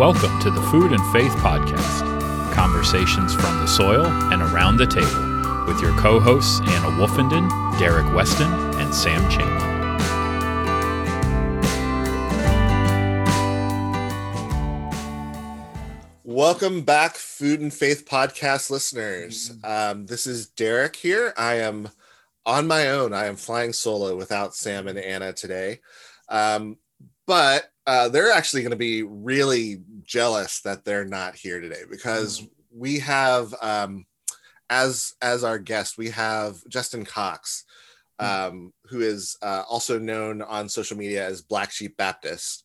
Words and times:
Welcome 0.00 0.40
to 0.40 0.50
the 0.50 0.62
Food 0.62 0.92
and 0.94 1.12
Faith 1.12 1.32
Podcast 1.32 2.54
conversations 2.54 3.34
from 3.34 3.58
the 3.58 3.66
soil 3.66 4.06
and 4.06 4.40
around 4.40 4.78
the 4.78 4.86
table 4.86 5.66
with 5.66 5.78
your 5.82 5.94
co 5.98 6.18
hosts 6.18 6.58
Anna 6.60 6.86
Woofenden, 6.96 7.78
Derek 7.78 8.10
Weston, 8.14 8.50
and 8.80 8.94
Sam 8.94 9.20
Chamberlain. 9.28 9.98
Welcome 16.24 16.80
back, 16.80 17.16
Food 17.16 17.60
and 17.60 17.72
Faith 17.72 18.06
Podcast 18.08 18.70
listeners. 18.70 19.52
Um, 19.62 20.06
this 20.06 20.26
is 20.26 20.46
Derek 20.46 20.96
here. 20.96 21.34
I 21.36 21.56
am 21.56 21.90
on 22.46 22.66
my 22.66 22.88
own. 22.88 23.12
I 23.12 23.26
am 23.26 23.36
flying 23.36 23.74
solo 23.74 24.16
without 24.16 24.54
Sam 24.54 24.88
and 24.88 24.98
Anna 24.98 25.34
today. 25.34 25.80
Um, 26.30 26.78
but 27.26 27.70
uh, 27.90 28.08
they're 28.08 28.30
actually 28.30 28.62
going 28.62 28.70
to 28.70 28.76
be 28.76 29.02
really 29.02 29.82
jealous 30.04 30.60
that 30.60 30.84
they're 30.84 31.04
not 31.04 31.34
here 31.34 31.60
today 31.60 31.82
because 31.90 32.46
we 32.72 33.00
have 33.00 33.52
um, 33.60 34.06
as 34.68 35.14
as 35.20 35.42
our 35.42 35.58
guest 35.58 35.98
we 35.98 36.08
have 36.10 36.56
Justin 36.68 37.04
Cox, 37.04 37.64
um, 38.20 38.72
who 38.84 39.00
is 39.00 39.36
uh, 39.42 39.64
also 39.68 39.98
known 39.98 40.40
on 40.40 40.68
social 40.68 40.96
media 40.96 41.26
as 41.26 41.42
Black 41.42 41.72
Sheep 41.72 41.96
Baptist. 41.96 42.62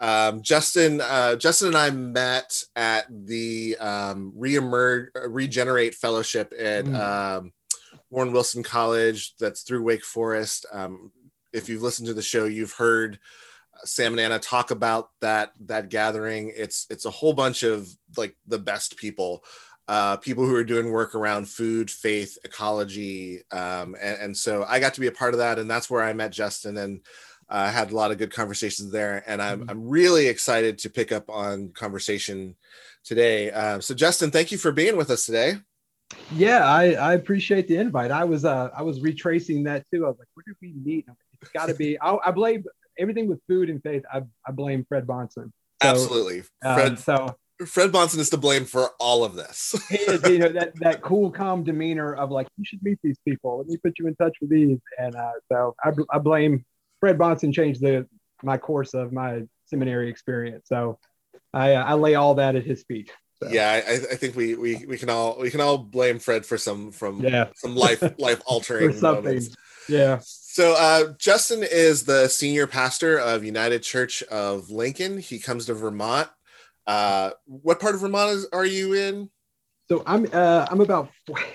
Um, 0.00 0.40
Justin, 0.42 1.02
uh, 1.02 1.36
Justin 1.36 1.68
and 1.68 1.76
I 1.76 1.90
met 1.90 2.64
at 2.74 3.04
the 3.10 3.76
um, 3.78 4.32
Reemerge, 4.36 5.08
Regenerate 5.28 5.94
Fellowship 5.94 6.52
at 6.58 6.86
Mm. 6.86 6.96
um, 6.98 7.52
Warren 8.08 8.32
Wilson 8.32 8.62
College. 8.62 9.34
That's 9.38 9.62
through 9.62 9.82
Wake 9.82 10.04
Forest. 10.04 10.64
Um, 10.72 11.12
if 11.52 11.68
you've 11.68 11.82
listened 11.82 12.08
to 12.08 12.14
the 12.14 12.22
show, 12.22 12.46
you've 12.46 12.72
heard 12.72 13.18
Sam 13.84 14.12
and 14.12 14.20
Anna 14.20 14.38
talk 14.38 14.70
about 14.70 15.10
that 15.20 15.52
that 15.66 15.88
gathering. 15.88 16.52
It's 16.54 16.86
it's 16.90 17.04
a 17.04 17.10
whole 17.10 17.32
bunch 17.32 17.62
of 17.62 17.88
like 18.16 18.36
the 18.46 18.58
best 18.58 18.96
people, 18.96 19.44
uh, 19.88 20.16
people 20.18 20.46
who 20.46 20.54
are 20.54 20.64
doing 20.64 20.90
work 20.92 21.14
around 21.14 21.48
food, 21.48 21.90
faith, 21.90 22.38
ecology, 22.44 23.42
um, 23.50 23.96
and, 24.00 24.18
and 24.20 24.36
so 24.36 24.64
I 24.68 24.78
got 24.80 24.94
to 24.94 25.00
be 25.00 25.08
a 25.08 25.12
part 25.12 25.34
of 25.34 25.38
that, 25.38 25.58
and 25.58 25.70
that's 25.70 25.90
where 25.90 26.02
I 26.02 26.12
met 26.12 26.32
Justin 26.32 26.76
and 26.76 27.00
uh, 27.48 27.70
had 27.70 27.90
a 27.90 27.96
lot 27.96 28.10
of 28.10 28.18
good 28.18 28.32
conversations 28.32 28.90
there. 28.92 29.22
And 29.26 29.42
I'm 29.42 29.60
Mhm. 29.60 29.70
I'm 29.70 29.88
really 29.88 30.28
excited 30.28 30.78
to 30.78 30.90
pick 30.90 31.12
up 31.12 31.28
on 31.28 31.70
conversation 31.70 32.56
today. 33.04 33.50
Uh, 33.50 33.80
so 33.80 33.94
Justin, 33.94 34.30
thank 34.30 34.52
you 34.52 34.58
for 34.58 34.72
being 34.72 34.96
with 34.96 35.10
us 35.10 35.26
today. 35.26 35.56
Yeah, 36.30 36.64
I, 36.66 36.92
I 36.92 37.14
appreciate 37.14 37.68
the 37.68 37.76
invite. 37.76 38.10
I 38.10 38.24
was 38.24 38.44
uh 38.44 38.70
I 38.76 38.82
was 38.82 39.00
retracing 39.00 39.64
that 39.64 39.84
too. 39.90 40.04
I 40.04 40.08
was 40.08 40.18
like, 40.18 40.28
where 40.34 40.44
did 40.46 40.56
we 40.62 40.72
meet? 40.84 41.06
It's 41.40 41.50
got 41.50 41.66
to 41.66 41.74
be. 41.74 42.00
I, 42.00 42.16
I 42.24 42.30
blame 42.30 42.64
everything 42.98 43.28
with 43.28 43.40
food 43.48 43.70
and 43.70 43.82
faith. 43.82 44.02
I, 44.12 44.22
I 44.46 44.52
blame 44.52 44.84
Fred 44.88 45.06
Bahnson. 45.06 45.50
So, 45.82 45.88
Absolutely, 45.88 46.42
um, 46.64 46.74
Fred 46.74 46.98
so 46.98 47.36
Fred 47.66 47.92
Bahnson 47.92 48.18
is 48.18 48.30
to 48.30 48.36
blame 48.36 48.64
for 48.64 48.90
all 48.98 49.24
of 49.24 49.34
this. 49.34 49.74
he 49.88 49.96
is, 49.96 50.22
you 50.28 50.38
know 50.38 50.48
that 50.48 50.74
that 50.80 51.02
cool, 51.02 51.30
calm 51.30 51.64
demeanor 51.64 52.14
of 52.14 52.30
like, 52.30 52.48
you 52.56 52.64
should 52.64 52.82
meet 52.82 52.98
these 53.02 53.18
people. 53.26 53.58
Let 53.58 53.66
me 53.68 53.76
put 53.76 53.98
you 53.98 54.06
in 54.06 54.14
touch 54.16 54.36
with 54.40 54.50
these. 54.50 54.78
And 54.98 55.14
uh, 55.16 55.32
so 55.50 55.74
I, 55.82 55.90
I 56.12 56.18
blame 56.18 56.64
Fred 57.00 57.18
Bahnson. 57.18 57.52
Changed 57.52 57.80
the 57.80 58.06
my 58.42 58.58
course 58.58 58.94
of 58.94 59.12
my 59.12 59.42
seminary 59.66 60.08
experience. 60.08 60.68
So 60.68 60.98
I 61.52 61.74
uh, 61.74 61.84
I 61.84 61.94
lay 61.94 62.14
all 62.14 62.34
that 62.36 62.56
at 62.56 62.64
his 62.64 62.84
feet. 62.84 63.10
So, 63.42 63.48
yeah, 63.50 63.82
I, 63.84 63.92
I 63.94 64.16
think 64.16 64.36
we, 64.36 64.54
we 64.54 64.84
we 64.86 64.96
can 64.96 65.10
all 65.10 65.36
we 65.38 65.50
can 65.50 65.60
all 65.60 65.76
blame 65.78 66.20
Fred 66.20 66.46
for 66.46 66.56
some 66.56 66.92
from 66.92 67.20
Yeah. 67.20 67.48
some 67.56 67.74
life 67.74 68.00
life 68.18 68.40
altering 68.46 68.92
something. 68.92 69.24
moments. 69.24 69.56
Yeah. 69.88 70.20
So 70.52 70.74
uh, 70.74 71.14
Justin 71.18 71.62
is 71.62 72.04
the 72.04 72.28
senior 72.28 72.66
pastor 72.66 73.16
of 73.18 73.42
United 73.42 73.82
Church 73.82 74.22
of 74.24 74.68
Lincoln. 74.68 75.16
He 75.16 75.38
comes 75.38 75.64
to 75.64 75.72
Vermont. 75.72 76.28
Uh, 76.86 77.30
what 77.46 77.80
part 77.80 77.94
of 77.94 78.02
Vermont 78.02 78.32
is, 78.32 78.46
are 78.52 78.66
you 78.66 78.92
in? 78.92 79.30
So 79.88 80.02
I'm 80.04 80.26
uh, 80.30 80.66
I'm 80.70 80.82
about 80.82 81.08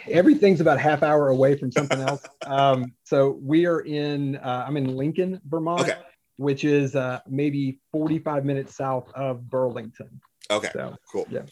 everything's 0.09 0.61
about 0.61 0.79
half 0.79 1.03
hour 1.03 1.27
away 1.27 1.55
from 1.59 1.71
something 1.71 2.01
else. 2.01 2.25
um, 2.47 2.91
so 3.03 3.37
we 3.39 3.67
are 3.67 3.81
in 3.81 4.37
uh, 4.37 4.65
I'm 4.67 4.77
in 4.77 4.97
Lincoln, 4.97 5.41
Vermont, 5.47 5.81
Okay. 5.81 5.99
which 6.37 6.63
is 6.63 6.95
uh, 6.95 7.19
maybe 7.29 7.79
45 7.91 8.45
minutes 8.45 8.75
south 8.75 9.11
of 9.13 9.47
Burlington. 9.47 10.19
Okay, 10.49 10.69
So 10.73 10.95
cool. 11.11 11.27
yeah. 11.29 11.43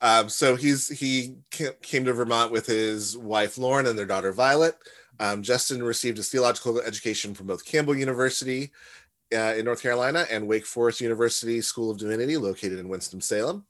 Um, 0.00 0.28
so 0.28 0.54
he's 0.54 0.96
he 0.96 1.38
came 1.50 2.04
to 2.04 2.12
Vermont 2.12 2.52
with 2.52 2.66
his 2.66 3.18
wife 3.18 3.58
Lauren 3.58 3.86
and 3.86 3.98
their 3.98 4.06
daughter 4.06 4.30
Violet. 4.30 4.76
Um, 5.20 5.42
Justin 5.42 5.82
received 5.82 6.16
his 6.16 6.28
theological 6.28 6.80
education 6.80 7.34
from 7.34 7.46
both 7.46 7.64
Campbell 7.64 7.96
University 7.96 8.70
uh, 9.32 9.54
in 9.56 9.64
North 9.64 9.82
Carolina 9.82 10.26
and 10.30 10.46
Wake 10.46 10.66
Forest 10.66 11.00
University 11.00 11.60
School 11.60 11.90
of 11.90 11.98
Divinity, 11.98 12.36
located 12.36 12.78
in 12.78 12.88
Winston 12.88 13.20
Salem. 13.20 13.64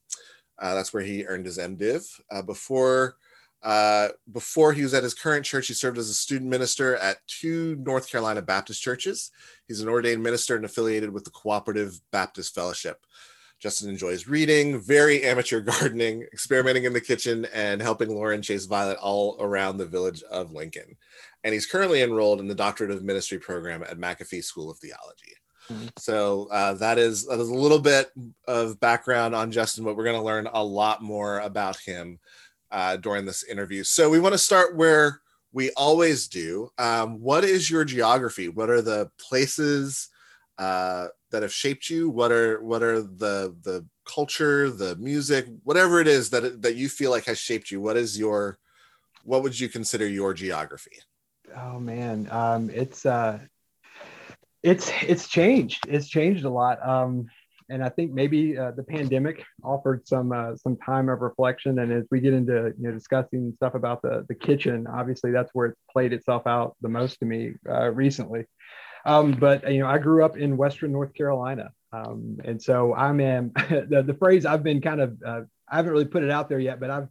Uh, 0.59 0.75
that's 0.75 0.93
where 0.93 1.03
he 1.03 1.27
earned 1.27 1.47
his 1.47 1.59
MDiv. 1.59 2.21
Uh, 2.31 2.43
before 2.43 3.17
uh, 3.63 4.09
before 4.31 4.75
he 4.75 4.83
was 4.83 4.93
at 4.93 5.03
his 5.03 5.15
current 5.15 5.45
church, 5.45 5.69
he 5.69 5.75
served 5.75 5.97
as 5.97 6.11
a 6.11 6.15
student 6.15 6.51
minister 6.51 6.97
at 6.97 7.27
two 7.27 7.77
North 7.77 8.11
Carolina 8.11 8.43
Baptist 8.43 8.83
churches. 8.83 9.31
He's 9.67 9.81
an 9.81 9.89
ordained 9.89 10.23
minister 10.23 10.55
and 10.55 10.67
affiliated 10.67 11.11
with 11.11 11.25
the 11.25 11.31
Cooperative 11.31 11.99
Baptist 12.11 12.55
Fellowship. 12.55 13.07
Justin 13.61 13.89
enjoys 13.89 14.29
reading, 14.29 14.79
very 14.79 15.25
amateur 15.25 15.61
gardening, 15.63 16.23
experimenting 16.35 16.85
in 16.85 16.93
the 16.93 17.01
kitchen, 17.01 17.47
and 17.55 17.81
helping 17.81 18.15
Lauren 18.15 18.43
chase 18.43 18.67
Violet 18.67 18.99
all 18.99 19.39
around 19.41 19.79
the 19.79 19.87
village 19.87 20.23
of 20.25 20.53
Lincoln. 20.53 20.97
And 21.45 21.53
he's 21.53 21.67
currently 21.67 22.03
enrolled 22.03 22.41
in 22.41 22.49
the 22.49 22.55
Doctorate 22.55 22.91
of 22.91 23.05
Ministry 23.05 23.39
program 23.39 23.83
at 23.83 23.99
McAfee 23.99 24.43
School 24.43 24.71
of 24.71 24.79
Theology. 24.79 25.35
Mhm. 25.71 25.91
So 25.99 26.49
uh, 26.51 26.75
that 26.75 26.99
is 26.99 27.27
that 27.27 27.39
is 27.39 27.49
a 27.49 27.55
little 27.55 27.79
bit 27.79 28.11
of 28.47 28.81
background 28.81 29.35
on 29.35 29.53
Justin, 29.53 29.85
but 29.85 29.97
we're 29.97 30.05
going 30.05 30.17
to 30.17 30.23
learn 30.23 30.49
a 30.53 30.63
lot 30.63 31.03
more 31.03 31.41
about 31.41 31.79
him 31.79 32.19
uh, 32.71 32.97
during 32.97 33.25
this 33.25 33.45
interview. 33.45 33.85
So 33.85 34.11
we 34.11 34.21
want 34.21 34.33
to 34.35 34.39
start 34.39 34.77
where 34.77 35.21
we 35.53 35.71
always 35.71 36.29
do. 36.29 36.71
Um, 36.79 37.21
what 37.21 37.45
is 37.45 37.71
your 37.71 37.85
geography? 37.85 38.49
What 38.49 38.69
are 38.69 38.83
the 38.83 39.11
places 39.19 40.09
uh, 40.59 41.07
that 41.31 41.43
have 41.43 41.53
shaped 41.53 41.89
you? 41.89 42.11
What 42.11 42.33
are 42.33 42.63
what 42.63 42.83
are 42.83 43.01
the 43.01 43.55
the 43.63 43.87
culture, 44.05 44.71
the 44.71 44.97
music, 44.97 45.47
whatever 45.63 46.01
it 46.01 46.09
is 46.09 46.31
that 46.31 46.63
that 46.63 46.77
you 46.77 46.89
feel 46.89 47.11
like 47.11 47.25
has 47.27 47.39
shaped 47.39 47.71
you? 47.71 47.81
What 47.81 47.97
is 47.97 48.19
your 48.19 48.59
what 49.23 49.43
would 49.43 49.59
you 49.59 49.69
consider 49.69 50.07
your 50.07 50.35
geography? 50.35 50.99
Oh 51.57 51.79
man, 51.79 52.29
um, 52.31 52.71
it's 52.71 53.07
uh, 53.07 53.39
it's 54.63 54.91
it's 55.03 55.29
changed. 55.29 55.85
It's 55.89 56.09
changed 56.09 56.45
a 56.45 56.51
lot. 56.51 56.87
Um, 56.87 57.27
and 57.71 57.83
I 57.83 57.89
think 57.89 58.13
maybe 58.13 58.59
uh, 58.59 58.73
the 58.73 58.83
pandemic 58.83 59.43
offered 59.63 60.07
some 60.07 60.33
uh, 60.33 60.57
some 60.57 60.77
time 60.77 61.09
of 61.09 61.21
reflection. 61.21 61.79
And 61.79 61.93
as 61.93 62.05
we 62.11 62.21
get 62.21 62.35
into 62.35 62.75
you 62.79 62.89
know 62.89 62.93
discussing 62.93 63.53
stuff 63.57 63.75
about 63.75 64.03
the 64.03 64.25
the 64.29 64.35
kitchen, 64.35 64.87
obviously 64.87 65.31
that's 65.31 65.51
where 65.55 65.69
it's 65.69 65.81
played 65.91 66.13
itself 66.13 66.47
out 66.47 66.77
the 66.81 66.89
most 66.89 67.19
to 67.21 67.27
me 67.27 67.55
uh, 67.69 67.91
recently. 67.91 68.45
Um, 69.07 69.33
but 69.33 69.71
you 69.71 69.81
know, 69.81 69.87
I 69.87 69.99
grew 69.99 70.25
up 70.25 70.37
in 70.37 70.57
Western 70.57 70.93
North 70.93 71.15
Carolina, 71.15 71.71
um, 71.93 72.39
and 72.45 72.61
so 72.61 72.95
I'm 72.95 73.21
in 73.21 73.53
the, 73.69 74.03
the 74.07 74.15
phrase 74.15 74.47
I've 74.47 74.63
been 74.63 74.81
kind 74.81 75.01
of 75.01 75.23
uh, 75.25 75.41
I 75.69 75.77
haven't 75.77 75.93
really 75.93 76.05
put 76.07 76.23
it 76.23 76.31
out 76.31 76.49
there 76.49 76.59
yet, 76.59 76.81
but 76.81 76.91
I've 76.91 77.09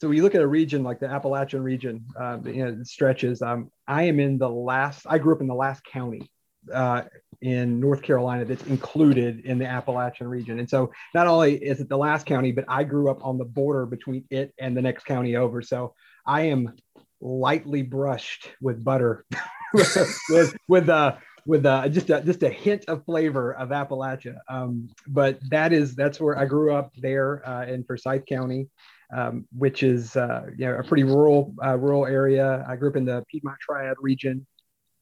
so 0.00 0.08
when 0.08 0.16
you 0.16 0.22
look 0.22 0.34
at 0.34 0.40
a 0.40 0.46
region 0.46 0.82
like 0.82 1.00
the 1.00 1.08
Appalachian 1.08 1.62
region, 1.62 2.04
uh, 2.18 2.38
you 2.44 2.64
know, 2.64 2.82
stretches. 2.82 3.42
Um, 3.42 3.70
I 3.86 4.04
am 4.04 4.18
in 4.18 4.38
the 4.38 4.48
last. 4.48 5.06
I 5.08 5.18
grew 5.18 5.34
up 5.34 5.40
in 5.40 5.46
the 5.46 5.54
last 5.54 5.84
county 5.84 6.28
uh, 6.72 7.02
in 7.40 7.80
North 7.80 8.02
Carolina 8.02 8.44
that's 8.44 8.66
included 8.66 9.44
in 9.44 9.58
the 9.58 9.66
Appalachian 9.66 10.26
region, 10.28 10.58
and 10.58 10.68
so 10.68 10.90
not 11.14 11.26
only 11.26 11.56
is 11.56 11.80
it 11.80 11.88
the 11.88 11.96
last 11.96 12.26
county, 12.26 12.52
but 12.52 12.64
I 12.68 12.84
grew 12.84 13.10
up 13.10 13.24
on 13.24 13.38
the 13.38 13.44
border 13.44 13.86
between 13.86 14.24
it 14.30 14.52
and 14.58 14.76
the 14.76 14.82
next 14.82 15.04
county 15.04 15.36
over. 15.36 15.62
So 15.62 15.94
I 16.26 16.42
am 16.42 16.74
lightly 17.20 17.82
brushed 17.82 18.50
with 18.60 18.82
butter, 18.82 19.24
with 19.74 20.56
with 20.68 20.88
uh 20.88 21.16
with 21.46 21.66
uh, 21.66 21.88
just 21.88 22.08
a, 22.10 22.22
just 22.22 22.42
a 22.42 22.48
hint 22.48 22.86
of 22.88 23.04
flavor 23.04 23.54
of 23.54 23.68
Appalachia. 23.68 24.38
Um, 24.48 24.88
but 25.06 25.38
that 25.50 25.72
is 25.72 25.94
that's 25.94 26.18
where 26.18 26.38
I 26.38 26.46
grew 26.46 26.74
up 26.74 26.92
there 26.96 27.46
uh, 27.46 27.66
in 27.66 27.84
Forsyth 27.84 28.24
County 28.26 28.68
um, 29.14 29.46
which 29.56 29.82
is 29.82 30.16
uh, 30.16 30.46
you 30.56 30.66
know 30.66 30.76
a 30.76 30.82
pretty 30.82 31.04
rural 31.04 31.54
uh, 31.64 31.76
rural 31.76 32.06
area. 32.06 32.64
I 32.68 32.76
grew 32.76 32.90
up 32.90 32.96
in 32.96 33.04
the 33.04 33.24
Piedmont 33.30 33.58
Triad 33.60 33.96
region, 34.00 34.46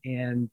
and 0.05 0.51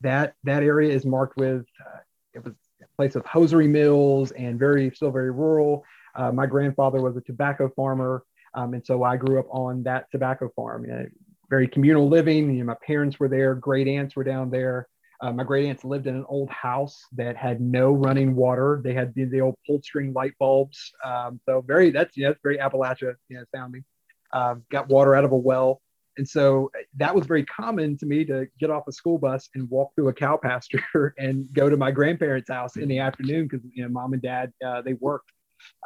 that 0.00 0.34
that 0.44 0.62
area 0.62 0.94
is 0.94 1.04
marked 1.04 1.36
with 1.36 1.66
uh, 1.84 1.98
it 2.32 2.44
was 2.44 2.54
a 2.82 2.96
place 2.96 3.16
of 3.16 3.26
hosiery 3.26 3.68
mills 3.68 4.30
and 4.32 4.58
very 4.58 4.90
still 4.94 5.10
very 5.10 5.32
rural. 5.32 5.84
Uh, 6.14 6.30
my 6.30 6.46
grandfather 6.46 7.02
was 7.02 7.16
a 7.16 7.20
tobacco 7.22 7.70
farmer, 7.74 8.22
um, 8.54 8.72
and 8.74 8.86
so 8.86 9.02
I 9.02 9.16
grew 9.16 9.40
up 9.40 9.46
on 9.50 9.82
that 9.82 10.10
tobacco 10.10 10.50
farm. 10.54 10.84
You 10.84 10.90
know, 10.92 11.06
very 11.50 11.66
communal 11.66 12.08
living. 12.08 12.50
You 12.54 12.60
know, 12.60 12.66
my 12.66 12.76
parents 12.86 13.18
were 13.18 13.28
there, 13.28 13.54
great 13.54 13.88
aunts 13.88 14.14
were 14.14 14.24
down 14.24 14.50
there. 14.50 14.88
Uh, 15.20 15.32
my 15.32 15.44
great 15.44 15.66
aunts 15.66 15.84
lived 15.84 16.06
in 16.06 16.14
an 16.14 16.24
old 16.28 16.50
house 16.50 17.02
that 17.12 17.36
had 17.36 17.60
no 17.60 17.92
running 17.92 18.34
water. 18.34 18.80
They 18.84 18.94
had 18.94 19.14
the, 19.14 19.24
the 19.24 19.40
old 19.40 19.56
pulled 19.66 19.84
string 19.84 20.12
light 20.12 20.32
bulbs. 20.38 20.92
Um, 21.04 21.40
so 21.46 21.62
very 21.62 21.90
that's 21.90 22.16
you 22.16 22.28
know, 22.28 22.34
very 22.42 22.58
Appalachia 22.58 23.14
you 23.28 23.38
know, 23.38 23.44
sounding. 23.54 23.84
Um, 24.32 24.64
got 24.70 24.88
water 24.88 25.14
out 25.14 25.24
of 25.24 25.32
a 25.32 25.36
well, 25.36 25.80
and 26.18 26.28
so 26.28 26.70
that 26.96 27.14
was 27.14 27.26
very 27.26 27.44
common 27.44 27.96
to 27.98 28.06
me 28.06 28.24
to 28.26 28.46
get 28.58 28.70
off 28.70 28.88
a 28.88 28.92
school 28.92 29.18
bus 29.18 29.48
and 29.54 29.70
walk 29.70 29.94
through 29.94 30.08
a 30.08 30.12
cow 30.12 30.36
pasture 30.42 31.14
and 31.18 31.52
go 31.52 31.70
to 31.70 31.76
my 31.76 31.90
grandparents' 31.90 32.50
house 32.50 32.76
in 32.76 32.88
the 32.88 32.98
afternoon 32.98 33.48
because 33.48 33.64
you 33.74 33.82
know 33.84 33.88
mom 33.88 34.12
and 34.12 34.22
dad 34.22 34.52
uh, 34.66 34.82
they 34.82 34.94
worked 34.94 35.30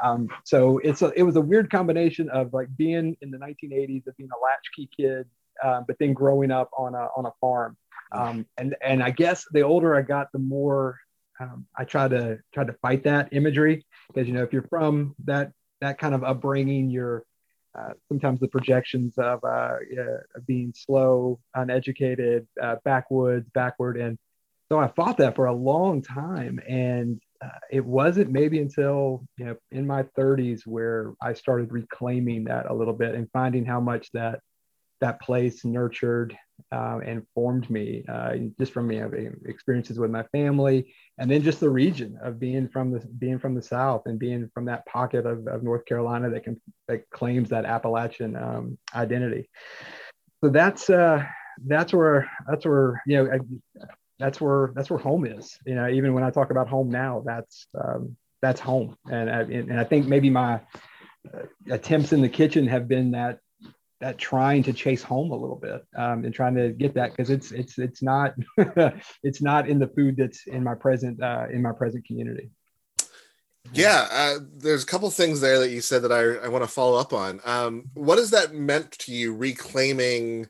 Um, 0.03 0.29
so 0.45 0.79
it's 0.79 1.03
a, 1.03 1.13
it 1.17 1.23
was 1.23 1.37
a 1.37 1.41
weird 1.41 1.71
combination 1.71 2.29
of 2.31 2.53
like 2.53 2.69
being 2.77 3.17
in 3.23 3.31
the 3.31 3.39
1980s 3.39 4.07
of 4.07 4.17
being 4.17 4.31
a 4.31 4.41
latchkey 4.45 4.89
kid, 4.97 5.27
uh, 5.65 5.83
but 5.87 5.97
then 5.99 6.13
growing 6.13 6.51
up 6.51 6.71
on 6.79 6.95
a 6.95 7.09
on 7.17 7.27
a 7.27 7.33
farm. 7.41 7.77
Um, 8.13 8.47
and 8.57 8.77
and 8.83 9.03
I 9.03 9.11
guess 9.11 9.45
the 9.53 9.63
older 9.63 9.95
I 9.95 10.03
got, 10.03 10.33
the 10.33 10.39
more 10.39 10.99
um, 11.41 11.67
I 11.77 11.85
try 11.85 12.09
to 12.09 12.39
try 12.53 12.65
to 12.65 12.73
fight 12.83 13.05
that 13.05 13.29
imagery. 13.33 13.87
Because 14.09 14.29
you 14.29 14.35
know 14.35 14.43
if 14.43 14.53
you're 14.53 14.67
from 14.69 15.15
that 15.25 15.53
that 15.81 15.99
kind 15.99 16.15
of 16.15 16.25
upbringing, 16.25 16.91
you're 16.91 17.25
uh, 17.79 17.93
sometimes 18.09 18.41
the 18.41 18.49
projections 18.49 19.17
of 19.17 19.45
uh, 19.45 19.77
being 20.47 20.75
slow, 20.77 21.39
uneducated, 21.55 22.47
uh, 22.61 22.77
backwoods, 22.85 23.49
backward, 23.55 23.97
and 23.97 24.19
so 24.71 24.79
I 24.79 24.89
fought 24.89 25.19
that 25.19 25.35
for 25.35 25.47
a 25.47 25.53
long 25.53 26.01
time, 26.01 26.61
and 26.69 27.21
uh, 27.45 27.59
it 27.71 27.85
wasn't 27.85 28.31
maybe 28.31 28.61
until 28.61 29.27
you 29.37 29.47
know 29.47 29.57
in 29.73 29.87
my 29.87 30.05
30s 30.17 30.67
where 30.67 31.13
I 31.21 31.33
started 31.33 31.73
reclaiming 31.73 32.45
that 32.45 32.71
a 32.71 32.75
little 32.75 32.95
bit 32.95 33.15
and 33.15 33.29
finding 33.33 33.65
how 33.65 33.81
much 33.81 34.11
that 34.13 34.41
that 35.01 35.21
place 35.21 35.65
nurtured 35.65 36.37
uh, 36.73 37.01
and 37.05 37.27
formed 37.35 37.69
me 37.71 38.05
uh, 38.09 38.37
just 38.59 38.73
from 38.73 38.91
know, 38.91 39.11
experiences 39.47 39.99
with 39.99 40.11
my 40.11 40.23
family 40.25 40.95
and 41.19 41.31
then 41.31 41.43
just 41.43 41.61
the 41.61 41.69
region 41.69 42.19
of 42.23 42.39
being 42.39 42.69
from 42.69 42.91
the 42.91 43.01
being 43.19 43.39
from 43.39 43.55
the 43.55 43.63
south 43.63 44.03
and 44.07 44.19
being 44.19 44.51
from 44.55 44.65
that 44.65 44.87
pocket 44.87 45.27
of, 45.27 45.47
of 45.47 45.63
north 45.63 45.85
carolina 45.85 46.31
that 46.31 46.45
can 46.45 46.61
that 46.89 47.09
claims 47.11 47.49
that 47.51 47.65
appalachian 47.65 48.37
um, 48.37 48.79
identity. 48.95 49.49
So 50.43 50.51
that's 50.51 50.89
uh 50.91 51.25
that's 51.67 51.93
where 51.93 52.31
that's 52.49 52.65
where 52.65 53.03
you 53.07 53.17
know 53.17 53.31
I, 53.33 53.39
that's 54.19 54.41
where 54.41 54.73
that's 54.75 54.91
where 54.91 54.99
home 54.99 55.27
is. 55.27 55.59
You 55.67 55.75
know 55.75 55.89
even 55.89 56.15
when 56.15 56.25
i 56.25 56.31
talk 56.31 56.51
about 56.51 56.69
home 56.69 56.91
now 56.91 57.23
that's 57.25 57.67
um, 57.79 58.17
that's 58.43 58.61
home. 58.61 58.97
And 59.11 59.31
I, 59.31 59.41
and 59.43 59.79
I 59.79 59.85
think 59.85 60.07
maybe 60.07 60.31
my 60.31 60.61
uh, 61.33 61.43
attempts 61.71 62.13
in 62.13 62.21
the 62.21 62.29
kitchen 62.29 62.67
have 62.69 62.89
been 62.89 63.13
that 63.13 63.39
that 64.01 64.17
trying 64.19 64.63
to 64.63 64.73
chase 64.73 65.03
home 65.03 65.31
a 65.31 65.37
little 65.37 65.57
bit 65.57 65.85
um, 65.97 66.25
and 66.25 66.33
trying 66.33 66.55
to 66.55 66.71
get 66.71 66.95
that 66.95 67.11
because 67.11 67.31
it's 67.31 67.53
it's 67.53 67.79
it's 67.79 68.03
not 68.03 68.35
it's 69.23 69.43
not 69.43 69.69
in 69.69 69.79
the 69.79 69.89
food 69.89 70.17
that's 70.17 70.47
in 70.47 70.65
my 70.65 70.75
present 70.75 71.23
uh, 71.23 71.47
in 71.51 71.63
my 71.63 71.73
present 71.73 72.05
community. 72.07 72.51
Yeah 73.73 74.09
uh, 74.11 74.39
there's 74.57 74.83
a 74.83 74.87
couple 74.87 75.11
things 75.11 75.41
there 75.41 75.59
that 75.59 75.71
you 75.71 75.83
said 75.83 76.03
that 76.03 76.13
i, 76.13 76.45
I 76.45 76.49
want 76.49 76.65
to 76.65 76.71
follow 76.71 76.99
up 76.99 77.13
on. 77.13 77.41
Um, 77.45 77.91
what 77.95 78.19
has 78.19 78.31
that 78.31 78.55
meant 78.55 78.91
to 78.93 79.13
you 79.13 79.35
reclaiming 79.35 80.49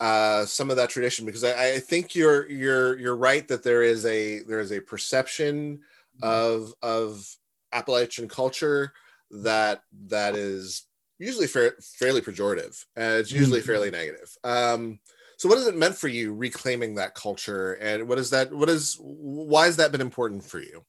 uh, 0.00 0.44
some 0.44 0.68
of 0.68 0.76
that 0.76 0.90
tradition? 0.90 1.24
Because 1.24 1.44
I, 1.44 1.74
I, 1.74 1.78
think 1.78 2.14
you're 2.14 2.50
you're 2.50 2.98
you're 2.98 3.16
right 3.16 3.46
that 3.48 3.62
there 3.62 3.82
is 3.82 4.04
a 4.06 4.40
there 4.40 4.60
is 4.60 4.72
a 4.72 4.80
perception 4.80 5.78
mm-hmm. 6.20 6.24
of 6.24 6.72
of 6.82 7.24
appalachian 7.72 8.28
culture 8.28 8.92
that 9.30 9.82
that 10.06 10.34
is 10.34 10.87
usually 11.18 11.46
fa- 11.46 11.72
fairly 11.80 12.20
pejorative. 12.20 12.84
Uh, 12.96 13.18
it's 13.18 13.32
usually 13.32 13.60
mm-hmm. 13.60 13.66
fairly 13.66 13.90
negative. 13.90 14.34
Um, 14.44 14.98
so, 15.36 15.48
what 15.48 15.58
has 15.58 15.66
it 15.66 15.76
meant 15.76 15.96
for 15.96 16.08
you 16.08 16.34
reclaiming 16.34 16.96
that 16.96 17.14
culture, 17.14 17.74
and 17.74 18.08
what 18.08 18.18
is 18.18 18.30
that? 18.30 18.52
What 18.52 18.68
is 18.68 18.96
why 19.00 19.66
has 19.66 19.76
that 19.76 19.92
been 19.92 20.00
important 20.00 20.44
for 20.44 20.60
you? 20.60 20.84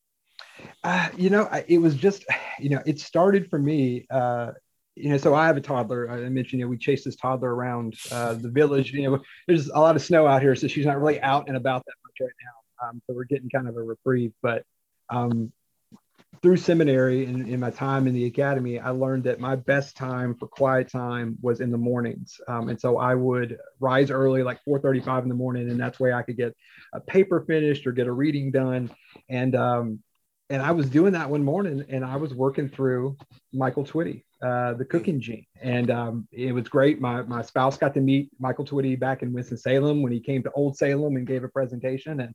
Uh, 0.84 1.10
you 1.16 1.30
know, 1.30 1.48
I, 1.52 1.66
it 1.68 1.78
was 1.78 1.96
just, 1.96 2.26
you 2.60 2.70
know, 2.70 2.82
it 2.86 3.00
started 3.00 3.50
for 3.50 3.60
me. 3.60 4.08
Uh, 4.10 4.52
you 4.96 5.10
know, 5.10 5.18
so 5.18 5.34
I 5.34 5.48
have 5.48 5.56
a 5.56 5.62
toddler. 5.62 6.10
I 6.12 6.28
mentioned, 6.30 6.60
you 6.60 6.66
know, 6.66 6.70
we 6.70 6.78
chase 6.78 7.06
this 7.06 7.16
toddler 7.16 7.54
around 7.54 7.96
uh, 8.12 8.34
the 8.34 8.50
village. 8.50 8.92
You 8.92 9.10
know, 9.10 9.20
there's 9.48 9.70
a 9.70 9.80
lot 9.80 9.96
of 9.96 10.02
snow 10.02 10.28
out 10.28 10.42
here, 10.42 10.56
so 10.56 10.68
she's 10.68 10.86
not 10.86 11.00
really 11.00 11.22
out 11.22 11.48
and 11.48 11.56
about 11.56 11.86
that 11.86 11.94
much 12.04 12.28
right 12.28 12.36
now. 12.44 12.88
Um, 12.88 13.02
so 13.08 13.14
we're 13.14 13.24
getting 13.24 13.50
kind 13.50 13.70
of 13.70 13.78
a 13.78 13.82
reprieve. 13.82 14.34
But 14.42 14.64
um, 15.10 15.54
through 16.42 16.58
seminary 16.58 17.26
and 17.26 17.48
in 17.48 17.60
my 17.60 17.70
time 17.70 18.08
in 18.08 18.14
the 18.14 18.26
academy, 18.26 18.80
I 18.80 18.92
learned 18.92 19.24
that 19.26 19.40
my 19.40 19.56
best 19.56 19.98
time 19.98 20.36
for 20.36 20.48
quiet 20.48 20.90
time 20.90 21.38
was 21.42 21.60
in 21.60 21.72
the 21.72 21.78
mornings. 21.78 22.40
Um, 22.48 22.70
and 22.70 22.80
so 22.80 22.98
I 22.98 23.16
would 23.16 23.58
rise 23.80 24.12
early, 24.12 24.44
like 24.44 24.60
4:35 24.68 25.24
in 25.24 25.30
the 25.30 25.36
morning, 25.36 25.70
and 25.70 25.80
that's 25.80 26.00
where 26.00 26.16
I 26.16 26.22
could 26.22 26.38
get 26.38 26.56
a 26.94 27.00
paper 27.00 27.42
finished 27.42 27.86
or 27.88 27.92
get 27.92 28.08
a 28.08 28.12
reading 28.12 28.52
done. 28.52 28.90
And 29.30 29.56
um, 29.56 30.00
and 30.50 30.62
I 30.62 30.72
was 30.72 30.90
doing 30.90 31.14
that 31.14 31.30
one 31.30 31.44
morning, 31.44 31.86
and 31.90 32.04
I 32.04 32.16
was 32.16 32.34
working 32.34 32.70
through 32.70 33.18
Michael 33.54 33.84
Twitty, 33.84 34.24
uh, 34.42 34.74
the 34.74 34.86
cooking 34.86 35.20
gene, 35.20 35.46
and 35.62 35.92
um, 35.92 36.28
it 36.32 36.54
was 36.54 36.68
great. 36.68 37.02
My 37.02 37.22
my 37.24 37.42
spouse 37.42 37.78
got 37.78 37.94
to 37.96 38.02
meet 38.02 38.30
Michael 38.40 38.66
Twitty 38.66 38.98
back 39.00 39.22
in 39.22 39.34
Winston 39.34 39.58
Salem 39.58 40.02
when 40.02 40.12
he 40.12 40.20
came 40.20 40.42
to 40.44 40.52
Old 40.52 40.78
Salem 40.78 41.18
and 41.18 41.28
gave 41.28 41.44
a 41.44 41.50
presentation, 41.50 42.22
and 42.22 42.34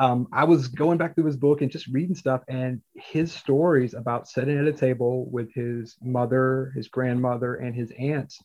um, 0.00 0.28
I 0.32 0.44
was 0.44 0.68
going 0.68 0.96
back 0.96 1.14
through 1.14 1.26
his 1.26 1.36
book 1.36 1.60
and 1.60 1.70
just 1.70 1.86
reading 1.88 2.14
stuff, 2.14 2.40
and 2.48 2.80
his 2.94 3.34
stories 3.34 3.92
about 3.92 4.28
sitting 4.28 4.58
at 4.58 4.64
a 4.64 4.72
table 4.72 5.28
with 5.30 5.52
his 5.52 5.94
mother, 6.00 6.72
his 6.74 6.88
grandmother, 6.88 7.56
and 7.56 7.74
his 7.74 7.92
aunts, 7.98 8.42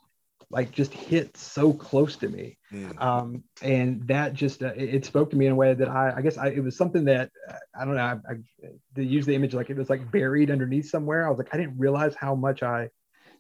like 0.50 0.74
just 0.74 0.94
hit 0.94 1.38
so 1.38 1.72
close 1.72 2.18
to 2.18 2.28
me. 2.28 2.58
Mm. 2.74 3.02
Um, 3.02 3.44
and 3.62 4.06
that 4.10 4.34
just 4.34 4.64
uh, 4.64 4.74
it, 4.76 4.96
it, 4.96 5.06
spoke 5.06 5.30
to 5.30 5.38
me 5.38 5.46
in 5.46 5.54
a 5.54 5.56
way 5.56 5.74
that 5.74 5.88
I, 5.88 6.16
I 6.18 6.22
guess 6.22 6.38
I, 6.38 6.48
it 6.48 6.62
was 6.62 6.76
something 6.76 7.06
that 7.06 7.32
uh, 7.50 7.54
I 7.80 7.86
don't 7.86 7.96
know. 7.96 8.02
I, 8.02 8.34
I 8.34 8.36
to 8.96 9.04
use 9.06 9.26
the 9.26 9.36
image 9.36 9.54
like 9.54 9.70
it 9.70 9.78
was 9.78 9.90
like 9.90 10.12
buried 10.12 10.52
underneath 10.52 10.90
somewhere. 10.90 11.26
I 11.26 11.30
was 11.30 11.38
like, 11.38 11.54
I 11.54 11.58
didn't 11.58 11.80
realize 11.80 12.16
how 12.16 12.36
much 12.36 12.64
I 12.64 12.90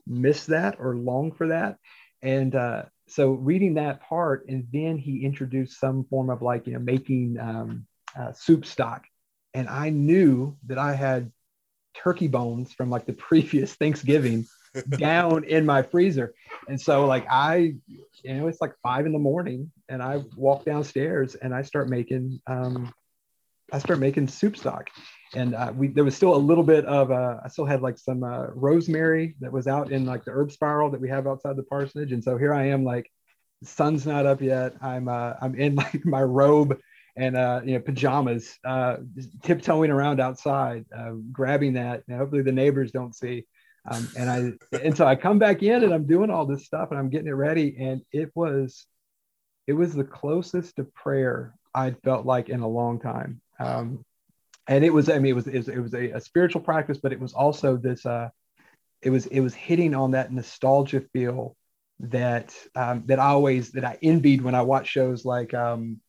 missed 0.07 0.47
that 0.47 0.77
or 0.79 0.95
long 0.95 1.33
for 1.33 1.49
that. 1.49 1.79
And 2.21 2.55
uh, 2.55 2.83
so 3.07 3.31
reading 3.31 3.73
that 3.73 3.99
part, 3.99 4.45
and 4.47 4.67
then 4.71 4.97
he 4.97 5.25
introduced 5.25 5.81
some 5.81 6.05
form 6.05 6.29
of 6.29 6.41
like 6.41 6.65
you 6.65 6.73
know 6.73 6.79
making 6.79 7.37
um, 7.41 7.85
uh, 8.17 8.33
soup 8.33 8.65
stock. 8.65 9.05
And 9.53 9.69
I 9.69 9.89
knew 9.89 10.57
that 10.67 10.77
I 10.77 10.93
had 10.93 11.31
turkey 11.95 12.27
bones 12.27 12.73
from 12.73 12.89
like 12.89 13.05
the 13.05 13.13
previous 13.29 13.73
Thanksgiving 13.73 14.45
down 14.89 15.43
in 15.45 15.65
my 15.65 15.81
freezer. 15.81 16.33
And 16.67 16.79
so 16.79 17.05
like 17.05 17.25
I, 17.29 17.75
you 17.87 18.33
know, 18.33 18.47
it's 18.47 18.61
like 18.61 18.73
five 18.83 19.05
in 19.05 19.13
the 19.13 19.19
morning 19.19 19.71
and 19.89 20.01
I 20.03 20.23
walk 20.35 20.65
downstairs 20.65 21.35
and 21.35 21.53
I 21.53 21.61
start 21.61 21.89
making, 21.89 22.41
um, 22.47 22.93
I 23.71 23.79
start 23.79 23.99
making 23.99 24.27
soup 24.27 24.57
stock. 24.57 24.89
And 25.33 25.55
uh, 25.55 25.73
we, 25.75 25.87
there 25.87 26.03
was 26.03 26.15
still 26.15 26.35
a 26.35 26.37
little 26.37 26.63
bit 26.63 26.85
of, 26.85 27.11
uh, 27.11 27.37
I 27.43 27.47
still 27.49 27.65
had 27.65 27.81
like 27.81 27.97
some 27.97 28.23
uh, 28.23 28.47
rosemary 28.53 29.35
that 29.39 29.51
was 29.51 29.67
out 29.67 29.91
in 29.91 30.05
like 30.05 30.23
the 30.23 30.31
herb 30.31 30.51
spiral 30.51 30.91
that 30.91 31.01
we 31.01 31.09
have 31.09 31.27
outside 31.27 31.55
the 31.55 31.63
parsonage. 31.63 32.11
And 32.11 32.23
so 32.23 32.37
here 32.37 32.53
I 32.53 32.67
am 32.67 32.83
like, 32.83 33.09
sun's 33.63 34.05
not 34.05 34.25
up 34.25 34.41
yet. 34.41 34.75
I'm, 34.81 35.07
uh, 35.07 35.33
I'm 35.41 35.55
in 35.55 35.75
like 35.75 36.05
my 36.05 36.21
robe 36.21 36.77
and 37.15 37.37
uh, 37.37 37.61
you 37.63 37.73
know 37.73 37.79
pajamas, 37.79 38.57
uh, 38.63 38.97
tiptoeing 39.43 39.91
around 39.91 40.19
outside, 40.19 40.85
uh, 40.95 41.11
grabbing 41.31 41.73
that. 41.73 42.03
And 42.07 42.17
hopefully 42.17 42.41
the 42.41 42.51
neighbors 42.51 42.91
don't 42.91 43.15
see. 43.15 43.45
Um, 43.89 44.09
and 44.17 44.29
I 44.29 44.77
and 44.77 44.97
so 44.97 45.05
I 45.05 45.15
come 45.15 45.39
back 45.39 45.63
in 45.63 45.83
and 45.83 45.93
I'm 45.93 46.07
doing 46.07 46.29
all 46.29 46.45
this 46.45 46.65
stuff 46.65 46.89
and 46.89 46.99
I'm 46.99 47.09
getting 47.09 47.27
it 47.27 47.31
ready, 47.31 47.75
and 47.79 48.01
it 48.11 48.31
was 48.35 48.85
it 49.67 49.73
was 49.73 49.93
the 49.93 50.03
closest 50.03 50.75
to 50.75 50.83
prayer 50.83 51.53
I'd 51.73 52.01
felt 52.03 52.25
like 52.25 52.49
in 52.49 52.61
a 52.61 52.67
long 52.67 52.99
time. 52.99 53.41
Um, 53.59 54.03
and 54.67 54.83
it 54.83 54.93
was 54.93 55.09
I 55.09 55.19
mean 55.19 55.31
it 55.31 55.35
was 55.35 55.47
it 55.47 55.57
was, 55.57 55.69
it 55.69 55.79
was 55.79 55.93
a, 55.93 56.11
a, 56.11 56.21
spiritual 56.21 56.61
practice, 56.61 56.97
but 56.97 57.13
it 57.13 57.19
was 57.19 57.33
also 57.33 57.77
this. 57.77 58.05
Uh, 58.05 58.29
it 59.01 59.11
was 59.11 59.27
it 59.27 59.41
was 59.41 59.53
hitting 59.53 59.93
on 59.93 60.11
that 60.11 60.31
nostalgia 60.33 61.01
feel 61.13 61.55
that 61.99 62.55
um, 62.75 63.03
that 63.05 63.19
I 63.19 63.27
always 63.27 63.71
that 63.71 63.85
I 63.85 63.97
envied 64.01 64.41
when 64.41 64.55
I 64.55 64.63
watch 64.63 64.87
shows 64.87 65.25
like 65.25 65.53
um, 65.53 65.99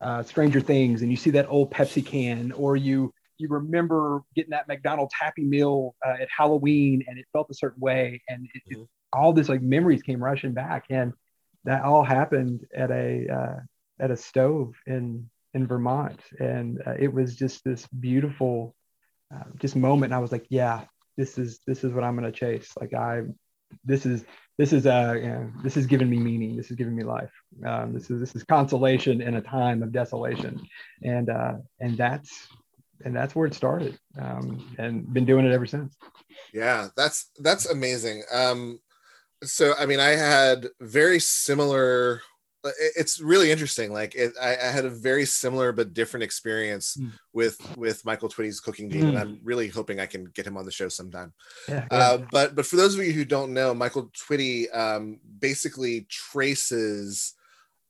uh, 0.00 0.22
Stranger 0.22 0.60
Things 0.60 1.02
and 1.02 1.10
you 1.10 1.16
see 1.16 1.30
that 1.30 1.46
old 1.48 1.70
Pepsi 1.72 2.04
can, 2.04 2.52
or 2.52 2.76
you 2.76 3.12
you 3.38 3.48
remember 3.48 4.22
getting 4.36 4.50
that 4.50 4.68
McDonald's 4.68 5.14
Happy 5.18 5.44
Meal 5.44 5.94
uh, 6.06 6.16
at 6.20 6.28
Halloween 6.36 7.02
and 7.08 7.18
it 7.18 7.26
felt 7.32 7.48
a 7.50 7.54
certain 7.54 7.80
way, 7.80 8.22
and 8.28 8.46
it, 8.54 8.62
mm-hmm. 8.70 8.82
it, 8.82 8.88
all 9.12 9.32
this 9.32 9.48
like 9.48 9.62
memories 9.62 10.02
came 10.02 10.22
rushing 10.22 10.52
back, 10.52 10.84
and 10.90 11.12
that 11.64 11.82
all 11.82 12.04
happened 12.04 12.66
at 12.74 12.90
a 12.90 13.26
uh, 13.28 13.60
at 13.98 14.10
a 14.10 14.16
stove 14.16 14.74
in 14.86 15.28
in 15.54 15.66
Vermont, 15.66 16.20
and 16.38 16.80
uh, 16.86 16.94
it 16.98 17.12
was 17.12 17.36
just 17.36 17.64
this 17.64 17.86
beautiful 17.86 18.74
uh, 19.34 19.44
just 19.58 19.76
moment. 19.76 20.12
And 20.12 20.14
I 20.14 20.18
was 20.18 20.32
like, 20.32 20.46
yeah, 20.48 20.84
this 21.16 21.38
is 21.38 21.60
this 21.66 21.84
is 21.84 21.92
what 21.92 22.04
I'm 22.04 22.16
going 22.16 22.30
to 22.30 22.38
chase. 22.38 22.72
Like 22.80 22.94
I, 22.94 23.22
this 23.84 24.06
is 24.06 24.24
this 24.60 24.74
is 24.74 24.86
uh 24.86 25.14
you 25.16 25.28
know, 25.28 25.50
this 25.62 25.78
is 25.78 25.86
giving 25.86 26.10
me 26.10 26.18
meaning. 26.18 26.54
This 26.54 26.70
is 26.70 26.76
giving 26.76 26.94
me 26.94 27.02
life. 27.02 27.32
Um, 27.64 27.94
this 27.94 28.10
is 28.10 28.20
this 28.20 28.36
is 28.36 28.44
consolation 28.44 29.22
in 29.22 29.36
a 29.36 29.40
time 29.40 29.82
of 29.82 29.90
desolation. 29.90 30.60
And 31.02 31.30
uh 31.30 31.54
and 31.80 31.96
that's 31.96 32.46
and 33.02 33.16
that's 33.16 33.34
where 33.34 33.46
it 33.46 33.54
started. 33.54 33.98
Um 34.20 34.74
and 34.76 35.10
been 35.14 35.24
doing 35.24 35.46
it 35.46 35.52
ever 35.52 35.64
since. 35.64 35.96
Yeah 36.52 36.88
that's 36.94 37.30
that's 37.38 37.70
amazing. 37.70 38.22
Um 38.30 38.80
so 39.42 39.72
i 39.78 39.86
mean 39.86 40.00
i 40.00 40.10
had 40.10 40.68
very 40.82 41.18
similar 41.18 42.20
it's 42.64 43.20
really 43.20 43.50
interesting. 43.50 43.92
Like 43.92 44.14
it, 44.14 44.32
I, 44.40 44.50
I, 44.50 44.70
had 44.70 44.84
a 44.84 44.90
very 44.90 45.24
similar 45.24 45.72
but 45.72 45.94
different 45.94 46.24
experience 46.24 46.96
mm. 46.96 47.10
with 47.32 47.58
with 47.76 48.04
Michael 48.04 48.28
Twitty's 48.28 48.60
cooking 48.60 48.90
gene, 48.90 49.04
mm. 49.04 49.08
and 49.10 49.18
I'm 49.18 49.40
really 49.42 49.68
hoping 49.68 50.00
I 50.00 50.06
can 50.06 50.26
get 50.26 50.46
him 50.46 50.56
on 50.56 50.64
the 50.64 50.72
show 50.72 50.88
sometime. 50.88 51.32
Yeah, 51.68 51.86
yeah. 51.90 51.98
Uh, 51.98 52.18
but 52.30 52.54
but 52.54 52.66
for 52.66 52.76
those 52.76 52.98
of 52.98 53.04
you 53.04 53.12
who 53.12 53.24
don't 53.24 53.54
know, 53.54 53.72
Michael 53.74 54.10
Twitty 54.14 54.74
um, 54.76 55.20
basically 55.38 56.02
traces 56.10 57.34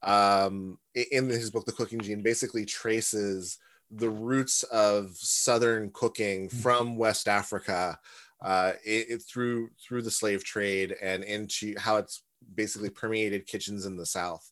um, 0.02 0.78
in 0.94 1.28
his 1.28 1.50
book, 1.50 1.66
The 1.66 1.72
Cooking 1.72 2.00
Gene, 2.00 2.22
basically 2.22 2.64
traces 2.64 3.58
the 3.90 4.10
roots 4.10 4.62
of 4.64 5.10
Southern 5.14 5.90
cooking 5.92 6.48
mm. 6.48 6.62
from 6.62 6.96
West 6.96 7.28
Africa 7.28 7.98
uh, 8.40 8.72
it, 8.84 9.06
it, 9.10 9.22
through 9.22 9.70
through 9.82 10.02
the 10.02 10.10
slave 10.10 10.44
trade 10.44 10.94
and 11.02 11.24
into 11.24 11.74
how 11.78 11.96
it's 11.96 12.22
basically 12.54 12.90
permeated 12.90 13.46
kitchens 13.46 13.86
in 13.86 13.96
the 13.96 14.06
South. 14.06 14.50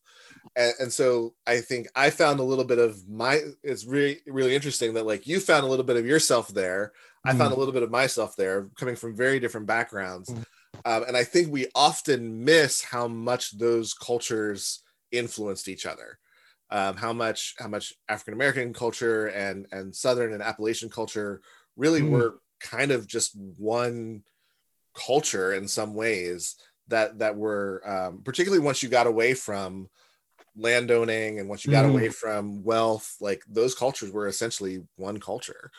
And, 0.56 0.74
and, 0.80 0.92
so 0.92 1.34
I 1.46 1.58
think 1.60 1.88
I 1.94 2.10
found 2.10 2.40
a 2.40 2.44
little 2.44 2.64
bit 2.64 2.78
of 2.78 3.08
my. 3.08 3.40
It's 3.62 3.84
really 3.84 4.20
really 4.26 4.54
interesting 4.54 4.94
that 4.94 5.06
like 5.06 5.26
you 5.26 5.40
found 5.40 5.64
a 5.64 5.68
little 5.68 5.84
bit 5.84 5.96
of 5.96 6.06
yourself 6.06 6.48
there. 6.48 6.92
I 7.24 7.34
found 7.34 7.52
a 7.52 7.56
mm. 7.56 7.58
little 7.58 7.74
bit 7.74 7.82
of 7.82 7.90
myself 7.90 8.36
there, 8.36 8.68
coming 8.78 8.96
from 8.96 9.16
very 9.16 9.40
different 9.40 9.66
backgrounds. 9.66 10.30
Mm. 10.30 10.44
Um, 10.84 11.04
and 11.08 11.16
I 11.16 11.24
think 11.24 11.52
we 11.52 11.66
often 11.74 12.44
miss 12.44 12.82
how 12.82 13.08
much 13.08 13.58
those 13.58 13.94
cultures 13.94 14.82
influenced 15.10 15.68
each 15.68 15.86
other. 15.86 16.18
Um, 16.70 16.96
how 16.96 17.12
much 17.12 17.54
how 17.58 17.68
much 17.68 17.94
African 18.08 18.34
American 18.34 18.72
culture 18.72 19.26
and 19.26 19.66
and 19.72 19.94
Southern 19.94 20.32
and 20.32 20.42
Appalachian 20.42 20.90
culture 20.90 21.40
really 21.76 22.02
mm. 22.02 22.10
were 22.10 22.40
kind 22.60 22.90
of 22.90 23.06
just 23.06 23.36
one 23.56 24.22
culture 24.94 25.52
in 25.54 25.66
some 25.68 25.94
ways 25.94 26.56
that 26.88 27.18
that 27.20 27.36
were 27.36 27.82
um, 27.86 28.22
particularly 28.22 28.62
once 28.62 28.82
you 28.82 28.88
got 28.88 29.06
away 29.06 29.32
from 29.34 29.88
landowning 30.58 31.38
and 31.38 31.48
once 31.48 31.64
you 31.64 31.70
got 31.70 31.84
mm. 31.84 31.90
away 31.90 32.08
from 32.08 32.62
wealth 32.62 33.16
like 33.20 33.42
those 33.48 33.74
cultures 33.74 34.10
were 34.10 34.26
essentially 34.26 34.82
one 34.96 35.18
culture 35.20 35.70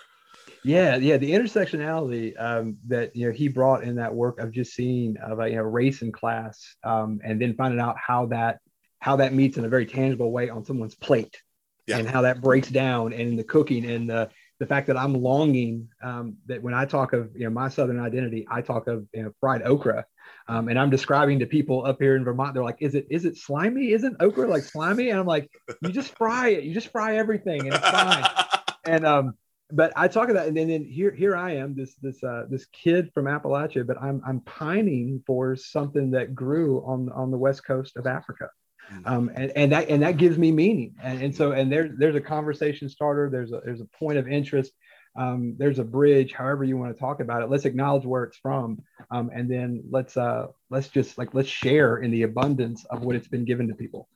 yeah 0.64 0.96
yeah 0.96 1.18
the 1.18 1.32
intersectionality 1.32 2.34
um, 2.42 2.78
that 2.88 3.16
you 3.16 3.28
know 3.28 3.34
he 3.34 3.48
brought 3.48 3.84
in 3.84 3.96
that 3.96 4.14
work 4.14 4.40
of 4.40 4.52
just 4.52 4.74
seeing 4.74 5.18
of 5.18 5.40
you 5.48 5.56
know 5.56 5.64
race 5.64 6.02
and 6.02 6.14
class 6.14 6.76
um, 6.84 7.20
and 7.24 7.42
then 7.42 7.54
finding 7.56 7.80
out 7.80 7.98
how 7.98 8.26
that 8.26 8.60
how 9.00 9.16
that 9.16 9.34
meets 9.34 9.58
in 9.58 9.66
a 9.66 9.70
very 9.70 9.86
tangible 9.86 10.32
way 10.32 10.50
on 10.50 10.66
someone's 10.66 10.96
plate 10.96 11.42
yeah. 11.88 11.98
and 11.98 12.10
how 12.10 12.22
that 12.22 12.42
breaks 12.42 12.70
down 12.70 13.14
and 13.14 13.38
the 13.38 13.44
cooking 13.44 13.86
and 13.90 14.10
the 14.10 14.30
the 14.60 14.66
fact 14.66 14.88
that 14.88 14.98
I'm 14.98 15.14
longing 15.14 15.88
um, 16.04 16.36
that 16.48 16.62
when 16.62 16.74
I 16.74 16.86
talk 16.86 17.14
of 17.14 17.32
you 17.36 17.46
know 17.46 17.50
my 17.50 17.70
southern 17.70 18.00
identity, 18.00 18.46
I 18.50 18.62
talk 18.62 18.88
of 18.88 19.08
you 19.14 19.24
know, 19.24 19.32
fried 19.40 19.64
okra, 19.64 20.06
um, 20.50 20.68
and 20.68 20.80
I'm 20.80 20.90
describing 20.90 21.40
to 21.40 21.46
people 21.46 21.86
up 21.86 22.02
here 22.02 22.16
in 22.16 22.24
Vermont. 22.24 22.56
They're 22.56 22.64
like, 22.64 22.78
"Is 22.80 22.96
it 22.96 23.06
is 23.12 23.26
it 23.26 23.38
slimy? 23.38 23.92
Isn't 23.92 24.18
okra 24.20 24.48
like 24.48 24.64
slimy?" 24.64 25.12
And 25.12 25.20
I'm 25.20 25.28
like, 25.28 25.50
"You 25.82 25.90
just 25.90 26.18
fry 26.18 26.50
it. 26.50 26.64
You 26.64 26.74
just 26.74 26.88
fry 26.88 27.18
everything, 27.18 27.62
and 27.62 27.76
it's 27.76 27.90
fine." 27.90 28.26
and 28.86 29.06
um, 29.06 29.34
but 29.72 29.94
I 29.96 30.08
talk 30.08 30.30
about, 30.30 30.48
and 30.48 30.58
then, 30.58 30.70
then 30.70 30.84
here 30.84 31.12
here 31.12 31.36
I 31.36 31.58
am, 31.58 31.76
this 31.76 31.94
this 32.02 32.24
uh, 32.24 32.46
this 32.50 32.66
kid 32.66 33.12
from 33.14 33.26
Appalachia, 33.26 33.86
but 33.86 34.02
I'm 34.02 34.24
I'm 34.26 34.42
pining 34.42 35.22
for 35.28 35.56
something 35.56 36.12
that 36.12 36.34
grew 36.34 36.84
on 36.84 37.10
on 37.12 37.30
the 37.30 37.38
west 37.38 37.64
coast 37.64 37.96
of 37.96 38.08
Africa. 38.08 38.50
Mm. 38.92 39.08
um, 39.08 39.32
and, 39.36 39.52
and 39.56 39.72
that 39.72 39.88
and 39.90 40.02
that 40.02 40.18
gives 40.18 40.40
me 40.40 40.52
meaning 40.52 40.96
and, 41.04 41.22
and 41.22 41.36
so 41.36 41.52
and 41.52 41.72
there's 41.72 41.92
there's 42.00 42.16
a 42.16 42.22
conversation 42.22 42.90
starter 42.90 43.30
there's 43.30 43.52
a 43.52 43.62
there's 43.64 43.82
a 43.82 43.86
point 43.86 44.18
of 44.18 44.28
interest 44.28 44.72
um, 45.20 45.56
there's 45.58 45.80
a 45.80 45.84
bridge 45.84 46.34
however 46.34 46.64
you 46.64 46.78
want 46.78 46.94
to 46.94 47.00
talk 47.00 47.20
about 47.20 47.42
it 47.42 47.50
let's 47.50 47.66
acknowledge 47.66 48.06
where 48.06 48.24
it's 48.24 48.38
from 48.38 48.82
um, 49.12 49.30
and 49.34 49.50
then 49.50 49.84
let's 49.90 50.18
uh 50.18 50.48
let's 50.70 50.88
just 50.88 51.18
like 51.18 51.34
let's 51.34 51.50
share 51.50 51.98
in 51.98 52.12
the 52.12 52.24
abundance 52.24 52.86
of 52.86 53.04
what 53.04 53.16
it's 53.16 53.28
been 53.28 53.46
given 53.46 53.68
to 53.68 53.76
people 53.76 54.08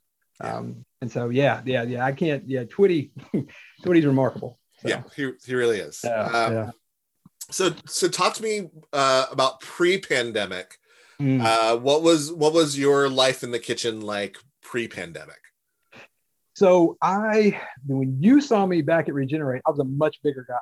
um, 0.41 0.85
and 1.01 1.11
so 1.11 1.29
yeah 1.29 1.61
yeah 1.65 1.83
yeah 1.83 2.05
i 2.05 2.11
can't 2.11 2.47
yeah 2.47 2.63
twitty 2.63 3.11
twitty's 3.83 4.05
remarkable 4.05 4.59
so. 4.81 4.89
yeah 4.89 5.03
he, 5.15 5.31
he 5.45 5.55
really 5.55 5.79
is 5.79 6.01
yeah, 6.03 6.23
um, 6.23 6.53
yeah. 6.53 6.71
so 7.51 7.73
so 7.85 8.07
talk 8.07 8.33
to 8.33 8.43
me 8.43 8.69
uh, 8.93 9.25
about 9.31 9.59
pre-pandemic 9.59 10.79
mm. 11.19 11.41
uh, 11.43 11.77
what 11.77 12.01
was 12.01 12.31
what 12.31 12.53
was 12.53 12.77
your 12.77 13.09
life 13.09 13.43
in 13.43 13.51
the 13.51 13.59
kitchen 13.59 14.01
like 14.01 14.37
pre-pandemic? 14.73 15.39
So 16.55 16.97
I, 16.99 17.59
when 17.85 18.17
you 18.19 18.41
saw 18.41 18.65
me 18.65 18.81
back 18.81 19.07
at 19.07 19.13
Regenerate, 19.13 19.61
I 19.67 19.69
was 19.69 19.79
a 19.79 19.83
much 19.83 20.17
bigger 20.23 20.45
guy. 20.47 20.55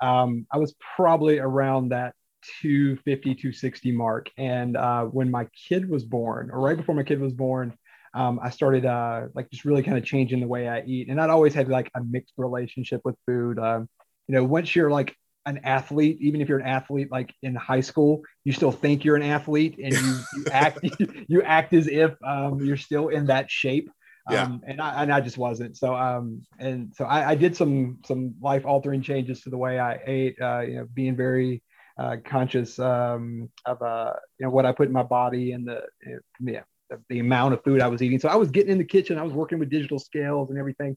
Um, 0.00 0.46
I 0.52 0.58
was 0.58 0.74
probably 0.96 1.38
around 1.38 1.90
that 1.90 2.14
250, 2.60 3.34
260 3.34 3.92
mark. 3.92 4.30
And 4.38 4.76
uh, 4.76 5.04
when 5.04 5.30
my 5.30 5.48
kid 5.68 5.88
was 5.88 6.04
born, 6.04 6.50
or 6.50 6.60
right 6.60 6.76
before 6.76 6.94
my 6.94 7.02
kid 7.02 7.20
was 7.20 7.32
born, 7.32 7.74
um, 8.14 8.40
I 8.42 8.50
started 8.50 8.86
uh, 8.86 9.26
like 9.34 9.50
just 9.50 9.64
really 9.64 9.82
kind 9.82 9.98
of 9.98 10.04
changing 10.04 10.40
the 10.40 10.46
way 10.46 10.68
I 10.68 10.82
eat. 10.86 11.08
And 11.08 11.20
I'd 11.20 11.30
always 11.30 11.54
had 11.54 11.68
like 11.68 11.90
a 11.94 12.02
mixed 12.02 12.34
relationship 12.36 13.02
with 13.04 13.16
food. 13.26 13.58
Um, 13.58 13.88
you 14.26 14.34
know, 14.34 14.44
once 14.44 14.74
you're 14.74 14.90
like 14.90 15.14
an 15.44 15.60
athlete, 15.64 16.18
even 16.20 16.40
if 16.40 16.48
you're 16.48 16.58
an 16.58 16.66
athlete 16.66 17.10
like 17.10 17.32
in 17.42 17.54
high 17.54 17.80
school, 17.80 18.22
you 18.44 18.52
still 18.52 18.72
think 18.72 19.04
you're 19.04 19.16
an 19.16 19.22
athlete 19.22 19.78
and 19.82 19.92
you, 19.92 20.18
you 20.36 20.44
act 20.50 20.78
you 21.28 21.42
act 21.42 21.72
as 21.72 21.86
if 21.86 22.14
um, 22.24 22.60
you're 22.60 22.76
still 22.76 23.08
in 23.08 23.26
that 23.26 23.50
shape. 23.50 23.90
Yeah. 24.28 24.42
Um, 24.42 24.62
and 24.66 24.80
I 24.80 25.02
and 25.02 25.12
I 25.12 25.20
just 25.20 25.38
wasn't. 25.38 25.76
So 25.76 25.94
um 25.94 26.42
and 26.58 26.92
so 26.96 27.04
I, 27.04 27.30
I 27.30 27.34
did 27.34 27.56
some 27.56 27.98
some 28.04 28.34
life 28.40 28.66
altering 28.66 29.02
changes 29.02 29.42
to 29.42 29.50
the 29.50 29.58
way 29.58 29.78
I 29.78 30.00
ate. 30.06 30.40
Uh, 30.40 30.60
you 30.60 30.76
know, 30.76 30.86
being 30.92 31.16
very 31.16 31.62
uh, 31.98 32.16
conscious 32.24 32.78
um, 32.78 33.48
of 33.64 33.80
uh, 33.82 34.12
you 34.38 34.46
know 34.46 34.50
what 34.50 34.66
I 34.66 34.72
put 34.72 34.88
in 34.88 34.92
my 34.92 35.02
body 35.02 35.52
and 35.52 35.66
the 35.66 35.82
yeah 36.40 36.62
the, 36.90 37.00
the 37.08 37.20
amount 37.20 37.54
of 37.54 37.64
food 37.64 37.80
I 37.80 37.88
was 37.88 38.02
eating. 38.02 38.18
So 38.18 38.28
I 38.28 38.36
was 38.36 38.50
getting 38.50 38.72
in 38.72 38.78
the 38.78 38.84
kitchen. 38.84 39.18
I 39.18 39.22
was 39.22 39.32
working 39.32 39.58
with 39.58 39.70
digital 39.70 39.98
scales 39.98 40.50
and 40.50 40.58
everything, 40.58 40.96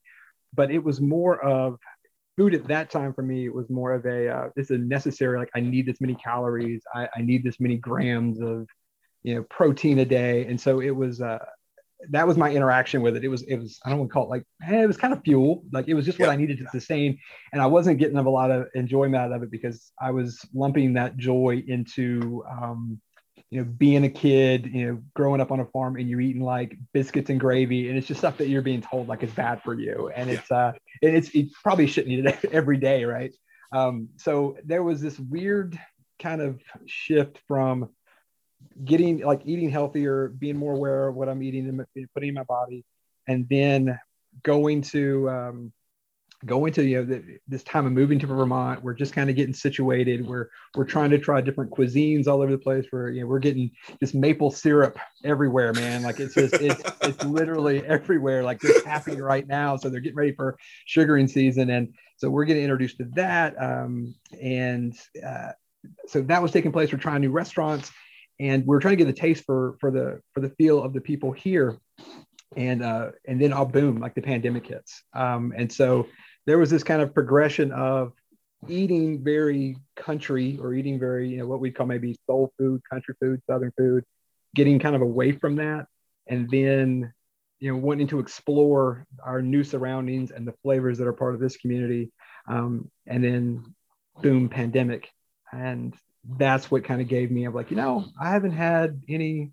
but 0.54 0.72
it 0.72 0.84
was 0.84 1.00
more 1.00 1.44
of 1.44 1.78
food 2.36 2.54
at 2.54 2.68
that 2.70 2.90
time 2.90 3.14
for 3.14 3.22
me 3.22 3.46
it 3.46 3.54
was 3.54 3.70
more 3.70 3.92
of 3.92 4.06
a 4.06 4.30
uh, 4.30 4.50
this 4.56 4.72
is 4.72 4.80
necessary 4.80 5.38
like 5.38 5.50
i 5.56 5.60
need 5.60 5.86
this 5.86 6.00
many 6.00 6.16
calories 6.16 6.82
I, 6.96 7.10
I 7.18 7.22
need 7.22 7.44
this 7.44 7.60
many 7.60 7.76
grams 7.76 8.40
of 8.40 8.66
you 9.24 9.36
know 9.36 9.44
protein 9.50 10.00
a 10.00 10.06
day 10.06 10.46
and 10.46 10.60
so 10.60 10.80
it 10.80 10.96
was 10.96 11.20
uh 11.20 11.44
that 12.12 12.26
was 12.28 12.38
my 12.38 12.52
interaction 12.52 13.02
with 13.02 13.18
it. 13.18 13.24
It 13.24 13.28
was 13.28 13.44
it 13.44 13.58
was 13.58 13.80
i 13.86 13.90
don't 13.90 14.00
want 14.00 14.10
to 14.10 14.14
call 14.14 14.24
it 14.26 14.30
like 14.30 14.44
eh, 14.68 14.84
it 14.84 14.88
was 14.88 14.98
kind 14.98 15.14
of 15.14 15.22
fuel. 15.24 15.64
Like 15.72 15.88
it 15.88 15.94
was 15.94 16.06
just 16.06 16.20
what 16.20 16.30
i 16.30 16.36
needed 16.36 16.58
to 16.60 16.68
sustain. 16.70 17.18
And 17.52 17.62
i 17.62 17.66
wasn't 17.66 18.00
getting 18.00 18.18
a 18.18 18.30
lot 18.30 18.52
of 18.52 18.68
enjoyment 18.74 19.16
out 19.16 19.32
of 19.32 19.44
it 19.44 19.52
because 19.52 19.92
i 20.00 20.12
was 20.12 20.40
lumping 20.54 20.94
that 20.94 21.18
joy 21.18 21.64
into 21.68 22.44
um 22.50 23.02
you 23.52 23.62
know, 23.62 23.66
being 23.66 24.04
a 24.04 24.10
kid, 24.10 24.70
you 24.72 24.86
know, 24.86 25.02
growing 25.16 25.42
up 25.42 25.52
on 25.52 25.60
a 25.60 25.66
farm 25.66 25.96
and 25.96 26.08
you're 26.08 26.22
eating 26.22 26.42
like 26.42 26.78
biscuits 26.94 27.30
and 27.30 27.40
gravy, 27.40 27.90
and 27.90 27.98
it's 27.98 28.08
just 28.08 28.20
stuff 28.20 28.38
that 28.38 28.48
you're 28.48 28.62
being 28.62 28.82
told 28.82 29.08
like 29.08 29.24
is 29.24 29.32
bad 29.32 29.62
for 29.64 29.74
you, 29.74 30.12
and 30.16 30.30
it's 30.30 30.52
uh, 30.52 30.72
and 31.02 31.16
it's 31.16 31.34
you 31.34 31.50
probably 31.64 31.88
shouldn't 31.88 32.14
eat 32.14 32.26
it 32.26 32.46
every 32.52 32.78
day, 32.78 33.06
right? 33.06 33.36
Um, 33.72 34.10
so 34.18 34.58
there 34.64 34.84
was 34.84 35.02
this 35.02 35.18
weird 35.18 35.80
kind 36.20 36.42
of 36.42 36.62
shift 36.86 37.40
from 37.48 37.90
getting 38.84 39.20
like 39.20 39.42
eating 39.46 39.70
healthier, 39.70 40.30
being 40.30 40.58
more 40.58 40.74
aware 40.74 41.08
of 41.08 41.16
what 41.16 41.30
I'm 41.30 41.44
eating 41.44 41.68
and 41.68 41.86
putting 42.14 42.30
in 42.30 42.36
my 42.36 42.44
body, 42.44 42.86
and 43.28 43.48
then 43.50 44.00
going 44.44 44.82
to 44.82 45.30
um, 45.30 45.74
going 46.46 46.72
to 46.72 46.84
you 46.84 46.98
know 46.98 47.06
the, 47.06 47.40
this 47.48 47.64
time 47.64 47.86
of 47.86 47.92
moving 47.92 48.20
to 48.20 48.28
Vermont, 48.28 48.82
we're 48.84 48.94
just 48.94 49.14
kind 49.14 49.30
of 49.30 49.36
getting 49.36 49.54
situated. 49.54 50.26
We're 50.26 50.50
we're 50.76 50.86
trying 50.86 51.10
to 51.12 51.18
try 51.18 51.42
different 51.42 51.72
cuisines 51.72 52.28
all 52.28 52.42
over 52.42 52.52
the 52.52 52.58
place. 52.58 52.86
We're 52.92 53.10
you 53.12 53.22
know 53.22 53.28
we're 53.28 53.40
getting 53.40 53.72
this 54.00 54.14
maple 54.14 54.52
syrup 54.52 54.98
everywhere, 55.24 55.74
man. 55.74 56.04
Like 56.04 56.20
it's 56.20 56.36
just 56.36 56.54
it's 56.56 56.82
it's 57.02 57.24
literally 57.26 57.86
everywhere. 57.86 58.44
Like 58.44 58.64
it's 58.64 58.86
happening 58.86 59.22
right 59.22 59.48
now. 59.48 59.76
So 59.76 59.90
they're 59.90 60.00
getting 60.00 60.18
ready 60.18 60.34
for 60.34 60.58
sugaring 60.86 61.28
season, 61.28 61.70
and 61.70 61.94
so 62.18 62.30
we're 62.30 62.46
getting 62.46 62.64
introduced 62.64 62.98
to 63.00 63.06
that. 63.16 63.62
Um, 63.62 64.16
and 64.42 64.98
uh, 65.26 65.52
so 66.08 66.22
that 66.24 66.42
was 66.42 66.52
taking 66.52 66.72
place. 66.72 66.92
We're 66.92 67.00
trying 67.00 67.22
new 67.22 67.32
restaurants, 67.32 67.92
and 68.40 68.66
we're 68.66 68.80
trying 68.80 68.98
to 68.98 69.04
get 69.04 69.14
the 69.14 69.22
taste 69.22 69.44
for 69.46 69.76
for 69.80 69.92
the 69.92 70.22
for 70.34 70.40
the 70.40 70.50
feel 70.50 70.82
of 70.82 70.94
the 70.94 71.02
people 71.02 71.32
here. 71.32 71.78
And 72.56 72.84
uh, 72.84 73.12
and 73.28 73.40
then 73.40 73.54
all 73.54 73.66
boom, 73.66 74.00
like 74.00 74.16
the 74.16 74.22
pandemic 74.22 74.68
hits. 74.68 75.04
Um, 75.14 75.54
and 75.56 75.72
so 75.72 76.08
there 76.48 76.58
was 76.58 76.70
this 76.70 76.84
kind 76.84 77.02
of 77.02 77.14
progression 77.14 77.72
of 77.72 78.14
eating 78.68 79.24
very 79.24 79.78
country 79.96 80.58
or 80.60 80.74
eating 80.74 81.00
very, 81.00 81.30
you 81.30 81.38
know, 81.38 81.48
what 81.48 81.60
we'd 81.60 81.76
call 81.76 81.86
maybe 81.86 82.18
soul 82.26 82.52
food, 82.58 82.82
country 82.90 83.14
food, 83.22 83.42
southern 83.48 83.72
food, 83.78 84.04
getting 84.56 84.80
kind 84.80 84.96
of 84.96 85.02
away 85.02 85.32
from 85.32 85.58
that, 85.58 85.86
and 86.28 86.50
then 86.50 87.14
you 87.60 87.72
know 87.72 87.78
wanting 87.78 88.08
to 88.08 88.20
explore 88.20 89.06
our 89.24 89.42
new 89.42 89.64
surroundings 89.64 90.32
and 90.32 90.48
the 90.48 90.56
flavors 90.64 90.98
that 90.98 91.08
are 91.08 91.14
part 91.14 91.36
of 91.36 91.40
this 91.40 91.58
community. 91.58 92.12
Um, 92.48 92.90
and 93.06 93.24
then 93.24 93.76
boom 94.22 94.50
pandemic. 94.50 95.10
And 95.52 95.96
that's 96.28 96.70
what 96.70 96.84
kind 96.84 97.02
of 97.02 97.08
gave 97.08 97.32
me 97.32 97.46
i'm 97.46 97.54
like 97.54 97.72
you 97.72 97.78
know 97.78 98.06
i 98.20 98.30
haven't 98.30 98.52
had 98.52 99.02
any 99.08 99.52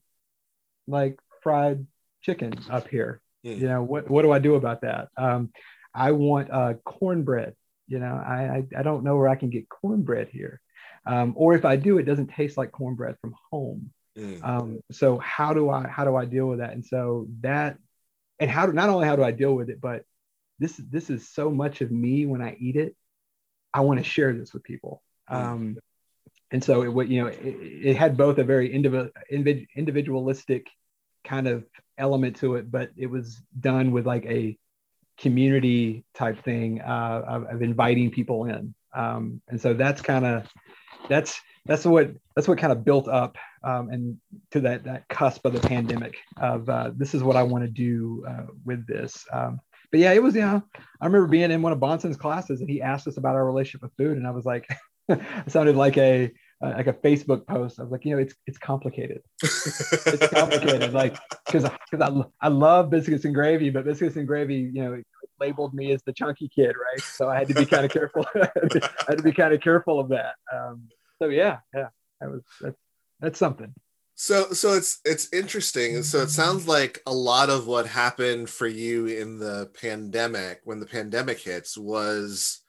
like 0.87 1.19
fried 1.43 1.87
chicken 2.23 2.53
up 2.71 2.89
here 2.89 3.21
mm. 3.45 3.59
you 3.59 3.69
know 3.69 3.83
what, 3.83 4.11
what 4.11 4.23
do 4.23 4.33
i 4.33 4.39
do 4.39 4.55
about 4.57 4.81
that 4.81 5.09
um, 5.17 5.51
I 5.97 6.13
want 6.13 6.51
uh, 6.51 6.75
cornbread. 6.85 7.55
You 7.89 7.99
know, 7.99 8.23
I, 8.25 8.35
I, 8.77 8.81
I 8.81 8.83
don't 8.83 9.03
know 9.03 9.17
where 9.17 9.29
I 9.29 9.37
can 9.37 9.49
get 9.49 9.69
cornbread 9.69 10.29
here, 10.29 10.61
um, 11.07 11.33
or 11.37 11.55
if 11.55 11.65
I 11.65 11.77
do, 11.77 11.99
it 11.99 12.03
doesn't 12.03 12.29
taste 12.29 12.57
like 12.57 12.73
cornbread 12.73 13.17
from 13.21 13.35
home. 13.51 13.91
Mm. 14.19 14.45
Um, 14.45 14.81
so 14.93 15.19
how 15.19 15.55
do 15.55 15.71
I 15.71 15.89
how 15.89 16.05
do 16.05 16.15
I 16.15 16.27
deal 16.27 16.47
with 16.47 16.59
that? 16.59 16.73
And 16.73 16.85
so 16.85 17.29
that, 17.41 17.79
and 18.39 18.51
how 18.51 18.67
do 18.67 18.73
not 18.73 18.91
only 18.91 19.07
how 19.07 19.17
do 19.17 19.25
I 19.25 19.31
deal 19.31 19.55
with 19.55 19.71
it, 19.71 19.81
but 19.81 20.03
this 20.59 20.77
this 20.91 21.09
is 21.09 21.29
so 21.29 21.51
much 21.51 21.81
of 21.81 21.91
me 21.91 22.27
when 22.27 22.43
I 22.43 22.57
eat 22.59 22.77
it. 22.77 22.95
I 23.73 23.81
want 23.81 23.99
to 23.99 24.05
share 24.05 24.33
this 24.33 24.53
with 24.53 24.65
people. 24.65 25.03
Mm. 25.31 25.35
Um, 25.35 25.77
and 26.51 26.63
so 26.63 26.83
it 26.83 26.93
what 26.93 27.09
you 27.09 27.23
know 27.23 27.29
it, 27.29 27.37
it, 27.39 27.97
had 27.97 28.17
both 28.17 28.39
a 28.39 28.45
very 28.45 28.73
individual 28.73 29.11
individualistic 29.75 30.69
kind 31.25 31.49
of 31.49 31.65
element 31.99 32.37
to 32.37 32.55
it, 32.57 32.71
but 32.71 32.91
it 32.97 33.07
was 33.07 33.41
done 33.59 33.91
with 33.91 34.07
like 34.07 34.25
a 34.27 34.57
community 35.19 36.05
type 36.15 36.43
thing 36.45 36.81
uh, 36.81 37.23
of, 37.27 37.45
of, 37.45 37.63
inviting 37.63 38.11
people 38.11 38.45
in. 38.45 38.75
Um, 38.95 39.41
and 39.49 39.61
so 39.61 39.75
that's 39.75 40.03
kind 40.03 40.27
of 40.27 40.47
that's 41.09 41.41
that's 41.65 41.85
what 41.85 42.11
that's 42.35 42.47
what 42.47 42.59
kind 42.59 42.73
of 42.73 42.85
built 42.85 43.09
up 43.09 43.37
um, 43.65 43.91
and 43.91 44.19
to 44.53 44.61
that 44.61 44.85
that 44.85 45.09
cusp 45.09 45.45
of 45.45 45.53
the 45.53 45.61
pandemic 45.61 46.17
of 46.37 46.69
uh, 46.69 46.93
this 46.95 47.15
is 47.15 47.23
what 47.23 47.37
I 47.37 47.43
want 47.43 47.65
to 47.65 47.71
do 47.71 48.25
uh, 48.29 48.47
with 48.65 48.87
this. 48.87 49.25
Um, 49.33 49.61
but 49.91 50.01
yeah, 50.01 50.13
it 50.13 50.23
was 50.23 50.35
you 50.35 50.43
know 50.43 50.63
I 51.01 51.07
remember 51.07 51.29
being 51.29 51.51
in 51.51 51.63
one 51.63 51.73
of 51.73 51.79
Bahnson's 51.79 52.17
classes 52.17 52.61
and 52.61 52.71
he 52.71 52.83
asked 52.83 53.07
us 53.07 53.17
about 53.17 53.35
our 53.35 53.45
relationship 53.45 53.83
with 53.83 53.97
food 53.97 54.17
and 54.17 54.27
I 54.27 54.31
was 54.31 54.45
like, 54.45 54.69
it 55.09 55.21
sounded 55.49 55.77
like 55.77 55.97
a 55.99 56.33
uh, 56.65 56.71
like 56.71 56.87
a 56.87 56.93
Facebook 56.93 57.47
post. 57.47 57.79
I 57.79 57.83
was 57.83 57.93
like, 57.93 58.05
you 58.05 58.15
know, 58.15 58.23
it's 58.23 58.35
it's 58.47 58.59
complicated. 58.59 59.23
it's 59.43 60.29
complicated, 60.29 60.93
like 60.93 61.17
because 61.47 61.69
because 61.91 62.11
I, 62.41 62.47
I 62.47 62.49
love 62.49 62.91
biscuits 62.91 63.25
and 63.25 63.35
gravy, 63.35 63.71
but 63.71 63.85
biscuits 63.85 64.17
and 64.17 64.27
gravy, 64.27 64.71
you 64.73 64.83
know, 64.83 65.03
labeled 65.39 65.75
me 65.75 65.93
as 65.93 66.03
the 66.03 66.13
chunky 66.13 66.49
kid, 66.49 66.75
right? 66.77 67.01
So 67.01 67.29
I 67.29 67.39
had 67.39 67.49
to 67.49 67.55
be 67.55 67.67
kind 67.67 67.85
of 67.85 67.91
careful. 67.91 68.27
I 68.35 68.49
had 69.09 69.19
to 69.19 69.23
be 69.23 69.33
kind 69.33 69.53
of 69.53 69.61
careful 69.61 70.01
of 70.01 70.09
that. 70.09 70.35
Um, 70.53 70.89
so 71.19 71.29
yeah, 71.29 71.59
yeah, 71.75 71.89
that 72.21 72.31
was 72.31 72.43
that's 72.61 72.79
that's 73.21 73.39
something. 73.39 73.75
So 74.15 74.53
so 74.53 74.73
it's 74.73 75.01
it's 75.05 75.33
interesting. 75.33 76.03
So 76.03 76.23
it 76.23 76.31
sounds 76.31 76.67
like 76.67 77.03
a 77.07 77.13
lot 77.13 77.51
of 77.51 77.67
what 77.67 77.87
happened 77.87 78.49
for 78.49 78.67
you 78.67 79.07
in 79.07 79.39
the 79.39 79.71
pandemic 79.79 80.61
when 80.65 80.81
the 80.81 80.87
pandemic 80.87 81.39
hits 81.39 81.77
was 81.77 82.63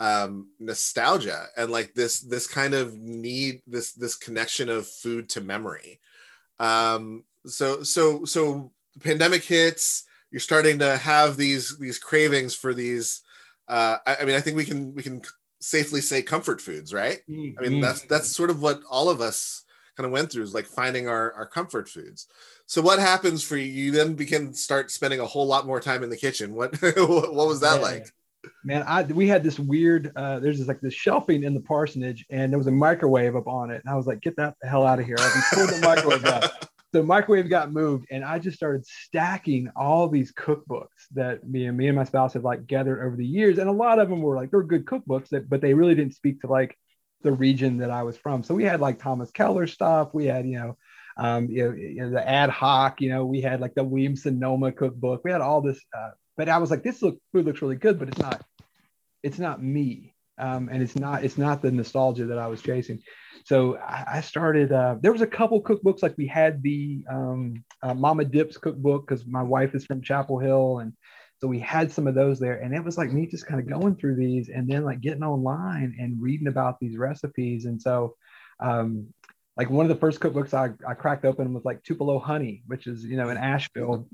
um 0.00 0.48
nostalgia 0.60 1.46
and 1.56 1.72
like 1.72 1.92
this 1.94 2.20
this 2.20 2.46
kind 2.46 2.72
of 2.74 2.96
need 2.98 3.60
this 3.66 3.92
this 3.92 4.14
connection 4.14 4.68
of 4.68 4.86
food 4.86 5.28
to 5.28 5.40
memory. 5.40 6.00
Um 6.58 7.24
so 7.46 7.82
so 7.82 8.24
so 8.24 8.72
the 8.94 9.00
pandemic 9.00 9.44
hits 9.44 10.04
you're 10.30 10.40
starting 10.40 10.78
to 10.80 10.96
have 10.98 11.36
these 11.36 11.78
these 11.78 11.98
cravings 11.98 12.54
for 12.54 12.74
these 12.74 13.22
uh 13.68 13.96
I, 14.06 14.16
I 14.20 14.24
mean 14.24 14.34
i 14.34 14.40
think 14.40 14.56
we 14.56 14.64
can 14.64 14.94
we 14.94 15.02
can 15.02 15.22
safely 15.60 16.00
say 16.00 16.20
comfort 16.20 16.60
foods 16.60 16.92
right? 16.92 17.20
Mm-hmm. 17.30 17.58
i 17.58 17.62
mean 17.62 17.80
that's 17.80 18.02
that's 18.02 18.28
sort 18.28 18.50
of 18.50 18.60
what 18.60 18.82
all 18.90 19.08
of 19.08 19.20
us 19.20 19.64
kind 19.98 20.06
of 20.06 20.12
went 20.12 20.30
through 20.30 20.44
is 20.44 20.54
like 20.54 20.66
finding 20.66 21.08
our 21.08 21.32
our 21.32 21.44
comfort 21.44 21.88
foods. 21.88 22.28
So 22.66 22.80
what 22.80 23.00
happens 23.00 23.42
for 23.42 23.56
you? 23.56 23.64
You 23.64 23.90
then 23.90 24.14
begin 24.14 24.54
start 24.54 24.92
spending 24.92 25.18
a 25.18 25.26
whole 25.26 25.46
lot 25.46 25.66
more 25.66 25.80
time 25.80 26.04
in 26.04 26.10
the 26.10 26.16
kitchen. 26.16 26.54
What 26.54 26.80
what 26.82 27.32
was 27.34 27.60
that 27.60 27.80
yeah. 27.80 27.86
like 27.86 28.14
man 28.64 28.82
i 28.86 29.02
we 29.02 29.26
had 29.26 29.42
this 29.42 29.58
weird 29.58 30.12
uh 30.16 30.38
there's 30.38 30.58
this 30.58 30.68
like 30.68 30.80
this 30.80 30.94
shelving 30.94 31.42
in 31.42 31.54
the 31.54 31.60
parsonage 31.60 32.24
and 32.30 32.52
there 32.52 32.58
was 32.58 32.66
a 32.66 32.72
microwave 32.72 33.36
up 33.36 33.46
on 33.46 33.70
it 33.70 33.80
and 33.84 33.92
i 33.92 33.96
was 33.96 34.06
like 34.06 34.20
get 34.20 34.36
that 34.36 34.54
the 34.60 34.68
hell 34.68 34.86
out 34.86 34.98
of 34.98 35.06
here 35.06 35.16
i'll 35.18 35.66
be 35.66 35.72
the 35.72 35.80
microwave 35.82 36.24
out 36.24 36.50
the 36.92 37.02
microwave 37.02 37.50
got 37.50 37.72
moved 37.72 38.06
and 38.10 38.24
i 38.24 38.38
just 38.38 38.56
started 38.56 38.84
stacking 38.86 39.68
all 39.76 40.08
these 40.08 40.32
cookbooks 40.32 41.06
that 41.12 41.46
me 41.48 41.66
and 41.66 41.76
me 41.76 41.88
and 41.88 41.96
my 41.96 42.04
spouse 42.04 42.32
have 42.32 42.44
like 42.44 42.66
gathered 42.66 43.04
over 43.04 43.16
the 43.16 43.26
years 43.26 43.58
and 43.58 43.68
a 43.68 43.72
lot 43.72 43.98
of 43.98 44.08
them 44.08 44.22
were 44.22 44.36
like 44.36 44.50
they're 44.50 44.62
good 44.62 44.84
cookbooks 44.84 45.28
that 45.28 45.48
but 45.48 45.60
they 45.60 45.74
really 45.74 45.94
didn't 45.94 46.14
speak 46.14 46.40
to 46.40 46.46
like 46.46 46.76
the 47.22 47.32
region 47.32 47.78
that 47.78 47.90
i 47.90 48.02
was 48.02 48.16
from 48.16 48.42
so 48.42 48.54
we 48.54 48.64
had 48.64 48.80
like 48.80 48.98
thomas 48.98 49.30
keller 49.30 49.66
stuff 49.66 50.14
we 50.14 50.26
had 50.26 50.46
you 50.46 50.58
know 50.58 50.76
um, 51.18 51.48
you 51.50 51.64
know, 51.64 51.74
you 51.74 51.94
know, 51.96 52.10
the 52.10 52.26
ad 52.26 52.48
hoc, 52.48 53.00
you 53.00 53.10
know, 53.10 53.26
we 53.26 53.40
had 53.40 53.60
like 53.60 53.74
the 53.74 53.82
William 53.82 54.14
Sonoma 54.14 54.70
cookbook. 54.70 55.22
We 55.24 55.32
had 55.32 55.40
all 55.40 55.60
this 55.60 55.80
uh, 55.92 56.10
but 56.38 56.48
I 56.48 56.58
was 56.58 56.70
like, 56.70 56.84
this 56.84 57.02
look, 57.02 57.18
food 57.32 57.44
looks 57.44 57.60
really 57.60 57.76
good, 57.76 57.98
but 57.98 58.08
it's 58.08 58.18
not, 58.18 58.42
it's 59.24 59.40
not 59.40 59.62
me. 59.62 60.14
Um, 60.38 60.68
and 60.70 60.80
it's 60.80 60.94
not, 60.94 61.24
it's 61.24 61.36
not 61.36 61.60
the 61.60 61.72
nostalgia 61.72 62.26
that 62.26 62.38
I 62.38 62.46
was 62.46 62.62
chasing. 62.62 63.02
So 63.44 63.76
I, 63.76 64.04
I 64.14 64.20
started, 64.20 64.70
uh, 64.70 64.96
there 65.02 65.10
was 65.10 65.20
a 65.20 65.26
couple 65.26 65.60
cookbooks, 65.60 66.00
like 66.00 66.16
we 66.16 66.28
had 66.28 66.62
the 66.62 67.04
um, 67.10 67.64
uh, 67.82 67.92
Mama 67.92 68.24
Dips 68.24 68.56
cookbook, 68.56 69.08
cause 69.08 69.26
my 69.26 69.42
wife 69.42 69.74
is 69.74 69.84
from 69.84 70.00
Chapel 70.00 70.38
Hill. 70.38 70.78
And 70.78 70.92
so 71.38 71.48
we 71.48 71.58
had 71.58 71.90
some 71.90 72.06
of 72.06 72.14
those 72.14 72.38
there 72.38 72.58
and 72.60 72.72
it 72.72 72.84
was 72.84 72.96
like 72.96 73.12
me 73.12 73.26
just 73.26 73.46
kind 73.46 73.60
of 73.60 73.68
going 73.68 73.96
through 73.96 74.14
these 74.14 74.48
and 74.48 74.68
then 74.70 74.84
like 74.84 75.00
getting 75.00 75.24
online 75.24 75.96
and 75.98 76.22
reading 76.22 76.46
about 76.46 76.78
these 76.78 76.96
recipes. 76.96 77.64
And 77.64 77.82
so, 77.82 78.14
um, 78.60 79.08
like 79.56 79.70
one 79.70 79.84
of 79.84 79.88
the 79.88 80.00
first 80.00 80.20
cookbooks 80.20 80.54
I, 80.54 80.72
I 80.88 80.94
cracked 80.94 81.24
open 81.24 81.52
was 81.52 81.64
like 81.64 81.82
Tupelo 81.82 82.20
honey, 82.20 82.62
which 82.68 82.86
is, 82.86 83.04
you 83.04 83.16
know, 83.16 83.28
in 83.28 83.36
Asheville, 83.36 84.06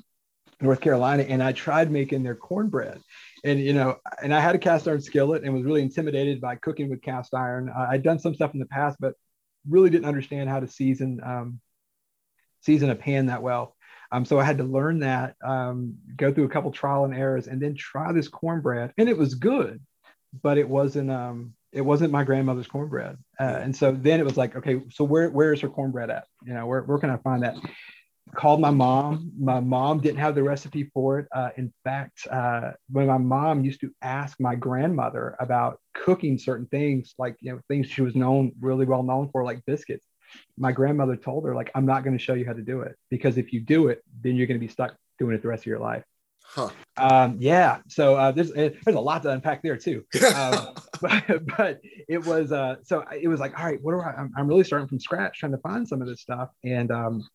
North 0.60 0.80
Carolina, 0.80 1.24
and 1.24 1.42
I 1.42 1.52
tried 1.52 1.90
making 1.90 2.22
their 2.22 2.34
cornbread. 2.34 3.00
And 3.44 3.60
you 3.60 3.72
know, 3.72 3.96
and 4.22 4.34
I 4.34 4.40
had 4.40 4.54
a 4.54 4.58
cast 4.58 4.88
iron 4.88 5.00
skillet 5.00 5.44
and 5.44 5.52
was 5.52 5.64
really 5.64 5.82
intimidated 5.82 6.40
by 6.40 6.56
cooking 6.56 6.88
with 6.88 7.02
cast 7.02 7.34
iron. 7.34 7.70
I'd 7.76 8.02
done 8.02 8.18
some 8.18 8.34
stuff 8.34 8.54
in 8.54 8.60
the 8.60 8.66
past, 8.66 8.98
but 9.00 9.14
really 9.68 9.90
didn't 9.90 10.06
understand 10.06 10.48
how 10.48 10.60
to 10.60 10.68
season 10.68 11.20
um, 11.24 11.60
season 12.60 12.90
a 12.90 12.94
pan 12.94 13.26
that 13.26 13.42
well. 13.42 13.76
Um, 14.12 14.24
so 14.24 14.38
I 14.38 14.44
had 14.44 14.58
to 14.58 14.64
learn 14.64 15.00
that, 15.00 15.34
um, 15.44 15.96
go 16.16 16.32
through 16.32 16.44
a 16.44 16.48
couple 16.48 16.70
trial 16.70 17.04
and 17.04 17.14
errors, 17.14 17.48
and 17.48 17.60
then 17.60 17.74
try 17.74 18.12
this 18.12 18.28
cornbread, 18.28 18.92
and 18.96 19.08
it 19.08 19.18
was 19.18 19.34
good, 19.34 19.80
but 20.42 20.56
it 20.56 20.68
wasn't 20.68 21.10
um, 21.10 21.54
it 21.72 21.80
wasn't 21.80 22.12
my 22.12 22.22
grandmother's 22.22 22.68
cornbread. 22.68 23.18
Uh, 23.38 23.58
and 23.60 23.74
so 23.74 23.90
then 23.90 24.20
it 24.20 24.24
was 24.24 24.36
like, 24.36 24.54
okay, 24.56 24.80
so 24.90 25.04
where 25.04 25.28
where 25.30 25.52
is 25.52 25.60
her 25.60 25.68
cornbread 25.68 26.10
at? 26.10 26.26
You 26.44 26.54
know, 26.54 26.66
where 26.66 26.82
where 26.82 26.98
can 26.98 27.10
I 27.10 27.16
find 27.18 27.42
that? 27.42 27.56
Called 28.34 28.60
my 28.60 28.70
mom. 28.70 29.32
My 29.38 29.60
mom 29.60 30.00
didn't 30.00 30.18
have 30.18 30.34
the 30.34 30.42
recipe 30.42 30.90
for 30.92 31.18
it. 31.18 31.28
Uh, 31.34 31.50
in 31.56 31.72
fact, 31.84 32.26
uh, 32.30 32.72
when 32.90 33.06
my 33.06 33.18
mom 33.18 33.64
used 33.64 33.80
to 33.80 33.90
ask 34.02 34.38
my 34.40 34.54
grandmother 34.54 35.36
about 35.40 35.80
cooking 35.94 36.38
certain 36.38 36.66
things, 36.66 37.14
like 37.18 37.36
you 37.40 37.52
know 37.52 37.60
things 37.68 37.88
she 37.88 38.02
was 38.02 38.14
known 38.14 38.52
really 38.60 38.86
well 38.86 39.02
known 39.02 39.28
for, 39.30 39.44
like 39.44 39.64
biscuits, 39.66 40.06
my 40.58 40.72
grandmother 40.72 41.16
told 41.16 41.44
her 41.44 41.54
like, 41.54 41.70
"I'm 41.74 41.86
not 41.86 42.04
going 42.04 42.16
to 42.16 42.22
show 42.22 42.34
you 42.34 42.44
how 42.44 42.52
to 42.52 42.62
do 42.62 42.80
it 42.82 42.96
because 43.10 43.38
if 43.38 43.52
you 43.52 43.60
do 43.60 43.88
it, 43.88 44.02
then 44.22 44.36
you're 44.36 44.46
going 44.46 44.60
to 44.60 44.66
be 44.66 44.72
stuck 44.72 44.94
doing 45.18 45.34
it 45.34 45.42
the 45.42 45.48
rest 45.48 45.62
of 45.62 45.66
your 45.66 45.80
life." 45.80 46.04
Huh. 46.44 46.68
Um, 46.96 47.36
yeah. 47.40 47.78
So 47.88 48.14
uh, 48.16 48.30
there's 48.32 48.52
there's 48.52 48.76
a 48.86 49.00
lot 49.00 49.22
to 49.22 49.30
unpack 49.30 49.62
there 49.62 49.76
too. 49.76 50.04
Um, 50.34 50.74
but, 51.00 51.46
but 51.56 51.80
it 52.08 52.24
was 52.24 52.52
uh, 52.52 52.76
so 52.82 53.04
it 53.20 53.28
was 53.28 53.40
like, 53.40 53.58
all 53.58 53.66
right, 53.66 53.78
what 53.82 53.92
do 53.92 54.00
I? 54.00 54.14
I'm, 54.16 54.32
I'm 54.36 54.46
really 54.46 54.64
starting 54.64 54.88
from 54.88 55.00
scratch, 55.00 55.38
trying 55.38 55.52
to 55.52 55.58
find 55.58 55.86
some 55.86 56.00
of 56.00 56.08
this 56.08 56.20
stuff, 56.20 56.50
and 56.64 56.90
um, 56.90 57.28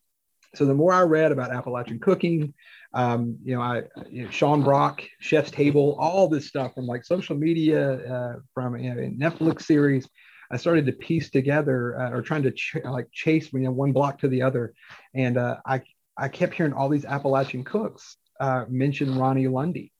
so 0.54 0.64
the 0.64 0.74
more 0.74 0.92
I 0.92 1.02
read 1.02 1.32
about 1.32 1.52
Appalachian 1.52 1.98
cooking, 1.98 2.54
um, 2.92 3.38
you 3.44 3.54
know, 3.54 3.62
I 3.62 3.82
you 4.10 4.24
know, 4.24 4.30
Sean 4.30 4.62
Brock, 4.62 5.02
Chef's 5.20 5.50
Table, 5.50 5.96
all 6.00 6.28
this 6.28 6.48
stuff 6.48 6.74
from 6.74 6.86
like 6.86 7.04
social 7.04 7.36
media, 7.36 7.92
uh, 8.12 8.36
from 8.52 8.76
you 8.76 8.94
know, 8.94 9.30
Netflix 9.30 9.62
series, 9.62 10.08
I 10.50 10.56
started 10.56 10.86
to 10.86 10.92
piece 10.92 11.30
together 11.30 11.98
uh, 11.98 12.10
or 12.10 12.22
trying 12.22 12.42
to 12.42 12.50
ch- 12.50 12.76
like 12.84 13.08
chase 13.12 13.52
you 13.52 13.60
know 13.60 13.70
one 13.70 13.92
block 13.92 14.18
to 14.20 14.28
the 14.28 14.42
other, 14.42 14.74
and 15.14 15.38
uh, 15.38 15.56
I 15.64 15.82
I 16.16 16.28
kept 16.28 16.54
hearing 16.54 16.72
all 16.72 16.88
these 16.88 17.04
Appalachian 17.04 17.64
cooks 17.64 18.16
uh, 18.40 18.64
mention 18.68 19.14
Ronni 19.14 19.50
Lundy, 19.50 19.92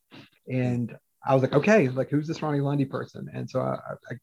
and 0.48 0.96
I 1.24 1.34
was 1.34 1.42
like, 1.42 1.52
okay, 1.52 1.88
like 1.88 2.10
who's 2.10 2.26
this 2.26 2.40
Ronni 2.40 2.62
Lundy 2.62 2.84
person? 2.84 3.28
And 3.32 3.48
so 3.48 3.60
I, 3.60 3.76
I 4.10 4.14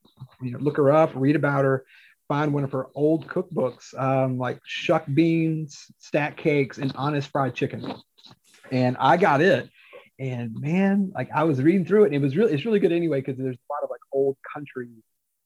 you 0.42 0.52
know 0.52 0.60
look 0.60 0.76
her 0.78 0.92
up, 0.92 1.12
read 1.16 1.38
about 1.38 1.64
her, 1.64 1.86
find 2.28 2.54
one 2.54 2.64
of 2.64 2.72
her 2.72 2.88
old 2.96 3.28
cookbooks, 3.28 3.98
um, 3.98 4.38
like 4.38 4.60
shuck 4.66 5.06
beans, 5.14 5.86
stack 5.98 6.38
cakes, 6.38 6.78
and 6.78 6.92
honest 6.96 7.30
fried 7.30 7.56
chicken. 7.56 7.94
And 8.72 8.98
I 9.00 9.18
got 9.18 9.42
it. 9.42 9.70
And 10.20 10.56
man, 10.60 11.12
like 11.16 11.30
I 11.34 11.44
was 11.44 11.62
reading 11.62 11.86
through 11.86 12.04
it, 12.04 12.08
and 12.08 12.16
it 12.16 12.22
was 12.22 12.36
really 12.36 12.54
it's 12.54 12.66
really 12.66 12.80
good 12.80 12.92
anyway 12.92 13.22
because 13.22 13.38
there's 13.38 13.56
a 13.56 13.74
lot 13.74 13.84
of 13.84 13.90
like 13.90 14.00
old 14.12 14.36
country 14.54 14.90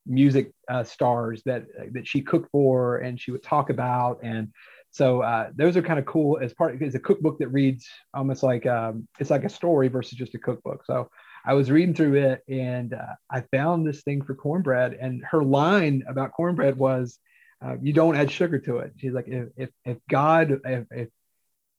music 0.05 0.51
uh, 0.69 0.83
stars 0.83 1.41
that 1.45 1.65
that 1.93 2.07
she 2.07 2.21
cooked 2.21 2.49
for 2.51 2.97
and 2.97 3.19
she 3.19 3.31
would 3.31 3.43
talk 3.43 3.69
about 3.69 4.19
and 4.23 4.51
so 4.89 5.21
uh, 5.21 5.49
those 5.55 5.77
are 5.77 5.81
kind 5.81 5.99
of 5.99 6.05
cool 6.05 6.39
as 6.41 6.53
part 6.53 6.81
it's 6.81 6.95
a 6.95 6.99
cookbook 6.99 7.37
that 7.39 7.47
reads 7.49 7.87
almost 8.13 8.43
like 8.43 8.65
um, 8.65 9.07
it's 9.19 9.29
like 9.29 9.43
a 9.43 9.49
story 9.49 9.87
versus 9.87 10.17
just 10.17 10.33
a 10.33 10.39
cookbook 10.39 10.83
so 10.85 11.09
I 11.45 11.53
was 11.53 11.71
reading 11.71 11.95
through 11.95 12.15
it 12.15 12.43
and 12.47 12.93
uh, 12.93 13.15
I 13.29 13.41
found 13.51 13.85
this 13.85 14.01
thing 14.03 14.21
for 14.21 14.35
cornbread. 14.35 14.93
And 14.93 15.23
her 15.25 15.43
line 15.43 16.03
about 16.07 16.31
cornbread 16.33 16.77
was, 16.77 17.19
uh, 17.63 17.75
"You 17.81 17.93
don't 17.93 18.15
add 18.15 18.31
sugar 18.31 18.59
to 18.59 18.77
it." 18.77 18.93
She's 18.97 19.13
like, 19.13 19.27
"If 19.27 19.49
if, 19.55 19.69
if 19.85 19.97
God 20.09 20.61
if, 20.65 20.85
if 20.91 21.09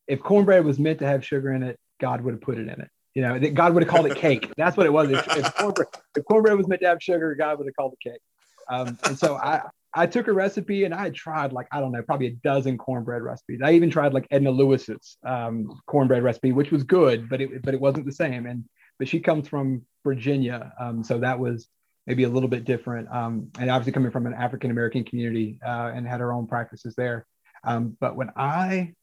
if 0.07 0.20
cornbread 0.20 0.64
was 0.64 0.79
meant 0.79 0.98
to 1.01 1.07
have 1.07 1.25
sugar 1.25 1.53
in 1.53 1.62
it, 1.62 1.79
God 2.01 2.20
would 2.22 2.35
have 2.35 2.40
put 2.40 2.59
it 2.59 2.68
in 2.68 2.81
it. 2.81 2.88
You 3.14 3.22
know, 3.22 3.38
God 3.51 3.75
would 3.75 3.83
have 3.83 3.90
called 3.90 4.07
it 4.07 4.16
cake. 4.16 4.51
That's 4.57 4.77
what 4.77 4.87
it 4.87 4.92
was. 4.92 5.11
If, 5.11 5.37
if, 5.37 5.55
cornbread, 5.55 5.88
if 6.16 6.25
cornbread 6.25 6.57
was 6.57 6.66
meant 6.66 6.81
to 6.81 6.88
have 6.88 7.03
sugar, 7.03 7.35
God 7.35 7.59
would 7.59 7.66
have 7.66 7.77
called 7.77 7.92
it 7.92 8.11
cake. 8.11 8.20
Um, 8.68 8.98
and 9.05 9.18
so 9.18 9.37
I 9.37 9.62
I 9.94 10.07
took 10.07 10.29
a 10.29 10.33
recipe 10.33 10.85
and 10.85 10.94
I 10.94 11.03
had 11.03 11.14
tried 11.14 11.53
like 11.53 11.66
I 11.70 11.81
don't 11.81 11.92
know 11.92 12.03
probably 12.03 12.29
a 12.29 12.35
dozen 12.42 12.79
cornbread 12.79 13.22
recipes. 13.22 13.61
I 13.62 13.72
even 13.72 13.90
tried 13.90 14.14
like 14.14 14.27
Edna 14.31 14.51
Lewis's 14.51 15.18
um, 15.25 15.81
cornbread 15.87 16.22
recipe, 16.22 16.53
which 16.53 16.70
was 16.70 16.85
good, 16.85 17.29
but 17.29 17.40
it 17.40 17.62
but 17.62 17.75
it 17.75 17.81
wasn't 17.81 18.07
the 18.07 18.12
same. 18.12 18.46
And 18.46 18.64
but 19.03 19.09
she 19.09 19.19
comes 19.19 19.49
from 19.49 19.83
Virginia, 20.05 20.73
um, 20.79 21.03
so 21.03 21.19
that 21.19 21.41
was 21.41 21.67
maybe 22.07 22.23
a 22.23 22.29
little 22.29 22.49
bit 22.49 22.65
different. 22.65 23.09
Um, 23.11 23.49
and 23.59 23.69
obviously 23.69 23.91
coming 23.91 24.12
from 24.12 24.27
an 24.29 24.33
African 24.33 24.71
American 24.71 25.03
community 25.03 25.59
uh, 25.67 25.91
and 25.93 26.07
had 26.07 26.21
her 26.21 26.33
own 26.33 26.47
practices 26.47 26.95
there. 26.95 27.27
Um, 27.65 27.97
but 27.99 28.15
when 28.15 28.31
I, 28.37 28.95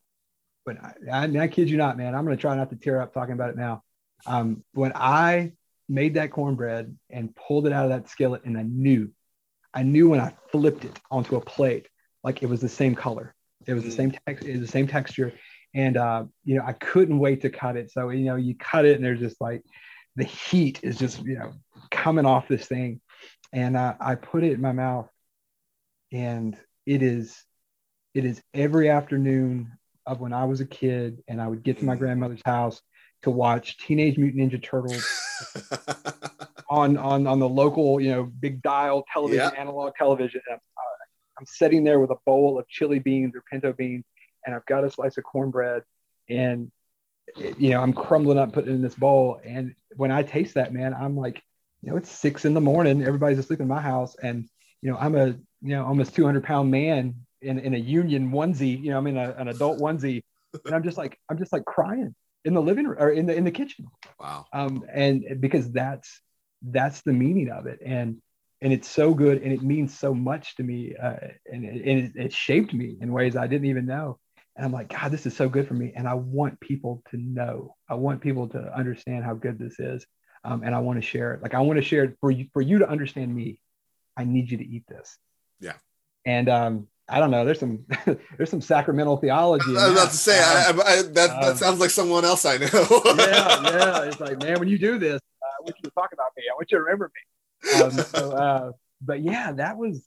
when 0.63 0.77
I, 0.77 0.93
I, 1.11 1.43
I, 1.43 1.47
kid 1.49 1.69
you 1.69 1.75
not, 1.75 1.97
man, 1.97 2.15
I'm 2.15 2.23
going 2.23 2.37
to 2.37 2.39
try 2.39 2.55
not 2.55 2.69
to 2.69 2.77
tear 2.77 3.01
up 3.01 3.13
talking 3.13 3.33
about 3.33 3.49
it 3.49 3.57
now. 3.57 3.83
Um, 4.25 4.63
when 4.71 4.93
I 4.95 5.51
made 5.89 6.13
that 6.13 6.31
cornbread 6.31 6.97
and 7.09 7.35
pulled 7.35 7.67
it 7.67 7.73
out 7.73 7.83
of 7.83 7.89
that 7.89 8.07
skillet, 8.07 8.45
and 8.45 8.57
I 8.57 8.63
knew, 8.63 9.11
I 9.73 9.83
knew 9.83 10.07
when 10.07 10.21
I 10.21 10.31
flipped 10.49 10.85
it 10.85 10.97
onto 11.11 11.35
a 11.35 11.41
plate, 11.41 11.89
like 12.23 12.41
it 12.41 12.47
was 12.47 12.61
the 12.61 12.69
same 12.69 12.95
color, 12.95 13.35
it 13.67 13.73
was 13.73 13.83
the 13.83 13.89
mm. 13.89 13.97
same 13.97 14.11
text, 14.25 14.45
it 14.45 14.53
was 14.53 14.61
the 14.61 14.67
same 14.71 14.87
texture, 14.87 15.33
and 15.73 15.97
uh, 15.97 16.23
you 16.45 16.55
know 16.55 16.63
I 16.65 16.71
couldn't 16.71 17.19
wait 17.19 17.41
to 17.41 17.49
cut 17.49 17.75
it. 17.75 17.91
So 17.91 18.11
you 18.11 18.23
know 18.23 18.37
you 18.37 18.55
cut 18.55 18.85
it, 18.85 18.95
and 18.95 19.03
there's 19.03 19.19
just 19.19 19.41
like 19.41 19.61
the 20.15 20.23
heat 20.23 20.79
is 20.83 20.97
just 20.97 21.23
you 21.23 21.37
know 21.37 21.51
coming 21.91 22.25
off 22.25 22.47
this 22.47 22.65
thing 22.65 22.99
and 23.53 23.75
uh, 23.77 23.93
i 23.99 24.15
put 24.15 24.43
it 24.43 24.53
in 24.53 24.61
my 24.61 24.71
mouth 24.71 25.09
and 26.11 26.57
it 26.85 27.01
is 27.01 27.43
it 28.13 28.25
is 28.25 28.41
every 28.53 28.89
afternoon 28.89 29.71
of 30.05 30.19
when 30.19 30.33
I 30.33 30.45
was 30.45 30.59
a 30.59 30.65
kid, 30.65 31.23
and 31.27 31.39
I 31.39 31.47
would 31.47 31.63
get 31.63 31.77
to 31.79 31.85
my 31.85 31.95
grandmother's 31.95 32.41
house 32.43 32.81
to 33.21 33.29
watch 33.29 33.77
Teenage 33.77 34.17
Mutant 34.17 34.51
Ninja 34.51 34.61
Turtles 34.61 35.05
on 36.69 36.97
on 36.97 37.27
on 37.27 37.39
the 37.39 37.47
local, 37.47 38.01
you 38.01 38.11
know, 38.11 38.23
big 38.23 38.61
dial 38.61 39.05
television, 39.13 39.51
yeah. 39.53 39.61
analog 39.61 39.93
television. 39.95 40.41
I'm, 40.49 40.55
uh, 40.55 41.39
I'm 41.39 41.45
sitting 41.45 41.83
there 41.83 41.99
with 41.99 42.09
a 42.09 42.17
bowl 42.25 42.57
of 42.57 42.67
chili 42.67 42.99
beans 42.99 43.35
or 43.35 43.43
pinto 43.49 43.71
beans, 43.71 44.05
and 44.45 44.55
I've 44.55 44.65
got 44.65 44.83
a 44.83 44.89
slice 44.89 45.17
of 45.17 45.23
cornbread, 45.23 45.83
and 46.27 46.71
you 47.37 47.69
know, 47.69 47.81
I'm 47.81 47.93
crumbling 47.93 48.37
up, 48.37 48.53
putting 48.53 48.71
it 48.71 48.75
in 48.75 48.81
this 48.81 48.95
bowl. 48.95 49.39
And 49.43 49.75
when 49.95 50.11
I 50.11 50.23
taste 50.23 50.55
that, 50.55 50.73
man, 50.73 50.93
I'm 50.93 51.15
like, 51.17 51.41
you 51.81 51.91
know, 51.91 51.97
it's 51.97 52.11
six 52.11 52.45
in 52.45 52.53
the 52.53 52.61
morning. 52.61 53.03
Everybody's 53.03 53.39
asleep 53.39 53.61
in 53.61 53.67
my 53.67 53.81
house, 53.81 54.15
and 54.21 54.47
you 54.81 54.91
know, 54.91 54.97
I'm 54.97 55.15
a 55.15 55.27
you 55.61 55.75
know 55.75 55.85
almost 55.85 56.15
200 56.15 56.43
pound 56.43 56.71
man 56.71 57.15
in, 57.41 57.59
in 57.59 57.73
a 57.73 57.77
union 57.77 58.31
onesie, 58.31 58.81
you 58.81 58.91
know, 58.91 58.97
I'm 58.97 59.07
in 59.07 59.17
a, 59.17 59.33
an 59.37 59.47
adult 59.47 59.79
onesie, 59.79 60.23
and 60.65 60.75
I'm 60.75 60.83
just 60.83 60.97
like, 60.97 61.17
I'm 61.29 61.37
just 61.37 61.53
like 61.53 61.65
crying 61.65 62.13
in 62.45 62.53
the 62.53 62.61
living 62.61 62.87
room 62.87 62.97
or 62.99 63.09
in 63.09 63.25
the 63.25 63.35
in 63.35 63.43
the 63.43 63.51
kitchen. 63.51 63.87
Wow. 64.19 64.45
Um, 64.53 64.85
and 64.91 65.23
because 65.39 65.71
that's 65.71 66.21
that's 66.61 67.01
the 67.01 67.13
meaning 67.13 67.49
of 67.49 67.65
it, 67.67 67.79
and 67.85 68.21
and 68.61 68.73
it's 68.73 68.89
so 68.89 69.13
good, 69.13 69.41
and 69.41 69.53
it 69.53 69.61
means 69.61 69.97
so 69.97 70.13
much 70.13 70.55
to 70.57 70.63
me, 70.63 70.95
uh, 71.01 71.15
and, 71.45 71.63
it, 71.63 71.85
and 71.85 71.99
it, 71.99 72.11
it 72.15 72.33
shaped 72.33 72.73
me 72.73 72.97
in 72.99 73.13
ways 73.13 73.35
I 73.35 73.47
didn't 73.47 73.69
even 73.69 73.85
know. 73.85 74.19
And 74.59 74.65
I'm 74.65 74.73
like, 74.73 74.89
God, 74.89 75.09
this 75.09 75.25
is 75.25 75.37
so 75.37 75.47
good 75.47 75.69
for 75.69 75.73
me, 75.73 75.93
and 75.95 76.05
I 76.05 76.15
want 76.15 76.59
people 76.59 77.01
to 77.11 77.17
know. 77.17 77.77
I 77.87 77.93
want 77.93 78.19
people 78.19 78.49
to 78.49 78.77
understand 78.77 79.23
how 79.23 79.33
good 79.33 79.57
this 79.57 79.79
is, 79.79 80.05
um, 80.43 80.63
and 80.63 80.75
I 80.75 80.79
want 80.79 81.01
to 81.01 81.01
share 81.01 81.33
it. 81.33 81.41
Like 81.41 81.53
I 81.53 81.61
want 81.61 81.77
to 81.77 81.81
share 81.81 82.03
it 82.03 82.17
for 82.19 82.29
you 82.29 82.47
for 82.51 82.61
you 82.61 82.79
to 82.79 82.89
understand 82.89 83.33
me. 83.33 83.61
I 84.17 84.25
need 84.25 84.51
you 84.51 84.57
to 84.57 84.67
eat 84.67 84.83
this. 84.89 85.17
Yeah. 85.61 85.75
And 86.25 86.49
um, 86.49 86.87
I 87.07 87.19
don't 87.19 87.31
know. 87.31 87.45
There's 87.45 87.61
some 87.61 87.85
there's 88.37 88.49
some 88.49 88.59
sacramental 88.59 89.15
theology. 89.15 89.77
I 89.77 89.87
was 89.87 89.91
about 89.93 90.09
to 90.09 90.17
say 90.17 90.37
um, 90.39 90.81
I, 90.81 90.83
I, 90.83 91.01
that 91.03 91.13
that 91.13 91.43
um, 91.51 91.55
sounds 91.55 91.79
like 91.79 91.91
someone 91.91 92.25
else 92.25 92.43
I 92.43 92.57
know. 92.57 92.67
yeah, 93.15 93.15
yeah. 93.63 94.01
It's 94.03 94.19
like, 94.19 94.43
man, 94.43 94.59
when 94.59 94.67
you 94.67 94.77
do 94.77 94.99
this, 94.99 95.21
uh, 95.41 95.45
I 95.45 95.63
want 95.63 95.75
you 95.77 95.89
to 95.89 95.91
talk 95.91 96.11
about 96.11 96.31
me. 96.35 96.43
I 96.51 96.55
want 96.55 96.69
you 96.69 96.79
to 96.79 96.83
remember 96.83 97.09
me. 97.15 97.81
Um, 97.81 97.91
so, 97.91 98.31
uh, 98.33 98.71
but 99.01 99.21
yeah, 99.21 99.53
that 99.53 99.77
was 99.77 100.03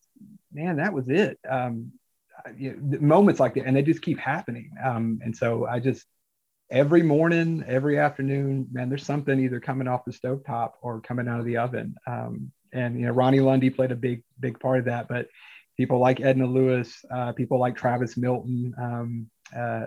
man, 0.52 0.76
that 0.76 0.92
was 0.92 1.08
it. 1.08 1.38
Um, 1.48 1.92
you 2.56 2.78
know, 2.80 2.98
moments 3.00 3.40
like 3.40 3.54
that, 3.54 3.66
and 3.66 3.76
they 3.76 3.82
just 3.82 4.02
keep 4.02 4.18
happening. 4.18 4.70
Um, 4.82 5.20
and 5.22 5.36
so 5.36 5.66
I 5.66 5.80
just 5.80 6.06
every 6.72 7.02
morning, 7.02 7.62
every 7.68 7.98
afternoon, 7.98 8.66
man, 8.72 8.88
there's 8.88 9.04
something 9.04 9.38
either 9.38 9.60
coming 9.60 9.86
off 9.86 10.06
the 10.06 10.12
stove 10.12 10.42
top 10.44 10.78
or 10.80 11.00
coming 11.00 11.28
out 11.28 11.38
of 11.38 11.44
the 11.44 11.58
oven. 11.58 11.94
Um, 12.06 12.50
and 12.72 12.98
you 12.98 13.06
know, 13.06 13.12
Ronni 13.12 13.44
Lundy 13.44 13.68
played 13.68 13.92
a 13.92 13.96
big, 13.96 14.22
big 14.40 14.58
part 14.58 14.78
of 14.78 14.84
that. 14.86 15.06
But 15.06 15.28
people 15.76 15.98
like 15.98 16.20
Edna 16.20 16.46
Lewis, 16.46 17.04
uh, 17.10 17.32
people 17.32 17.58
like 17.58 17.76
Travis 17.76 18.16
Milton, 18.16 18.74
um, 18.78 19.30
uh, 19.54 19.86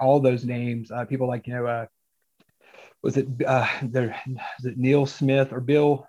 all 0.00 0.18
those 0.18 0.44
names, 0.44 0.90
uh, 0.90 1.04
people 1.04 1.28
like, 1.28 1.46
you 1.46 1.54
know, 1.54 1.66
uh, 1.66 1.86
was 3.02 3.18
it, 3.18 3.28
uh, 3.46 3.68
there, 3.82 4.18
is 4.58 4.64
it 4.64 4.78
Neil 4.78 5.04
Smith 5.04 5.52
or 5.52 5.60
Bill? 5.60 6.08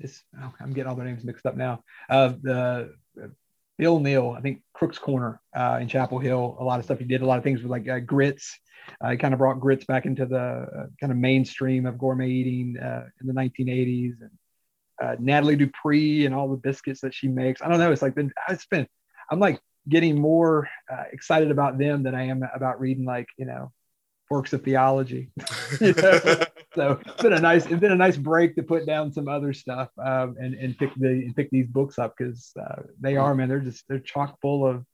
It's, 0.00 0.20
oh, 0.40 0.52
I'm 0.60 0.72
getting 0.72 0.90
all 0.90 0.96
their 0.96 1.06
names 1.06 1.22
mixed 1.22 1.46
up 1.46 1.56
now. 1.56 1.84
Uh, 2.10 2.32
the 2.42 2.94
Bill 3.78 3.98
Neal, 3.98 4.34
I 4.36 4.40
think 4.40 4.62
Crook's 4.74 4.98
Corner 4.98 5.40
uh, 5.56 5.78
in 5.80 5.88
Chapel 5.88 6.18
Hill, 6.18 6.56
a 6.60 6.64
lot 6.64 6.78
of 6.78 6.84
stuff. 6.84 6.98
He 6.98 7.04
did 7.04 7.22
a 7.22 7.26
lot 7.26 7.38
of 7.38 7.44
things 7.44 7.62
with 7.62 7.70
like 7.70 7.88
uh, 7.88 8.00
grits. 8.00 8.58
Uh, 9.00 9.10
he 9.10 9.16
kind 9.16 9.32
of 9.32 9.38
brought 9.38 9.60
grits 9.60 9.84
back 9.84 10.06
into 10.06 10.26
the 10.26 10.38
uh, 10.38 10.86
kind 11.00 11.12
of 11.12 11.16
mainstream 11.16 11.86
of 11.86 11.98
gourmet 11.98 12.28
eating 12.28 12.76
uh, 12.78 13.06
in 13.20 13.26
the 13.26 13.32
1980s. 13.32 14.14
And 14.20 14.30
uh, 15.02 15.16
Nathalie 15.18 15.56
Dupree 15.56 16.26
and 16.26 16.34
all 16.34 16.48
the 16.48 16.56
biscuits 16.56 17.00
that 17.00 17.14
she 17.14 17.28
makes. 17.28 17.62
I 17.62 17.68
don't 17.68 17.78
know. 17.78 17.92
It's 17.92 18.02
like 18.02 18.14
been 18.14 18.32
it's 18.48 18.66
been 18.66 18.86
I'm 19.30 19.40
like 19.40 19.60
getting 19.88 20.20
more 20.20 20.68
excited 21.12 21.50
about 21.50 21.78
them 21.78 22.02
than 22.02 22.14
I 22.14 22.24
am 22.24 22.44
about 22.54 22.80
reading 22.80 23.04
like 23.04 23.26
you 23.36 23.46
know 23.46 23.72
works 24.30 24.52
of 24.52 24.62
theology. 24.62 25.30
you 25.80 25.94
know? 25.94 26.44
So 26.74 26.98
it's 27.06 27.22
been 27.22 27.32
a 27.32 27.40
nice 27.40 27.66
it's 27.66 27.80
been 27.80 27.92
a 27.92 27.96
nice 27.96 28.16
break 28.16 28.54
to 28.56 28.62
put 28.62 28.86
down 28.86 29.12
some 29.12 29.28
other 29.28 29.52
stuff 29.52 29.88
um, 29.98 30.36
and 30.40 30.54
and 30.54 30.76
pick 30.78 30.94
the 30.96 31.08
and 31.08 31.36
pick 31.36 31.50
these 31.50 31.66
books 31.66 31.98
up 31.98 32.14
because 32.16 32.52
uh, 32.60 32.82
they 33.00 33.16
are 33.16 33.34
man 33.34 33.48
they're 33.48 33.60
just 33.60 33.84
they're 33.88 33.98
chock 33.98 34.40
full 34.40 34.66
of 34.66 34.84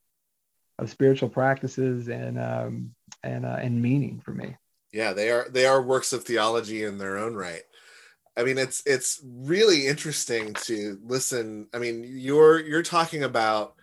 of 0.79 0.91
spiritual 0.91 1.29
practices 1.29 2.09
and 2.09 2.39
um, 2.39 2.95
and 3.23 3.45
uh, 3.45 3.59
and 3.61 3.81
meaning 3.81 4.21
for 4.25 4.33
me. 4.33 4.57
Yeah, 4.93 5.13
they 5.13 5.31
are 5.31 5.49
they 5.51 5.67
are 5.67 5.83
works 5.83 6.13
of 6.13 6.25
theology 6.25 6.85
in 6.85 6.99
their 6.99 7.19
own 7.19 7.35
right. 7.35 7.63
I 8.37 8.45
mean, 8.45 8.59
it's 8.59 8.83
it's 8.87 9.21
really 9.25 9.87
interesting 9.87 10.55
to 10.65 10.99
listen. 11.05 11.67
I 11.75 11.79
mean, 11.79 12.05
you're 12.07 12.61
you're 12.61 12.83
talking 12.83 13.25
about 13.25 13.75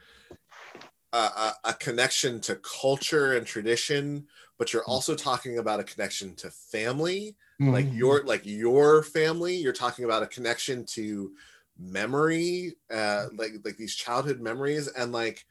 a, 1.11 1.17
a, 1.17 1.53
a 1.65 1.73
connection 1.73 2.39
to 2.41 2.55
culture 2.55 3.33
and 3.33 3.45
tradition, 3.45 4.27
but 4.57 4.73
you're 4.73 4.85
also 4.85 5.15
talking 5.15 5.57
about 5.57 5.79
a 5.79 5.83
connection 5.83 6.35
to 6.35 6.49
family, 6.49 7.35
mm-hmm. 7.61 7.71
like 7.71 7.91
your 7.91 8.23
like 8.23 8.45
your 8.45 9.03
family. 9.03 9.55
You're 9.55 9.73
talking 9.73 10.05
about 10.05 10.23
a 10.23 10.27
connection 10.27 10.85
to 10.91 11.31
memory, 11.77 12.75
uh, 12.93 13.27
like 13.35 13.53
like 13.63 13.77
these 13.77 13.95
childhood 13.95 14.39
memories, 14.39 14.87
and 14.87 15.11
like 15.11 15.45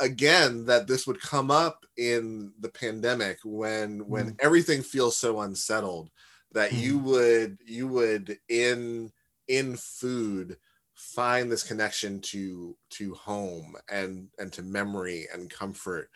again 0.00 0.64
that 0.66 0.86
this 0.86 1.06
would 1.06 1.20
come 1.20 1.50
up 1.50 1.84
in 1.96 2.52
the 2.60 2.70
pandemic 2.70 3.38
when 3.44 4.00
when 4.08 4.30
mm. 4.30 4.36
everything 4.40 4.82
feels 4.82 5.16
so 5.16 5.40
unsettled 5.40 6.10
that 6.52 6.70
mm. 6.70 6.80
you 6.80 6.98
would 6.98 7.58
you 7.66 7.86
would 7.86 8.38
in 8.48 9.10
in 9.48 9.76
food 9.76 10.56
find 10.94 11.50
this 11.50 11.62
connection 11.64 12.20
to 12.20 12.76
to 12.88 13.14
home 13.14 13.76
and 13.90 14.28
and 14.38 14.52
to 14.52 14.62
memory 14.62 15.26
and 15.34 15.50
comfort 15.50 16.08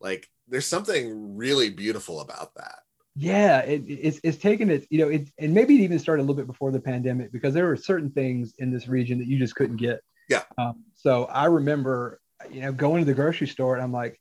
like 0.00 0.28
there's 0.48 0.66
something 0.66 1.36
really 1.36 1.70
beautiful 1.70 2.20
about 2.20 2.54
that 2.54 2.80
yeah 3.16 3.60
it, 3.60 3.82
it's, 3.86 4.20
it's 4.24 4.38
taken 4.38 4.70
it 4.70 4.86
you 4.90 4.98
know 4.98 5.08
it 5.08 5.30
and 5.38 5.54
maybe 5.54 5.74
it 5.76 5.80
even 5.80 5.98
started 5.98 6.22
a 6.22 6.24
little 6.24 6.36
bit 6.36 6.46
before 6.46 6.70
the 6.70 6.80
pandemic 6.80 7.30
because 7.32 7.54
there 7.54 7.66
were 7.66 7.76
certain 7.76 8.10
things 8.10 8.54
in 8.58 8.72
this 8.72 8.88
region 8.88 9.18
that 9.18 9.28
you 9.28 9.38
just 9.38 9.54
couldn't 9.54 9.76
get 9.76 10.00
yeah 10.28 10.42
um, 10.58 10.82
so 10.94 11.24
i 11.26 11.44
remember 11.44 12.20
you 12.50 12.60
know 12.60 12.72
going 12.72 13.00
to 13.00 13.06
the 13.06 13.14
grocery 13.14 13.46
store 13.46 13.74
and 13.74 13.82
i'm 13.82 13.92
like 13.92 14.20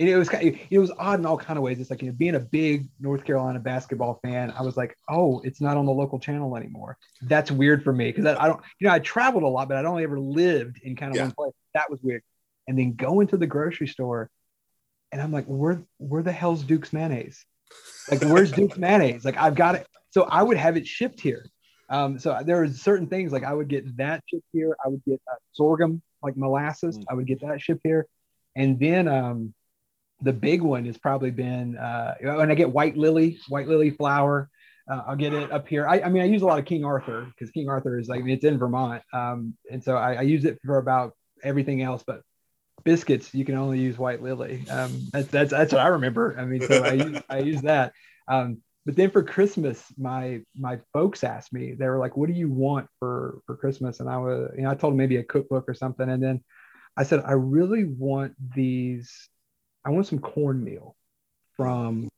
and 0.00 0.08
it 0.08 0.16
was 0.16 0.30
kind 0.30 0.48
of, 0.48 0.58
it 0.70 0.78
was 0.78 0.90
odd 0.98 1.20
in 1.20 1.26
all 1.26 1.36
kind 1.36 1.58
of 1.58 1.62
ways. 1.62 1.78
It's 1.78 1.90
like 1.90 2.00
you 2.00 2.08
know, 2.08 2.14
being 2.14 2.34
a 2.34 2.40
big 2.40 2.88
North 2.98 3.22
Carolina 3.22 3.60
basketball 3.60 4.18
fan, 4.22 4.50
I 4.58 4.62
was 4.62 4.74
like, 4.74 4.96
oh, 5.10 5.40
it's 5.44 5.60
not 5.60 5.76
on 5.76 5.84
the 5.84 5.92
local 5.92 6.18
channel 6.18 6.56
anymore. 6.56 6.96
That's 7.20 7.50
weird 7.50 7.84
for 7.84 7.92
me 7.92 8.10
because 8.10 8.24
I, 8.24 8.42
I, 8.42 8.48
don't, 8.48 8.60
you 8.80 8.88
know, 8.88 8.94
I 8.94 8.98
traveled 9.00 9.42
a 9.42 9.46
lot, 9.46 9.68
but 9.68 9.76
I 9.76 9.82
don't 9.82 10.02
ever 10.02 10.18
lived 10.18 10.80
in 10.82 10.96
kind 10.96 11.12
of 11.12 11.16
yeah. 11.16 11.24
one 11.24 11.32
place. 11.32 11.52
That 11.74 11.90
was 11.90 12.00
weird. 12.02 12.22
And 12.66 12.78
then 12.78 12.94
going 12.94 13.26
to 13.28 13.36
the 13.36 13.46
grocery 13.46 13.88
store, 13.88 14.30
and 15.12 15.20
I'm 15.20 15.32
like, 15.32 15.46
where 15.46 15.82
where 15.98 16.22
the 16.22 16.32
hell's 16.32 16.62
Duke's 16.62 16.92
mayonnaise? 16.92 17.44
Like, 18.10 18.22
where's 18.22 18.52
Duke's 18.52 18.78
mayonnaise? 18.78 19.24
Like, 19.24 19.36
I've 19.36 19.54
got 19.54 19.74
it. 19.74 19.86
So 20.10 20.24
I 20.24 20.42
would 20.42 20.56
have 20.56 20.76
it 20.76 20.86
shipped 20.86 21.20
here. 21.20 21.46
Um, 21.88 22.18
so 22.18 22.38
there 22.44 22.62
are 22.62 22.68
certain 22.68 23.08
things 23.08 23.32
like 23.32 23.44
I 23.44 23.52
would 23.52 23.68
get 23.68 23.96
that 23.96 24.22
shipped 24.26 24.46
here. 24.52 24.76
I 24.84 24.88
would 24.88 25.02
get 25.04 25.20
uh, 25.30 25.36
sorghum 25.52 26.02
like 26.22 26.36
molasses. 26.36 26.98
Mm. 26.98 27.04
I 27.10 27.14
would 27.14 27.26
get 27.26 27.40
that 27.40 27.60
shipped 27.60 27.80
here, 27.82 28.06
and 28.54 28.78
then 28.78 29.08
um, 29.08 29.54
the 30.22 30.32
big 30.32 30.62
one 30.62 30.84
has 30.84 30.98
probably 30.98 31.30
been 31.30 31.76
uh, 31.76 32.14
when 32.20 32.50
I 32.50 32.54
get 32.54 32.70
white 32.72 32.96
lily, 32.96 33.38
white 33.48 33.68
lily 33.68 33.90
flour. 33.90 34.48
Uh, 34.88 35.02
I'll 35.06 35.16
get 35.16 35.32
it 35.32 35.52
up 35.52 35.68
here. 35.68 35.86
I, 35.86 36.00
I, 36.00 36.08
mean, 36.08 36.22
I 36.22 36.26
use 36.26 36.42
a 36.42 36.46
lot 36.46 36.58
of 36.58 36.64
King 36.64 36.84
Arthur 36.84 37.26
because 37.26 37.50
King 37.52 37.68
Arthur 37.68 37.98
is 37.98 38.08
like 38.08 38.24
it's 38.26 38.44
in 38.44 38.58
Vermont, 38.58 39.02
um, 39.12 39.56
and 39.70 39.82
so 39.82 39.96
I, 39.96 40.14
I, 40.14 40.22
use 40.22 40.44
it 40.44 40.58
for 40.64 40.78
about 40.78 41.14
everything 41.44 41.82
else. 41.82 42.02
But 42.04 42.22
biscuits, 42.84 43.34
you 43.34 43.44
can 43.44 43.56
only 43.56 43.78
use 43.78 43.98
white 43.98 44.22
lily. 44.22 44.64
Um, 44.68 45.08
that's 45.12 45.28
that's 45.28 45.50
that's 45.50 45.72
what 45.72 45.82
I 45.82 45.88
remember. 45.88 46.36
I 46.38 46.44
mean, 46.44 46.62
so 46.62 46.82
I 46.82 46.92
use 46.92 47.22
I 47.28 47.38
use 47.38 47.62
that. 47.62 47.92
Um, 48.28 48.58
but 48.86 48.96
then 48.96 49.10
for 49.10 49.22
Christmas, 49.22 49.84
my 49.98 50.40
my 50.56 50.78
folks 50.92 51.22
asked 51.24 51.52
me, 51.52 51.74
they 51.74 51.88
were 51.88 51.98
like, 51.98 52.16
"What 52.16 52.28
do 52.28 52.34
you 52.34 52.48
want 52.48 52.88
for 52.98 53.40
for 53.46 53.56
Christmas?" 53.56 54.00
And 54.00 54.08
I 54.08 54.18
was, 54.18 54.52
you 54.56 54.62
know, 54.62 54.70
I 54.70 54.74
told 54.74 54.92
them 54.92 54.98
maybe 54.98 55.16
a 55.16 55.24
cookbook 55.24 55.68
or 55.68 55.74
something, 55.74 56.08
and 56.08 56.22
then 56.22 56.42
I 56.96 57.04
said, 57.04 57.22
"I 57.24 57.32
really 57.32 57.84
want 57.84 58.34
these 58.54 59.28
I 59.84 59.90
want 59.90 60.06
some 60.06 60.18
cornmeal 60.18 60.96
from 61.56 62.08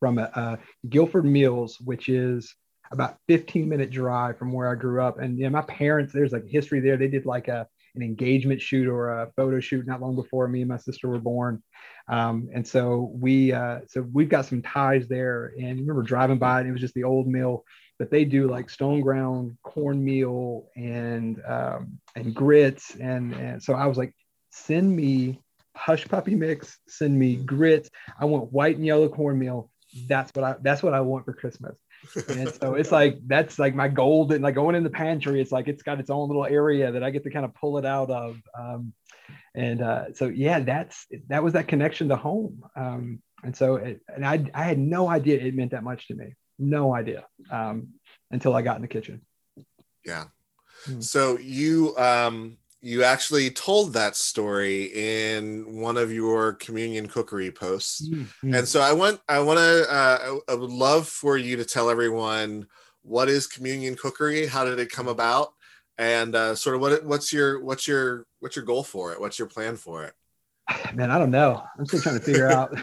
from 0.00 0.18
a, 0.18 0.30
a 0.34 0.58
Guilford 0.88 1.24
Mills, 1.24 1.80
which 1.80 2.08
is 2.08 2.54
about 2.90 3.18
15 3.28 3.68
minute 3.68 3.90
drive 3.90 4.38
from 4.38 4.52
where 4.52 4.70
I 4.70 4.74
grew 4.74 5.02
up. 5.02 5.18
And 5.18 5.38
yeah, 5.38 5.48
my 5.48 5.62
parents, 5.62 6.12
there's 6.12 6.32
like 6.32 6.46
history 6.46 6.80
there. 6.80 6.96
They 6.96 7.08
did 7.08 7.26
like 7.26 7.48
a 7.48 7.66
an 7.94 8.02
engagement 8.02 8.60
shoot 8.60 8.88
or 8.88 9.10
a 9.10 9.32
photo 9.36 9.60
shoot 9.60 9.86
not 9.86 10.00
long 10.00 10.14
before 10.14 10.48
me 10.48 10.60
and 10.60 10.68
my 10.68 10.76
sister 10.76 11.08
were 11.08 11.18
born. 11.18 11.62
Um, 12.08 12.48
and 12.54 12.66
so 12.66 13.10
we 13.14 13.52
uh, 13.52 13.80
so 13.86 14.06
we've 14.12 14.28
got 14.28 14.46
some 14.46 14.62
ties 14.62 15.08
there. 15.08 15.52
And 15.58 15.80
remember 15.80 16.02
driving 16.02 16.38
by 16.38 16.60
and 16.60 16.68
it 16.68 16.72
was 16.72 16.80
just 16.80 16.94
the 16.94 17.04
old 17.04 17.26
mill, 17.26 17.64
but 17.98 18.10
they 18.10 18.24
do 18.24 18.48
like 18.48 18.70
stone 18.70 19.00
ground 19.00 19.56
cornmeal 19.62 20.68
and 20.76 21.40
um, 21.46 21.98
and 22.16 22.34
grits. 22.34 22.94
And, 22.96 23.34
and 23.34 23.62
so 23.62 23.74
I 23.74 23.86
was 23.86 23.98
like, 23.98 24.14
send 24.50 24.94
me 24.94 25.40
hush 25.76 26.08
puppy 26.08 26.34
mix, 26.34 26.78
send 26.88 27.18
me 27.18 27.36
grits. 27.36 27.88
I 28.18 28.24
want 28.24 28.52
white 28.52 28.76
and 28.76 28.86
yellow 28.86 29.08
cornmeal. 29.08 29.70
That's 30.06 30.30
what 30.34 30.44
I 30.44 30.56
that's 30.60 30.82
what 30.82 30.94
I 30.94 31.00
want 31.00 31.24
for 31.24 31.32
Christmas. 31.32 31.76
And 32.28 32.52
so 32.60 32.74
it's 32.74 32.92
like 32.92 33.18
that's 33.26 33.58
like 33.58 33.74
my 33.74 33.88
golden 33.88 34.42
like 34.42 34.54
going 34.54 34.74
in 34.74 34.84
the 34.84 34.90
pantry 34.90 35.40
it's 35.40 35.52
like 35.52 35.68
it's 35.68 35.82
got 35.82 35.98
its 35.98 36.10
own 36.10 36.28
little 36.28 36.46
area 36.46 36.92
that 36.92 37.02
i 37.02 37.10
get 37.10 37.24
to 37.24 37.30
kind 37.30 37.44
of 37.44 37.54
pull 37.54 37.76
it 37.76 37.84
out 37.84 38.10
of 38.10 38.40
um, 38.58 38.92
and 39.54 39.82
uh, 39.82 40.12
so 40.14 40.28
yeah 40.28 40.60
that's 40.60 41.06
that 41.28 41.42
was 41.42 41.52
that 41.54 41.68
connection 41.68 42.08
to 42.08 42.16
home. 42.16 42.62
Um, 42.76 43.22
and 43.42 43.56
so 43.56 43.76
it, 43.76 44.00
and 44.08 44.26
I, 44.26 44.44
I 44.54 44.64
had 44.64 44.78
no 44.78 45.08
idea 45.08 45.40
it 45.40 45.54
meant 45.54 45.72
that 45.72 45.84
much 45.84 46.08
to 46.08 46.14
me. 46.14 46.34
No 46.58 46.94
idea 46.94 47.24
um, 47.50 47.88
until 48.30 48.54
i 48.54 48.62
got 48.62 48.76
in 48.76 48.82
the 48.82 48.88
kitchen. 48.88 49.22
Yeah. 50.04 50.24
Mm. 50.86 51.02
so 51.02 51.38
you 51.38 51.96
um 51.96 52.57
you 52.80 53.02
actually 53.02 53.50
told 53.50 53.92
that 53.92 54.14
story 54.14 54.84
in 54.94 55.80
one 55.80 55.96
of 55.96 56.12
your 56.12 56.52
communion 56.54 57.08
cookery 57.08 57.50
posts 57.50 58.08
mm-hmm. 58.08 58.54
and 58.54 58.66
so 58.66 58.80
i 58.80 58.92
want 58.92 59.20
i 59.28 59.40
want 59.40 59.58
to 59.58 59.86
uh, 59.92 60.38
i 60.48 60.54
would 60.54 60.70
love 60.70 61.08
for 61.08 61.36
you 61.36 61.56
to 61.56 61.64
tell 61.64 61.90
everyone 61.90 62.66
what 63.02 63.28
is 63.28 63.46
communion 63.46 63.96
cookery 63.96 64.46
how 64.46 64.64
did 64.64 64.78
it 64.78 64.90
come 64.90 65.08
about 65.08 65.48
and 65.98 66.36
uh, 66.36 66.54
sort 66.54 66.76
of 66.76 66.80
what 66.80 67.04
what's 67.04 67.32
your 67.32 67.62
what's 67.64 67.88
your 67.88 68.26
what's 68.40 68.54
your 68.54 68.64
goal 68.64 68.84
for 68.84 69.12
it 69.12 69.20
what's 69.20 69.38
your 69.38 69.48
plan 69.48 69.76
for 69.76 70.04
it 70.04 70.14
man 70.94 71.10
i 71.10 71.18
don't 71.18 71.30
know 71.30 71.62
i'm 71.78 71.86
still 71.86 72.00
trying 72.00 72.18
to 72.18 72.24
figure 72.24 72.48
out 72.50 72.78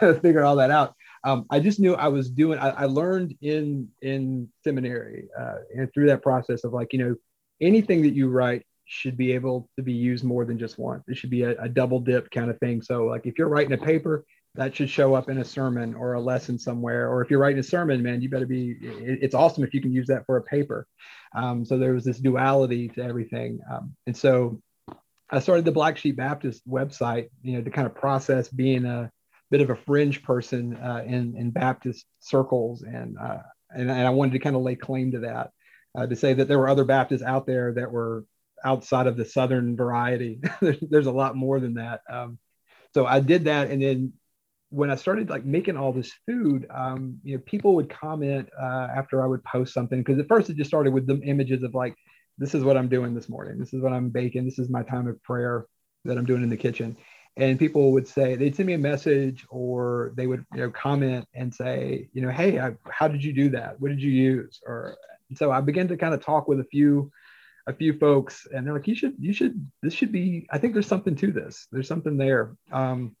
figure 0.22 0.44
all 0.44 0.56
that 0.56 0.70
out 0.70 0.94
um, 1.22 1.44
I 1.50 1.60
just 1.60 1.78
knew 1.78 1.94
I 1.94 2.08
was 2.08 2.30
doing. 2.30 2.58
I, 2.58 2.70
I 2.70 2.84
learned 2.86 3.36
in 3.42 3.88
in 4.00 4.48
seminary 4.64 5.28
uh, 5.38 5.56
and 5.76 5.92
through 5.92 6.06
that 6.06 6.22
process 6.22 6.64
of 6.64 6.72
like 6.72 6.94
you 6.94 6.98
know 6.98 7.14
anything 7.60 8.00
that 8.02 8.14
you 8.14 8.28
write 8.28 8.64
should 8.92 9.16
be 9.16 9.30
able 9.30 9.68
to 9.76 9.84
be 9.84 9.92
used 9.92 10.24
more 10.24 10.44
than 10.44 10.58
just 10.58 10.76
once. 10.76 11.04
It 11.06 11.16
should 11.16 11.30
be 11.30 11.44
a, 11.44 11.56
a, 11.62 11.68
double 11.68 12.00
dip 12.00 12.28
kind 12.32 12.50
of 12.50 12.58
thing. 12.58 12.82
So, 12.82 13.04
like 13.04 13.24
if 13.24 13.38
you're 13.38 13.48
writing 13.48 13.72
a 13.72 13.78
paper, 13.78 14.24
that 14.56 14.74
should 14.74 14.90
show 14.90 15.14
up 15.14 15.30
in 15.30 15.38
a 15.38 15.44
sermon 15.44 15.94
or 15.94 16.14
a 16.14 16.20
lesson 16.20 16.58
somewhere. 16.58 17.08
Or 17.08 17.22
if 17.22 17.30
you're 17.30 17.38
writing 17.38 17.60
a 17.60 17.62
sermon, 17.62 18.02
man, 18.02 18.20
you 18.20 18.28
better 18.28 18.46
be. 18.46 18.72
It, 18.82 19.20
it's 19.22 19.34
awesome 19.34 19.62
if 19.62 19.72
you 19.72 19.80
can 19.80 19.92
use 19.92 20.08
that 20.08 20.26
for 20.26 20.38
a 20.38 20.42
paper. 20.42 20.88
Um, 21.36 21.64
so 21.64 21.78
there 21.78 21.94
was 21.94 22.04
this 22.04 22.18
duality 22.18 22.88
to 22.88 23.02
everything, 23.04 23.60
um, 23.72 23.94
and 24.08 24.16
so 24.16 24.60
I 25.30 25.38
started 25.38 25.64
the 25.64 25.72
Black 25.72 25.96
Sheep 25.96 26.16
Baptist 26.16 26.68
website, 26.68 27.28
you 27.42 27.52
know, 27.52 27.62
to 27.62 27.70
kind 27.70 27.86
of 27.86 27.94
process 27.94 28.48
being 28.48 28.86
a 28.86 29.08
bit 29.52 29.60
of 29.60 29.70
a 29.70 29.76
fringe 29.76 30.24
person 30.24 30.74
uh, 30.76 31.04
in 31.06 31.36
in 31.36 31.52
Baptist 31.52 32.06
circles, 32.18 32.82
and, 32.82 33.16
uh, 33.18 33.38
and 33.70 33.88
and 33.88 34.04
I 34.04 34.10
wanted 34.10 34.32
to 34.32 34.40
kind 34.40 34.56
of 34.56 34.62
lay 34.62 34.74
claim 34.74 35.12
to 35.12 35.20
that. 35.20 35.52
Uh, 35.96 36.06
to 36.08 36.16
say 36.16 36.34
that 36.34 36.48
there 36.48 36.58
were 36.58 36.68
other 36.68 36.84
Baptists 36.84 37.22
out 37.22 37.46
there 37.46 37.72
that 37.74 37.92
were 37.92 38.24
outside 38.64 39.06
of 39.06 39.16
the 39.16 39.24
southern 39.24 39.76
variety. 39.76 40.40
there's, 40.82 41.06
a 41.06 41.12
lot 41.12 41.36
more 41.36 41.60
than 41.60 41.74
that. 41.74 42.00
Um, 42.08 42.38
so 42.94 43.06
I 43.06 43.20
did 43.20 43.44
that, 43.44 43.70
and 43.70 43.82
then 43.82 44.12
when 44.70 44.90
I 44.90 44.94
started 44.94 45.28
like 45.28 45.44
making 45.44 45.76
all 45.76 45.92
this 45.92 46.12
food, 46.26 46.66
um, 46.70 47.18
you 47.24 47.36
know, 47.36 47.42
people 47.44 47.74
would 47.74 47.90
comment 47.90 48.48
uh, 48.60 48.88
after 48.94 49.22
I 49.22 49.26
would 49.26 49.42
post 49.44 49.74
something 49.74 50.00
because 50.00 50.18
at 50.18 50.28
first 50.28 50.48
it 50.48 50.56
just 50.56 50.70
started 50.70 50.92
with 50.92 51.06
the 51.06 51.20
images 51.22 51.64
of 51.64 51.74
like, 51.74 51.96
this 52.38 52.54
is 52.54 52.62
what 52.62 52.76
I'm 52.76 52.88
doing 52.88 53.12
this 53.12 53.28
morning. 53.28 53.58
This 53.58 53.74
is 53.74 53.82
what 53.82 53.92
I'm 53.92 54.10
baking. 54.10 54.44
This 54.44 54.60
is 54.60 54.70
my 54.70 54.82
time 54.84 55.08
of 55.08 55.20
prayer 55.24 55.66
that 56.04 56.16
I'm 56.16 56.24
doing 56.24 56.42
in 56.42 56.48
the 56.48 56.56
kitchen. 56.56 56.96
And 57.36 57.58
people 57.58 57.92
would 57.92 58.06
say 58.06 58.36
they'd 58.36 58.54
send 58.54 58.68
me 58.68 58.74
a 58.74 58.78
message 58.78 59.44
or 59.50 60.12
they 60.16 60.26
would 60.26 60.44
you 60.54 60.60
know 60.60 60.70
comment 60.70 61.26
and 61.34 61.52
say, 61.52 62.08
you 62.12 62.22
know, 62.22 62.30
hey, 62.30 62.58
I, 62.58 62.72
how 62.88 63.08
did 63.08 63.22
you 63.22 63.32
do 63.32 63.50
that? 63.50 63.80
What 63.80 63.88
did 63.88 64.00
you 64.00 64.10
use? 64.10 64.60
Or 64.66 64.96
so 65.34 65.50
I 65.50 65.60
began 65.60 65.88
to 65.88 65.96
kind 65.96 66.14
of 66.14 66.24
talk 66.24 66.48
with 66.48 66.60
a 66.60 66.64
few 66.64 67.10
a 67.66 67.74
few 67.74 67.92
folks 67.98 68.46
and 68.52 68.66
they're 68.66 68.74
like 68.74 68.88
you 68.88 68.94
should 68.94 69.14
you 69.18 69.32
should 69.32 69.70
this 69.82 69.92
should 69.92 70.10
be 70.10 70.46
i 70.50 70.58
think 70.58 70.72
there's 70.72 70.86
something 70.86 71.14
to 71.16 71.30
this. 71.32 71.66
There's 71.70 71.88
something 71.88 72.16
there. 72.16 72.56
Um, 72.72 73.16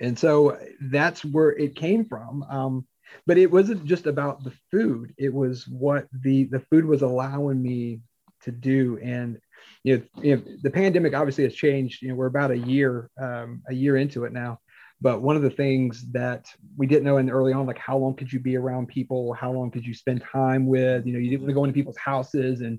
and 0.00 0.18
so 0.18 0.58
that's 0.80 1.24
where 1.24 1.50
it 1.50 1.74
came 1.74 2.04
from. 2.04 2.42
Um, 2.44 2.86
but 3.26 3.38
it 3.38 3.50
wasn't 3.50 3.84
just 3.86 4.06
about 4.06 4.44
the 4.44 4.52
food. 4.70 5.14
It 5.16 5.32
was 5.32 5.66
what 5.66 6.06
the 6.12 6.44
the 6.44 6.60
food 6.60 6.84
was 6.84 7.02
allowing 7.02 7.62
me 7.62 8.00
to 8.42 8.52
do. 8.52 8.98
And 9.02 9.38
you 9.82 9.98
know, 9.98 10.22
you 10.22 10.36
know 10.36 10.42
the 10.62 10.70
pandemic 10.70 11.14
obviously 11.14 11.44
has 11.44 11.54
changed. 11.54 12.02
You 12.02 12.08
know 12.08 12.14
we're 12.14 12.26
about 12.26 12.50
a 12.50 12.58
year 12.58 13.10
um, 13.20 13.62
a 13.68 13.74
year 13.74 13.96
into 13.96 14.24
it 14.24 14.32
now. 14.32 14.60
But 15.00 15.22
one 15.22 15.36
of 15.36 15.42
the 15.42 15.50
things 15.50 16.10
that 16.10 16.48
we 16.76 16.86
didn't 16.86 17.04
know 17.04 17.18
in 17.18 17.30
early 17.30 17.52
on 17.52 17.66
like 17.66 17.78
how 17.78 17.96
long 17.96 18.14
could 18.14 18.32
you 18.32 18.40
be 18.40 18.56
around 18.56 18.88
people? 18.88 19.32
How 19.32 19.52
long 19.52 19.70
could 19.70 19.86
you 19.86 19.94
spend 19.94 20.22
time 20.22 20.66
with? 20.66 21.06
You 21.06 21.14
know 21.14 21.18
you 21.18 21.30
didn't 21.30 21.42
want 21.42 21.50
to 21.50 21.54
go 21.54 21.64
into 21.64 21.74
people's 21.74 21.96
houses 21.96 22.60
and 22.60 22.78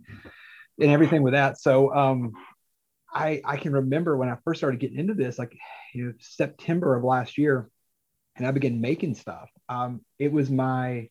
and 0.80 0.92
everything 0.92 1.24
with 1.24 1.34
that. 1.34 1.60
So 1.60 1.94
um, 1.94 2.34
I 3.14 3.42
I 3.44 3.58
can 3.58 3.74
remember 3.74 4.18
when 4.18 4.30
I 4.30 4.38
first 4.44 4.60
started 4.60 4.80
getting 4.80 5.00
into 5.00 5.14
this, 5.14 5.40
like 5.40 5.58
you 5.94 6.06
know 6.06 6.14
September 6.20 6.96
of 6.96 7.04
last 7.04 7.38
year, 7.38 7.70
and 8.36 8.46
I 8.46 8.52
began 8.52 8.82
making 8.82 9.16
stuff. 9.16 9.50
Um, 9.68 10.02
it 10.18 10.32
was 10.32 10.50
my 10.50 11.10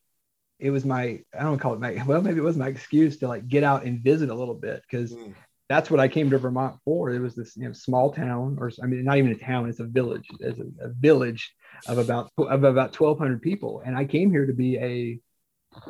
it 0.59 0.71
was 0.71 0.85
my 0.85 1.21
I 1.37 1.43
don't 1.43 1.59
call 1.59 1.73
it 1.73 1.79
my 1.79 2.03
well 2.07 2.21
maybe 2.21 2.39
it 2.39 2.43
was 2.43 2.57
my 2.57 2.67
excuse 2.67 3.17
to 3.17 3.27
like 3.27 3.47
get 3.47 3.63
out 3.63 3.83
and 3.83 4.03
visit 4.03 4.29
a 4.29 4.35
little 4.35 4.55
bit 4.55 4.81
because 4.89 5.13
mm. 5.13 5.33
that's 5.67 5.89
what 5.89 5.99
I 5.99 6.07
came 6.07 6.29
to 6.29 6.37
Vermont 6.37 6.77
for. 6.83 7.09
It 7.11 7.19
was 7.19 7.35
this 7.35 7.55
you 7.55 7.65
know 7.65 7.73
small 7.73 8.11
town 8.11 8.57
or 8.59 8.71
I 8.81 8.85
mean 8.85 9.03
not 9.03 9.17
even 9.17 9.31
a 9.31 9.35
town 9.35 9.69
it's 9.69 9.79
a 9.79 9.85
village 9.85 10.27
it's 10.39 10.59
a, 10.59 10.85
a 10.85 10.89
village 10.89 11.53
of 11.87 11.97
about 11.97 12.31
of 12.37 12.63
about 12.63 12.99
1200 12.99 13.41
people 13.41 13.81
and 13.85 13.97
I 13.97 14.05
came 14.05 14.31
here 14.31 14.45
to 14.45 14.53
be 14.53 14.77
a 14.77 15.19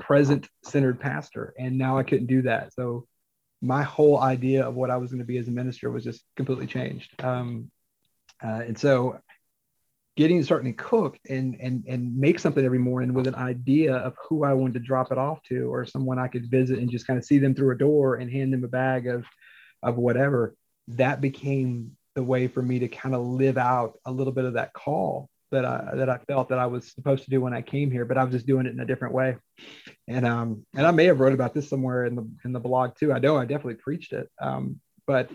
present 0.02 0.48
centered 0.64 1.00
pastor 1.00 1.54
and 1.58 1.78
now 1.78 1.98
I 1.98 2.04
couldn't 2.04 2.28
do 2.28 2.44
that 2.44 2.74
so 2.74 3.08
my 3.62 3.84
whole 3.84 4.20
idea 4.20 4.66
of 4.66 4.76
what 4.76 4.90
I 4.90 4.98
was 4.98 5.12
going 5.12 5.20
to 5.20 5.26
be 5.26 5.38
as 5.38 5.48
a 5.48 5.52
minister 5.52 5.92
was 5.92 6.04
just 6.04 6.24
completely 6.36 6.68
changed. 6.68 7.22
Um, 7.24 7.72
uh, 8.44 8.62
and 8.66 8.78
so 8.78 9.20
getting 10.16 10.44
starting 10.44 10.74
to 10.74 10.84
cook 10.84 11.18
and 11.30 11.56
and 11.62 11.86
and 11.88 12.18
make 12.18 12.40
something 12.40 12.66
every 12.66 12.80
morning 12.80 13.14
with 13.14 13.28
an 13.28 13.36
idea 13.36 13.96
of 13.96 14.16
who 14.28 14.44
I 14.44 14.54
wanted 14.54 14.74
to 14.74 14.80
drop 14.80 15.12
it 15.12 15.18
off 15.18 15.42
to 15.44 15.72
or 15.72 15.86
someone 15.86 16.20
I 16.20 16.28
could 16.28 16.52
visit 16.52 16.80
and 16.80 16.92
just 16.92 17.08
kind 17.08 17.18
of 17.18 17.26
see 17.26 17.38
them 17.40 17.56
through 17.56 17.74
a 17.74 17.78
door 17.78 18.16
and 18.16 18.32
hand 18.32 18.54
them 18.54 18.64
a 18.64 18.68
bag 18.68 19.08
of 19.08 19.26
of 19.82 19.98
whatever 19.98 20.56
that 20.90 21.22
became 21.22 21.96
the 22.16 22.24
way 22.24 22.48
for 22.48 22.62
me 22.62 22.80
to 22.80 22.88
kind 22.88 23.16
of 23.16 23.26
live 23.26 23.58
out 23.58 24.00
a 24.06 24.12
little 24.12 24.34
bit 24.34 24.46
of 24.46 24.54
that 24.54 24.74
call 24.74 25.30
that 25.52 25.66
I 25.66 25.96
that 25.96 26.10
I 26.10 26.18
felt 26.28 26.50
that 26.50 26.60
I 26.60 26.68
was 26.68 26.92
supposed 26.92 27.24
to 27.24 27.30
do 27.30 27.42
when 27.42 27.54
I 27.54 27.62
came 27.62 27.92
here, 27.92 28.06
but 28.06 28.18
I 28.18 28.24
was 28.24 28.34
just 28.34 28.46
doing 28.46 28.66
it 28.66 28.74
in 28.74 28.80
a 28.80 28.86
different 28.86 29.14
way. 29.14 29.38
And 30.08 30.26
um 30.26 30.66
and 30.76 30.86
I 30.86 30.92
may 30.92 31.06
have 31.06 31.20
wrote 31.20 31.34
about 31.34 31.54
this 31.54 31.70
somewhere 31.70 32.06
in 32.06 32.16
the 32.16 32.30
in 32.46 32.54
the 32.54 32.60
blog 32.60 32.96
too. 33.00 33.12
I 33.12 33.20
know 33.20 33.38
I 33.38 33.46
definitely 33.46 33.76
preached 33.76 34.14
it. 34.14 34.30
Um, 34.42 34.80
but 35.08 35.30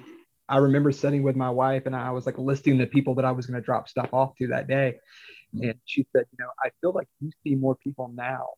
I 0.49 0.59
remember 0.59 0.93
sitting 0.93 1.23
with 1.23 1.37
my 1.37 1.51
wife 1.51 1.87
and 1.87 1.97
I 1.97 2.11
was 2.11 2.27
like 2.27 2.39
listing 2.39 2.79
the 2.79 2.87
people 2.87 3.15
that 3.17 3.25
I 3.25 3.33
was 3.33 3.47
going 3.47 3.61
to 3.61 3.65
drop 3.65 3.89
stuff 3.89 4.11
off 4.13 4.37
to 4.37 4.49
that 4.49 4.69
day. 4.69 4.97
And 5.55 5.75
she 5.85 6.07
said, 6.13 6.27
you 6.33 6.45
know, 6.45 6.51
I 6.63 6.71
feel 6.81 6.93
like 6.93 7.07
you 7.21 7.31
see 7.45 7.55
more 7.55 7.77
people 7.77 8.11
now 8.15 8.49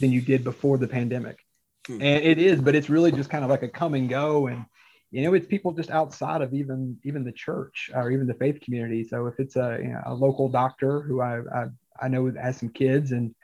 than 0.00 0.12
you 0.12 0.20
did 0.20 0.44
before 0.44 0.78
the 0.78 0.88
pandemic. 0.88 1.40
Hmm. 1.86 1.94
And 1.94 2.24
it 2.24 2.38
is, 2.38 2.60
but 2.60 2.74
it's 2.74 2.88
really 2.88 3.12
just 3.12 3.30
kind 3.30 3.44
of 3.44 3.50
like 3.50 3.62
a 3.62 3.68
come 3.68 3.94
and 3.94 4.08
go 4.08 4.46
and 4.46 4.64
you 5.12 5.22
know 5.22 5.34
it's 5.34 5.46
people 5.46 5.72
just 5.72 5.90
outside 5.90 6.40
of 6.40 6.54
even 6.54 6.96
even 7.04 7.22
the 7.22 7.32
church 7.32 7.90
or 7.94 8.10
even 8.10 8.26
the 8.26 8.34
faith 8.34 8.60
community. 8.62 9.04
So 9.04 9.26
if 9.26 9.38
it's 9.38 9.56
a, 9.56 9.78
you 9.80 9.90
know, 9.90 10.00
a 10.06 10.14
local 10.14 10.48
doctor 10.48 11.02
who 11.02 11.20
I, 11.20 11.40
I, 11.54 11.66
I 12.00 12.08
know 12.08 12.32
has 12.40 12.56
some 12.56 12.70
kids 12.70 13.12
and 13.12 13.34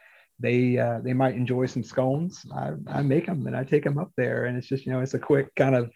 they 0.40 0.78
uh, 0.78 1.00
they 1.04 1.12
might 1.12 1.34
enjoy 1.34 1.66
some 1.66 1.84
scones 1.84 2.46
I, 2.54 2.72
I 2.86 3.02
make 3.02 3.26
them 3.26 3.46
and 3.46 3.54
i 3.54 3.64
take 3.64 3.84
them 3.84 3.98
up 3.98 4.12
there. 4.16 4.46
And 4.46 4.56
it's 4.56 4.66
just 4.66 4.86
you 4.86 4.92
know 4.92 5.00
it's 5.00 5.12
a 5.12 5.18
quick 5.18 5.54
kind 5.56 5.74
of 5.74 5.92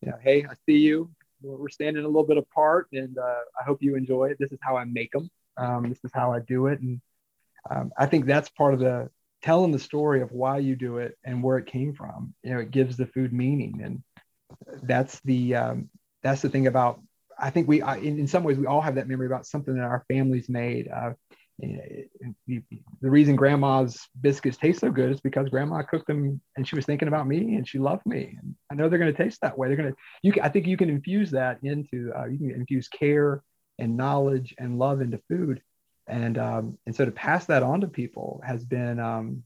you 0.00 0.10
know 0.10 0.16
hey 0.22 0.44
i 0.44 0.54
see 0.66 0.78
you. 0.78 1.10
We're 1.42 1.68
standing 1.68 2.04
a 2.04 2.08
little 2.08 2.26
bit 2.26 2.38
apart 2.38 2.88
and 2.92 3.18
uh, 3.18 3.42
i 3.60 3.64
hope 3.64 3.82
you 3.82 3.96
enjoy 3.96 4.30
it. 4.30 4.38
This 4.40 4.52
is 4.52 4.58
how 4.62 4.78
i 4.78 4.84
make 4.84 5.12
them 5.12 5.28
um, 5.58 5.90
this 5.90 6.02
is 6.04 6.10
how 6.14 6.32
i 6.32 6.40
do 6.40 6.68
it. 6.68 6.80
And 6.80 7.02
um, 7.70 7.92
i 7.98 8.06
think 8.06 8.24
that's 8.24 8.48
part 8.48 8.72
of 8.72 8.80
the 8.80 9.10
telling 9.42 9.72
the 9.72 9.78
story 9.78 10.22
of 10.22 10.32
why 10.32 10.56
you 10.56 10.74
do 10.74 10.96
it 10.96 11.18
and 11.22 11.42
where 11.42 11.58
it 11.58 11.66
came 11.66 11.92
from. 11.92 12.32
You 12.42 12.54
know 12.54 12.60
it 12.60 12.70
gives 12.70 12.96
the 12.96 13.06
food 13.06 13.34
meaning 13.34 13.82
and 13.84 14.02
that's 14.82 15.20
the 15.20 15.54
um, 15.54 15.90
that's 16.22 16.42
the 16.42 16.48
thing 16.48 16.66
about 16.66 17.00
I 17.38 17.50
think 17.50 17.68
we 17.68 17.82
I, 17.82 17.96
in, 17.96 18.18
in, 18.18 18.26
some 18.26 18.44
ways 18.44 18.58
we 18.58 18.66
all 18.66 18.80
have 18.80 18.94
that 18.94 19.08
memory 19.08 19.26
about 19.26 19.46
something 19.46 19.74
that 19.74 19.84
our 19.84 20.04
families 20.08 20.48
made. 20.48 20.88
Uh, 20.88 21.12
the, 21.58 22.06
the 23.00 23.10
reason 23.10 23.34
grandma's 23.34 24.06
biscuits 24.20 24.58
taste 24.58 24.80
so 24.80 24.90
good 24.90 25.10
is 25.10 25.20
because 25.20 25.48
grandma 25.48 25.82
cooked 25.82 26.06
them 26.06 26.38
and 26.56 26.68
she 26.68 26.76
was 26.76 26.84
thinking 26.84 27.08
about 27.08 27.26
me 27.26 27.54
and 27.54 27.66
she 27.66 27.78
loved 27.78 28.04
me. 28.04 28.36
And 28.40 28.54
i 28.70 28.74
know 28.74 28.88
they're 28.88 28.98
going 28.98 29.14
to 29.14 29.22
taste 29.22 29.40
that 29.40 29.56
way. 29.56 29.68
They're 29.68 29.76
going 29.76 29.92
to 29.92 29.96
you 30.22 30.32
can, 30.32 30.42
i 30.42 30.48
think 30.48 30.66
you 30.66 30.76
can 30.76 30.90
infuse 30.90 31.30
that 31.30 31.58
into 31.62 32.12
uh, 32.16 32.26
you 32.26 32.38
can 32.38 32.52
infuse 32.52 32.88
care 32.88 33.42
and 33.78 33.96
knowledge 33.96 34.54
and 34.58 34.78
love 34.78 35.00
into 35.00 35.20
food. 35.28 35.62
And 36.06 36.38
um, 36.38 36.78
and 36.86 36.94
so 36.94 37.04
to 37.04 37.10
pass 37.10 37.46
that 37.46 37.62
on 37.62 37.80
to 37.80 37.88
people 37.88 38.42
has 38.44 38.64
been 38.64 39.00
um, 39.00 39.42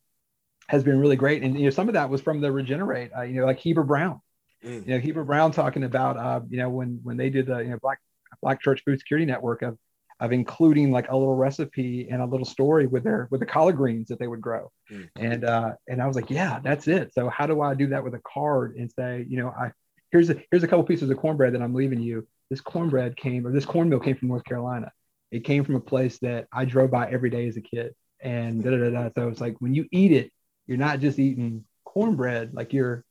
has 0.69 0.83
been 0.85 0.99
really 0.99 1.17
great. 1.17 1.43
And 1.43 1.57
you 1.59 1.65
know 1.65 1.71
some 1.71 1.89
of 1.89 1.95
that 1.95 2.11
was 2.11 2.21
from 2.21 2.41
the 2.41 2.51
regenerate 2.51 3.13
uh, 3.17 3.23
you 3.23 3.41
know 3.41 3.47
like 3.47 3.61
heber 3.61 3.85
brown 3.85 4.21
Mm. 4.65 4.87
You 4.87 4.95
know, 4.95 5.01
Heber 5.01 5.25
Brown 5.25 5.53
talking 5.53 5.85
about, 5.85 6.17
uh, 6.17 6.41
you 6.49 6.59
know, 6.59 6.69
when 6.69 7.01
when 7.03 7.17
they 7.17 7.31
did 7.31 7.47
the 7.47 7.59
you 7.59 7.71
know 7.71 7.79
Black 7.81 7.99
Black 8.43 8.63
Church 8.63 8.83
Food 8.85 8.99
Security 8.99 9.27
Network 9.27 9.63
of 9.63 9.79
of 10.21 10.33
including 10.33 10.93
like 10.93 11.09
a 11.09 11.17
little 11.17 11.35
recipe 11.35 12.09
and 12.11 12.21
a 12.21 12.27
little 12.27 12.45
story 12.45 12.87
with 12.87 13.05
their 13.05 13.27
with 13.31 13.41
the 13.41 13.47
collard 13.47 13.77
greens 13.77 14.09
that 14.09 14.19
they 14.19 14.27
would 14.27 14.41
grow, 14.41 14.71
mm. 14.91 15.09
and 15.17 15.45
uh, 15.45 15.73
and 15.89 16.03
I 16.03 16.07
was 16.07 16.17
like, 16.17 16.31
yeah, 16.31 16.61
that's 16.63 16.89
it. 16.89 17.13
So 17.15 17.29
how 17.31 17.47
do 17.47 17.63
I 17.63 17.75
do 17.75 17.89
that 17.89 18.05
with 18.05 18.15
a 18.15 18.21
card 18.21 18.77
and 18.77 18.91
say, 18.93 19.25
you 19.29 19.39
know, 19.39 19.49
I 19.49 19.73
here's 20.11 20.29
a 20.31 20.37
here's 20.51 20.63
a 20.63 20.69
couple 20.69 20.85
pieces 20.85 21.09
of 21.11 21.17
cornbread 21.17 21.55
that 21.55 21.63
I'm 21.63 21.75
leaving 21.75 22.01
you. 22.01 22.27
This 22.51 22.61
cornbread 22.61 23.17
came 23.17 23.47
or 23.47 23.53
this 23.53 23.65
cornmeal 23.65 24.01
came 24.01 24.17
from 24.17 24.29
North 24.29 24.45
Carolina. 24.45 24.93
It 25.31 25.45
came 25.45 25.65
from 25.65 25.77
a 25.77 25.81
place 25.81 26.19
that 26.19 26.49
I 26.53 26.65
drove 26.65 26.91
by 26.91 27.11
every 27.11 27.31
day 27.31 27.47
as 27.47 27.57
a 27.57 27.61
kid. 27.61 27.95
and 28.21 28.63
da, 28.63 28.71
da, 28.71 28.77
da, 28.77 28.91
da. 28.91 29.11
so 29.15 29.29
it's 29.29 29.41
like 29.41 29.57
when 29.61 29.73
you 29.75 29.87
eat 29.91 30.13
it 30.13 30.31
you're 30.67 30.77
not 30.79 31.01
just 31.01 31.19
eating 31.19 31.65
cornbread 31.85 32.53
like 32.53 32.73
you're 32.73 33.05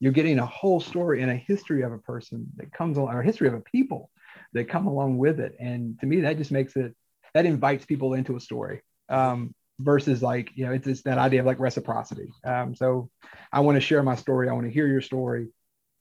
you're 0.00 0.12
getting 0.12 0.38
a 0.38 0.46
whole 0.46 0.80
story 0.80 1.22
and 1.22 1.30
a 1.30 1.36
history 1.36 1.82
of 1.82 1.92
a 1.92 1.98
person 1.98 2.46
that 2.56 2.72
comes 2.72 2.96
along 2.96 3.14
or 3.14 3.22
history 3.22 3.48
of 3.48 3.54
a 3.54 3.60
people 3.60 4.10
that 4.54 4.68
come 4.68 4.86
along 4.86 5.18
with 5.18 5.38
it. 5.38 5.54
And 5.60 5.98
to 6.00 6.06
me 6.06 6.22
that 6.22 6.38
just 6.38 6.50
makes 6.50 6.74
it 6.74 6.94
that 7.34 7.46
invites 7.46 7.84
people 7.84 8.14
into 8.14 8.34
a 8.36 8.40
story 8.40 8.82
um, 9.08 9.54
versus 9.78 10.22
like 10.22 10.50
you 10.54 10.66
know 10.66 10.72
it's, 10.72 10.86
it's 10.86 11.02
that 11.02 11.18
idea 11.18 11.40
of 11.40 11.46
like 11.46 11.60
reciprocity. 11.60 12.32
Um, 12.44 12.74
so 12.74 13.10
i 13.52 13.60
want 13.60 13.76
to 13.76 13.80
share 13.80 14.02
my 14.02 14.16
story. 14.16 14.48
I 14.48 14.52
want 14.52 14.66
to 14.66 14.72
hear 14.72 14.86
your 14.86 15.02
story. 15.02 15.48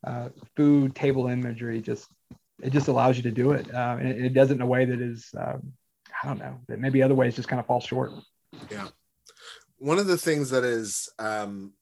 Uh, 0.07 0.29
food 0.55 0.95
table 0.95 1.27
imagery 1.27 1.81
just 1.81 2.07
it 2.61 2.71
just 2.71 2.87
allows 2.87 3.17
you 3.17 3.23
to 3.23 3.31
do 3.31 3.51
it. 3.51 3.73
Uh, 3.73 3.97
and 3.99 4.07
it, 4.07 4.25
it, 4.25 4.33
does 4.33 4.49
it 4.49 4.55
in 4.55 4.61
a 4.61 4.65
way 4.65 4.85
that 4.85 5.01
is 5.01 5.29
um, 5.37 5.73
i 6.23 6.27
don't 6.27 6.39
know 6.39 6.57
that 6.67 6.79
maybe 6.79 7.03
other 7.03 7.15
ways 7.15 7.35
just 7.35 7.49
kind 7.49 7.59
of 7.59 7.65
fall 7.65 7.81
short. 7.81 8.11
Yeah. 8.71 8.87
One 9.77 9.99
of 9.99 10.07
the 10.07 10.17
things 10.17 10.49
that 10.49 10.63
is 10.63 11.09
um, 11.19 11.73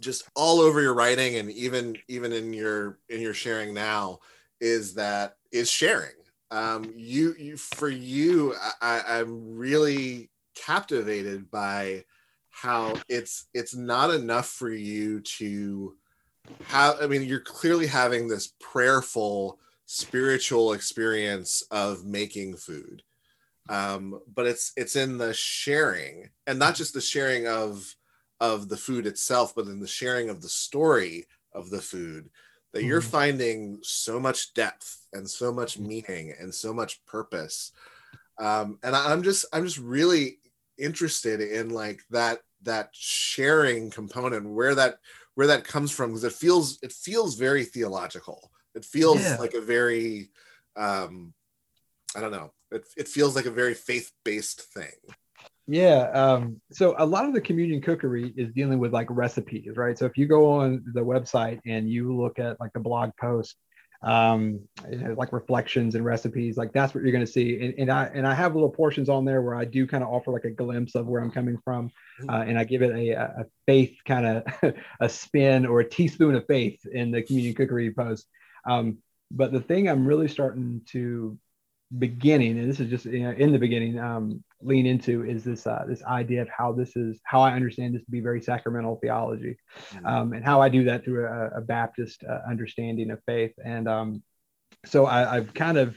just 0.00 0.28
all 0.34 0.60
over 0.60 0.80
your 0.80 0.94
writing 0.94 1.36
and 1.36 1.50
even 1.50 1.96
even 2.08 2.32
in 2.32 2.52
your 2.52 2.98
in 3.08 3.20
your 3.20 3.34
sharing 3.34 3.74
now 3.74 4.18
is 4.60 4.94
that 4.94 5.36
is 5.52 5.70
sharing. 5.70 6.12
Um, 6.50 6.92
you, 6.94 7.34
you 7.36 7.56
for 7.56 7.88
you 7.88 8.54
I, 8.80 9.02
i'm 9.08 9.56
really 9.56 10.30
captivated 10.54 11.50
by 11.50 12.04
how 12.50 12.94
it's 13.08 13.46
it's 13.54 13.74
not 13.74 14.10
enough 14.10 14.46
for 14.48 14.70
you 14.70 15.20
to 15.38 15.96
have 16.64 17.02
i 17.02 17.08
mean 17.08 17.22
you're 17.22 17.40
clearly 17.40 17.88
having 17.88 18.28
this 18.28 18.52
prayerful 18.60 19.58
spiritual 19.86 20.72
experience 20.72 21.62
of 21.70 22.04
making 22.04 22.56
food. 22.56 23.02
Um, 23.68 24.20
but 24.32 24.46
it's 24.46 24.72
it's 24.76 24.96
in 24.96 25.16
the 25.16 25.32
sharing 25.32 26.30
and 26.46 26.58
not 26.58 26.74
just 26.74 26.92
the 26.92 27.00
sharing 27.00 27.46
of 27.46 27.94
of 28.44 28.68
the 28.68 28.76
food 28.76 29.06
itself 29.06 29.54
but 29.54 29.66
in 29.66 29.80
the 29.80 29.86
sharing 29.86 30.28
of 30.28 30.42
the 30.42 30.48
story 30.48 31.24
of 31.54 31.70
the 31.70 31.80
food 31.80 32.28
that 32.72 32.80
mm-hmm. 32.80 32.88
you're 32.88 33.00
finding 33.00 33.78
so 33.82 34.20
much 34.20 34.52
depth 34.52 35.06
and 35.14 35.28
so 35.28 35.50
much 35.50 35.78
meaning 35.78 36.34
and 36.38 36.52
so 36.52 36.74
much 36.74 37.02
purpose. 37.06 37.72
Um, 38.38 38.78
and 38.82 38.96
i'm 38.96 39.22
just 39.22 39.46
i'm 39.52 39.64
just 39.64 39.78
really 39.78 40.38
interested 40.76 41.40
in 41.40 41.70
like 41.70 42.02
that 42.10 42.40
that 42.64 42.88
sharing 42.92 43.90
component 43.90 44.44
where 44.48 44.74
that 44.74 44.96
where 45.36 45.46
that 45.46 45.64
comes 45.64 45.92
from 45.92 46.10
because 46.10 46.24
it 46.24 46.32
feels 46.32 46.78
it 46.82 46.92
feels 46.92 47.36
very 47.36 47.64
theological. 47.64 48.50
It 48.74 48.84
feels 48.84 49.22
yeah. 49.22 49.36
like 49.38 49.54
a 49.54 49.60
very 49.60 50.30
um 50.76 51.32
i 52.16 52.20
don't 52.20 52.32
know. 52.32 52.52
It, 52.72 52.84
it 52.96 53.08
feels 53.08 53.36
like 53.36 53.46
a 53.46 53.52
very 53.52 53.74
faith-based 53.74 54.60
thing 54.60 54.98
yeah 55.66 56.10
um 56.12 56.60
so 56.70 56.94
a 56.98 57.06
lot 57.06 57.24
of 57.24 57.32
the 57.32 57.40
communion 57.40 57.80
cookery 57.80 58.34
is 58.36 58.52
dealing 58.52 58.78
with 58.78 58.92
like 58.92 59.06
recipes 59.10 59.76
right 59.76 59.98
so 59.98 60.04
if 60.04 60.18
you 60.18 60.26
go 60.26 60.50
on 60.50 60.84
the 60.92 61.00
website 61.00 61.58
and 61.66 61.88
you 61.88 62.14
look 62.14 62.38
at 62.38 62.58
like 62.60 62.72
the 62.74 62.80
blog 62.80 63.10
post 63.18 63.56
um, 64.04 64.60
like 65.16 65.32
reflections 65.32 65.94
and 65.94 66.04
recipes. 66.04 66.56
Like 66.56 66.72
that's 66.72 66.94
what 66.94 67.02
you're 67.02 67.12
going 67.12 67.24
to 67.24 67.30
see. 67.30 67.58
And, 67.60 67.74
and, 67.78 67.90
I 67.90 68.10
and 68.14 68.26
I 68.26 68.34
have 68.34 68.54
little 68.54 68.70
portions 68.70 69.08
on 69.08 69.24
there 69.24 69.40
where 69.40 69.54
I 69.54 69.64
do 69.64 69.86
kind 69.86 70.04
of 70.04 70.10
offer 70.10 70.30
like 70.30 70.44
a 70.44 70.50
glimpse 70.50 70.94
of 70.94 71.06
where 71.06 71.22
I'm 71.22 71.30
coming 71.30 71.58
from, 71.64 71.88
mm-hmm. 72.20 72.30
uh, 72.30 72.42
and 72.42 72.58
I 72.58 72.64
give 72.64 72.82
it 72.82 72.94
a, 72.94 73.12
a 73.12 73.44
faith 73.66 73.96
kind 74.06 74.26
of 74.26 74.74
a 75.00 75.08
spin 75.08 75.64
or 75.64 75.80
a 75.80 75.88
teaspoon 75.88 76.34
of 76.34 76.46
faith 76.46 76.84
in 76.86 77.10
the 77.10 77.22
communion 77.22 77.54
cookery 77.54 77.92
post. 77.92 78.26
Um, 78.68 78.98
but 79.30 79.52
the 79.52 79.60
thing 79.60 79.88
I'm 79.88 80.06
really 80.06 80.28
starting 80.28 80.82
to 80.88 81.38
beginning, 81.98 82.58
and 82.58 82.68
this 82.68 82.80
is 82.80 82.88
just 82.90 83.04
you 83.06 83.24
know, 83.24 83.30
in 83.30 83.52
the 83.52 83.58
beginning, 83.58 83.98
um, 83.98 84.42
lean 84.60 84.86
into 84.86 85.24
is 85.24 85.44
this 85.44 85.66
uh, 85.66 85.84
this 85.88 86.02
idea 86.04 86.42
of 86.42 86.48
how 86.48 86.72
this 86.72 86.96
is 86.96 87.20
how 87.24 87.40
I 87.40 87.52
understand 87.52 87.94
this 87.94 88.04
to 88.04 88.10
be 88.10 88.20
very 88.20 88.40
sacramental 88.40 88.96
theology, 88.96 89.56
mm-hmm. 89.90 90.06
um, 90.06 90.32
and 90.32 90.44
how 90.44 90.60
I 90.60 90.68
do 90.68 90.84
that 90.84 91.04
through 91.04 91.26
a, 91.26 91.58
a 91.58 91.60
Baptist 91.60 92.24
uh, 92.24 92.40
understanding 92.48 93.10
of 93.10 93.20
faith. 93.26 93.52
And 93.64 93.88
um, 93.88 94.22
so 94.86 95.06
I, 95.06 95.36
have 95.36 95.54
kind 95.54 95.78
of 95.78 95.96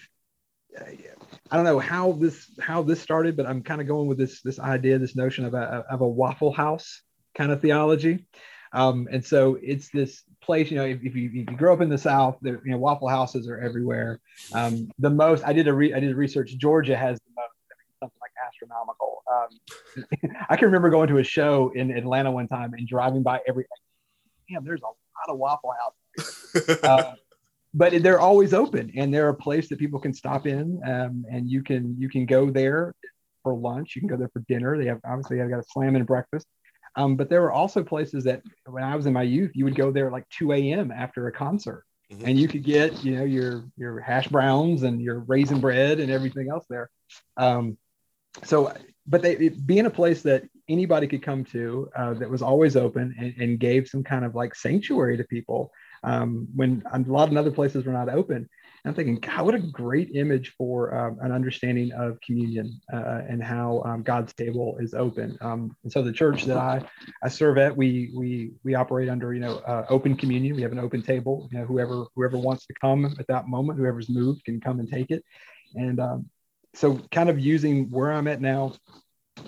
I 1.50 1.56
don't 1.56 1.66
know 1.66 1.80
how 1.80 2.14
this 2.14 2.50
how 2.60 2.84
this 2.84 3.02
started, 3.02 3.38
but 3.38 3.46
I'm 3.46 3.64
kind 3.64 3.82
of 3.82 3.88
going 3.88 4.08
with 4.08 4.18
this 4.18 4.42
this 4.42 4.60
idea, 4.60 5.00
this 5.00 5.16
notion 5.16 5.46
of 5.46 5.54
a 5.54 5.86
of 5.90 6.02
a 6.02 6.08
Waffle 6.08 6.52
House 6.52 7.02
kind 7.36 7.52
of 7.52 7.62
theology. 7.62 8.26
Um, 8.74 9.08
and 9.12 9.26
so 9.26 9.58
it's 9.62 9.90
this 9.90 10.24
place, 10.48 10.72
you 10.72 10.78
know, 10.78 10.86
if, 10.86 11.04
if, 11.04 11.16
you, 11.16 11.28
if 11.28 11.36
you 11.36 11.58
grow 11.58 11.74
up 11.74 11.82
in 11.82 11.90
the 11.90 11.98
South, 11.98 12.38
there, 12.42 12.62
you 12.66 12.72
know, 12.72 12.78
Waffle 12.78 13.10
Houses 13.10 13.48
are 13.48 13.60
everywhere. 13.60 14.20
Um, 14.54 14.90
the 14.98 15.10
most, 15.12 15.44
I 15.46 15.54
did 15.54 15.68
a 15.68 15.74
re, 15.74 15.94
I 15.94 16.00
did 16.00 16.16
research. 16.16 16.58
Georgia 16.58 16.98
has 16.98 17.20
the 17.20 17.32
most, 17.36 17.52
something 18.00 18.20
like 18.20 18.32
astronomical. 18.48 19.24
Um, 19.32 20.36
I 20.50 20.56
can 20.56 20.66
remember 20.66 20.90
going 20.90 21.10
to 21.10 21.20
a 21.20 21.24
show 21.24 21.72
in 21.76 21.92
Atlanta 21.92 22.32
one 22.32 22.48
time 22.48 22.74
and 22.74 22.88
driving 22.88 23.22
by 23.22 23.42
every, 23.48 23.66
damn, 24.50 24.64
there's 24.64 24.82
a 24.82 24.86
lot 24.86 25.30
of 25.30 25.38
Waffle 25.38 25.74
Houses. 26.18 26.80
uh, 26.84 27.14
but 27.74 28.02
they're 28.02 28.20
always 28.20 28.54
open 28.54 28.92
and 28.96 29.14
they're 29.14 29.30
a 29.30 29.36
place 29.36 29.70
that 29.70 29.78
people 29.78 30.00
can 30.00 30.14
stop 30.14 30.48
in 30.48 30.82
um, 30.86 31.26
and 31.30 31.50
you 31.50 31.62
can 31.62 31.96
you 32.00 32.10
can 32.10 32.26
go 32.26 32.50
there 32.50 32.96
for 33.44 33.54
lunch 33.54 33.96
you 33.96 34.02
can 34.02 34.10
go 34.10 34.18
there 34.18 34.30
for 34.30 34.40
dinner 34.48 34.78
they 34.78 34.86
have 34.86 35.00
obviously 35.06 35.38
they've 35.38 35.50
got 35.50 35.60
a 35.60 35.66
slam 35.70 35.96
and 35.96 36.08
breakfast 36.08 36.48
um, 36.98 37.16
but 37.16 37.30
there 37.30 37.42
were 37.42 37.52
also 37.52 37.84
places 37.84 38.24
that 38.24 38.42
when 38.66 38.84
I 38.84 38.96
was 38.96 39.06
in 39.06 39.14
my 39.14 39.22
youth, 39.22 39.52
you 39.54 39.64
would 39.66 39.76
go 39.76 39.92
there 39.92 40.08
at 40.08 40.12
like 40.12 40.28
2 40.30 40.52
a.m. 40.52 40.92
after 40.92 41.28
a 41.28 41.32
concert. 41.32 41.84
Mm-hmm. 42.12 42.26
And 42.26 42.40
you 42.40 42.48
could 42.48 42.64
get, 42.64 43.04
you 43.04 43.18
know, 43.18 43.24
your 43.24 43.66
your 43.78 44.00
hash 44.00 44.28
browns 44.30 44.84
and 44.84 45.02
your 45.02 45.20
raisin 45.20 45.60
bread 45.60 46.00
and 46.00 46.12
everything 46.12 46.50
else 46.50 46.66
there. 46.70 46.90
Um, 47.36 47.78
so, 48.44 48.74
but 49.06 49.22
they 49.22 49.38
it, 49.38 49.68
being 49.68 49.86
a 49.86 49.92
place 49.92 50.24
that 50.24 50.44
anybody 50.68 51.06
could 51.06 51.22
come 51.22 51.44
to 51.46 51.90
uh, 51.96 52.14
that 52.16 52.30
was 52.30 52.42
always 52.42 52.76
open 52.76 53.14
and, 53.20 53.34
and, 53.38 53.60
gave 53.60 53.88
some 53.88 54.04
kind 54.04 54.26
of 54.26 54.36
like 54.36 54.54
sanctuary 54.54 55.18
to 55.18 55.24
people 55.24 55.72
um, 56.04 56.48
when 56.56 56.84
a 56.92 57.00
lot 57.00 57.30
of 57.30 57.38
other 57.38 57.52
places 57.52 57.86
were 57.86 57.94
not 57.94 58.10
open. 58.10 58.50
I'm 58.88 58.94
thinking, 58.94 59.16
God, 59.16 59.46
what 59.46 59.54
a 59.54 59.60
great 59.60 60.12
image 60.16 60.54
for 60.58 60.96
um, 60.96 61.18
an 61.22 61.34
understanding 61.34 61.92
of 61.92 62.22
communion 62.22 62.80
uh, 62.94 63.22
and 63.28 63.44
how 63.44 63.82
um, 63.86 64.02
God's 64.02 64.34
table 64.34 64.78
is 64.80 64.94
open. 64.94 65.38
Um, 65.42 65.76
and 65.84 65.92
so 65.92 66.02
the 66.02 66.14
church 66.14 66.46
that 66.46 66.56
I, 66.56 66.82
I 67.22 67.28
serve 67.28 67.58
at, 67.58 67.76
we 67.76 68.12
we 68.16 68.52
we 68.64 68.76
operate 68.76 69.10
under 69.10 69.34
you 69.34 69.42
know 69.42 69.58
uh, 69.58 69.86
open 69.90 70.16
communion. 70.16 70.56
We 70.56 70.62
have 70.62 70.72
an 70.72 70.80
open 70.80 71.02
table. 71.02 71.50
You 71.52 71.60
know, 71.60 71.66
whoever 71.66 72.06
whoever 72.16 72.38
wants 72.38 72.66
to 72.68 72.74
come 72.80 73.14
at 73.20 73.28
that 73.28 73.50
moment, 73.50 73.78
whoever's 73.78 74.08
moved 74.08 74.46
can 74.46 74.62
come 74.62 74.80
and 74.80 74.90
take 74.90 75.12
it. 75.12 75.24
And 75.76 76.00
um, 76.00 76.30
so, 76.74 76.98
kind 77.12 77.30
of 77.30 77.40
using 77.40 77.90
where 77.90 78.14
I'm 78.14 78.28
at 78.30 78.40
now, 78.40 78.74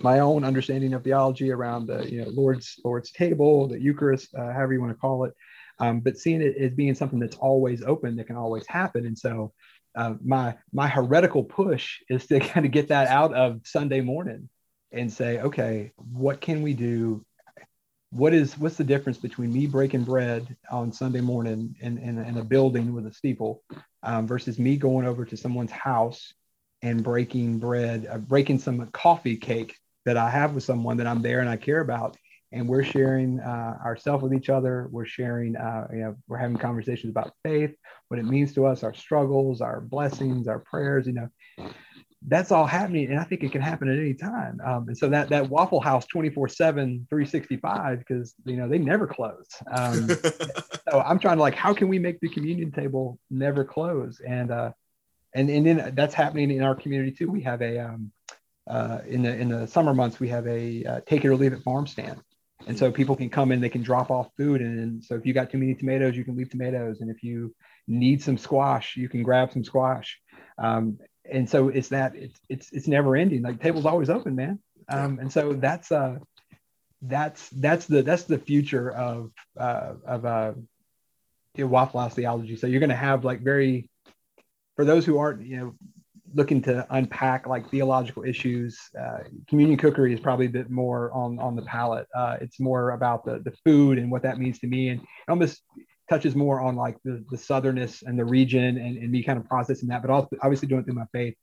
my 0.02 0.20
own 0.20 0.44
understanding 0.44 0.94
of 0.94 1.06
theology 1.06 1.50
around 1.52 1.88
the 1.88 2.12
you 2.12 2.24
know 2.24 2.30
Lord's 2.30 2.78
Lord's 2.84 3.12
table, 3.12 3.70
the 3.70 3.80
Eucharist, 3.80 4.36
uh, 4.36 4.52
however 4.52 4.74
you 4.74 4.82
want 4.82 4.92
to 4.92 5.00
call 5.00 5.24
it 5.24 5.34
um, 5.80 6.00
but 6.02 6.18
seeing 6.18 6.42
it 6.42 6.58
as 6.58 6.74
being 6.74 6.96
something 6.96 7.20
that's 7.20 7.38
always 7.38 7.84
open 7.84 8.16
that 8.18 8.28
can 8.28 8.36
always 8.36 8.68
happen. 8.68 9.06
And 9.06 9.18
so 9.18 9.54
uh, 9.96 10.14
my 10.24 10.56
my 10.72 10.88
heretical 10.88 11.44
push 11.44 12.00
is 12.10 12.26
to 12.28 12.40
kind 12.40 12.66
of 12.66 12.72
get 12.72 12.90
that 12.90 13.08
out 13.08 13.34
of 13.34 13.62
sunday 13.66 14.02
morning 14.02 14.50
and 14.92 15.12
say 15.12 15.40
okay 15.40 15.92
what 15.96 16.42
can 16.42 16.62
we 16.62 16.74
do? 16.74 17.24
What 18.12 18.34
is 18.34 18.58
what's 18.58 18.78
the 18.78 18.84
difference 18.84 19.18
between 19.18 19.54
me 19.54 19.68
breaking 19.68 20.04
bread 20.04 20.56
on 20.72 20.92
sunday 20.92 21.22
morning 21.22 21.76
in, 21.80 21.98
in, 22.00 22.18
in 22.18 22.38
a 22.38 22.44
building 22.44 22.94
with 22.94 23.06
a 23.06 23.14
steeple 23.14 23.62
um, 24.02 24.26
versus 24.26 24.58
me 24.58 24.78
going 24.78 25.06
over 25.06 25.26
to 25.26 25.38
someone's 25.38 25.72
house 25.72 26.34
and 26.82 27.04
breaking 27.04 27.60
bread 27.60 28.08
uh, 28.10 28.18
breaking 28.18 28.58
some 28.58 28.88
coffee 28.88 29.38
cake 29.38 29.76
that 30.06 30.18
i 30.18 30.28
have 30.28 30.56
with 30.56 30.64
someone 30.64 30.98
that 30.98 31.06
i'm 31.06 31.22
there 31.22 31.40
and 31.40 31.50
i 31.50 31.56
care 31.56 31.82
about 31.82 32.18
and 32.52 32.68
we're 32.68 32.84
sharing 32.84 33.40
uh, 33.40 33.78
ourselves 33.84 34.24
with 34.24 34.34
each 34.34 34.50
other. 34.50 34.88
We're 34.92 35.06
sharing, 35.06 35.56
uh, 35.56 35.88
you 35.92 36.00
know, 36.00 36.16
we're 36.28 36.38
having 36.38 36.58
conversations 36.58 37.12
about 37.12 37.34
faith, 37.44 37.76
what 38.08 38.20
it 38.20 38.26
means 38.26 38.54
to 38.56 38.66
us, 38.66 38.84
our 38.84 38.94
struggles, 38.94 39.62
our 39.62 39.82
blessings, 39.82 40.48
our 40.48 40.60
prayers. 40.60 41.06
You 41.06 41.14
know, 41.14 41.30
that's 42.28 42.52
all 42.52 42.66
happening, 42.66 43.10
and 43.12 43.20
I 43.20 43.24
think 43.24 43.44
it 43.44 43.52
can 43.52 43.62
happen 43.62 43.88
at 43.88 43.98
any 43.98 44.14
time. 44.14 44.60
Um, 44.66 44.88
and 44.88 44.98
so 44.98 45.10
that 45.10 45.30
that 45.30 45.50
Waffle 45.50 45.80
House 45.80 46.06
24/7, 46.14 47.08
365, 47.08 48.00
because 48.00 48.34
you 48.46 48.58
know 48.58 48.68
they 48.68 48.80
never 48.80 49.06
close. 49.06 49.48
Um, 49.72 50.10
so 50.90 51.02
I'm 51.06 51.20
trying 51.20 51.38
to 51.38 51.42
like, 51.42 51.56
how 51.56 51.74
can 51.74 51.88
we 51.88 52.00
make 52.00 52.20
the 52.20 52.30
communion 52.30 52.72
table 52.72 53.20
never 53.30 53.64
close? 53.64 54.20
And 54.28 54.52
uh, 54.52 54.72
and 55.36 55.50
and 55.50 55.66
then 55.66 55.94
that's 55.96 56.16
happening 56.16 56.52
in 56.52 56.64
our 56.64 56.76
community 56.76 57.12
too. 57.12 57.30
We 57.30 57.42
have 57.42 57.62
a 57.62 57.78
um, 57.78 58.12
uh, 58.68 59.00
in 59.08 59.22
the 59.22 59.36
in 59.36 59.50
the 59.50 59.68
summer 59.68 59.94
months 59.94 60.20
we 60.20 60.30
have 60.30 60.48
a 60.48 60.84
uh, 60.84 61.02
take 61.06 61.26
it 61.26 61.28
or 61.28 61.36
leave 61.36 61.54
it 61.54 61.64
farm 61.64 61.88
stand 61.88 62.22
and 62.68 62.78
so 62.78 62.92
people 62.92 63.16
can 63.16 63.30
come 63.30 63.52
in, 63.52 63.62
they 63.62 63.70
can 63.70 63.84
drop 63.84 64.12
off 64.12 64.30
food. 64.38 64.62
And, 64.62 65.04
so 65.04 65.16
if 65.16 65.26
you 65.26 65.34
got 65.34 65.50
too 65.50 65.58
many 65.58 65.76
tomatoes, 65.76 66.16
you 66.16 66.26
can 66.26 66.36
leave 66.36 66.50
tomatoes. 66.50 67.02
And 67.02 67.10
if 67.10 67.24
you 67.24 67.56
need 67.88 68.22
some 68.22 68.38
squash, 68.38 68.96
you 68.98 69.10
can 69.10 69.24
grab 69.24 69.52
some 69.52 69.64
squash. 69.64 70.20
Um, 70.58 71.00
and 71.30 71.50
so 71.50 71.70
it's 71.70 71.90
that 71.90 72.16
it's, 72.16 72.40
it's, 72.50 72.72
it's 72.72 72.88
never 72.88 73.16
ending. 73.16 73.42
Like 73.42 73.62
table's 73.62 73.86
always 73.86 74.10
open, 74.10 74.36
man. 74.36 74.60
Um, 74.90 75.20
and 75.20 75.32
so 75.32 75.54
that's, 75.54 75.92
uh, 75.92 76.18
that's, 77.02 77.50
that's 77.50 77.86
the, 77.86 78.02
that's 78.04 78.24
the 78.24 78.40
future 78.40 78.92
of, 78.92 79.32
uh, 79.58 79.94
of, 80.06 80.26
uh, 80.26 80.54
Waffle 81.58 82.00
House 82.00 82.14
theology. 82.14 82.56
So 82.56 82.68
you're 82.68 82.80
going 82.80 82.90
to 82.90 82.96
have 82.96 83.26
like 83.26 83.42
very, 83.42 83.90
for 84.76 84.86
those 84.86 85.06
who 85.06 85.18
aren't, 85.18 85.46
you 85.46 85.58
know, 85.58 85.76
looking 86.34 86.62
to 86.64 86.86
unpack 86.92 87.48
like 87.48 87.70
theological 87.70 88.24
issues. 88.24 88.80
Uh, 89.00 89.20
communion 89.48 89.78
cookery 89.78 90.14
is 90.14 90.20
probably 90.20 90.46
a 90.46 90.50
bit 90.50 90.70
more 90.70 91.12
on 91.14 91.40
on 91.40 91.56
the 91.56 91.62
palate. 91.64 92.08
Uh, 92.16 92.38
it's 92.42 92.60
more 92.60 92.92
about 92.92 93.26
the 93.26 93.40
the 93.40 93.52
food 93.66 93.98
and 93.98 94.12
what 94.12 94.24
that 94.24 94.38
means 94.38 94.60
to 94.60 94.68
me, 94.68 94.90
and 94.90 95.02
almost 95.28 95.62
touches 96.10 96.36
more 96.36 96.60
on 96.60 96.76
like 96.76 96.98
the 97.04 97.24
the 97.30 97.38
southernness 97.38 98.04
and 98.04 98.18
the 98.18 98.26
region, 98.26 98.78
and, 98.78 98.98
and 98.98 99.12
me 99.12 99.24
kind 99.24 99.40
of 99.40 99.48
processing 99.48 99.90
that, 99.90 100.02
but 100.02 100.12
also 100.12 100.30
obviously 100.42 100.68
doing 100.68 100.82
it 100.82 100.86
through 100.86 100.96
my 100.96 101.08
faith. 101.12 101.36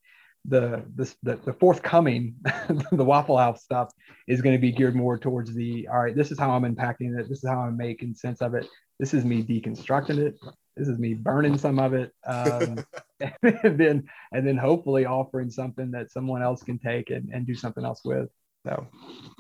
The 0.45 0.85
the 0.95 1.13
the, 1.23 1.37
the 1.37 1.53
forthcoming 1.55 2.37
the 2.93 3.05
Waffle 3.05 3.39
House 3.39 3.65
stuff 3.65 3.91
is 4.29 4.43
going 4.43 4.55
to 4.55 4.61
be 4.61 4.71
geared 4.71 4.95
more 4.95 5.19
towards 5.19 5.55
the 5.55 5.89
all 5.89 6.01
right. 6.01 6.15
This 6.15 6.31
is 6.31 6.39
how 6.39 6.51
I'm 6.51 6.65
unpacking 6.65 7.17
it. 7.19 7.29
This 7.29 7.43
is 7.43 7.49
how 7.49 7.61
I'm 7.61 7.77
making 7.77 8.15
sense 8.15 8.41
of 8.41 8.55
it. 8.55 8.67
This 9.01 9.13
is 9.13 9.25
me 9.25 9.43
deconstructing 9.43 10.19
it 10.19 10.37
this 10.77 10.89
is 10.89 10.99
me 10.99 11.15
burning 11.15 11.57
some 11.57 11.79
of 11.79 11.95
it 11.95 12.13
um, 12.27 12.85
and 13.43 13.79
then 13.79 14.09
and 14.33 14.47
then 14.47 14.57
hopefully 14.57 15.07
offering 15.07 15.51
something 15.51 15.91
that 15.91 16.11
someone 16.11 16.43
else 16.43 16.63
can 16.63 16.79
take 16.79 17.11
and, 17.11 17.31
and 17.33 17.47
do 17.47 17.55
something 17.55 17.85
else 17.85 18.03
with 18.05 18.29
so. 18.65 18.87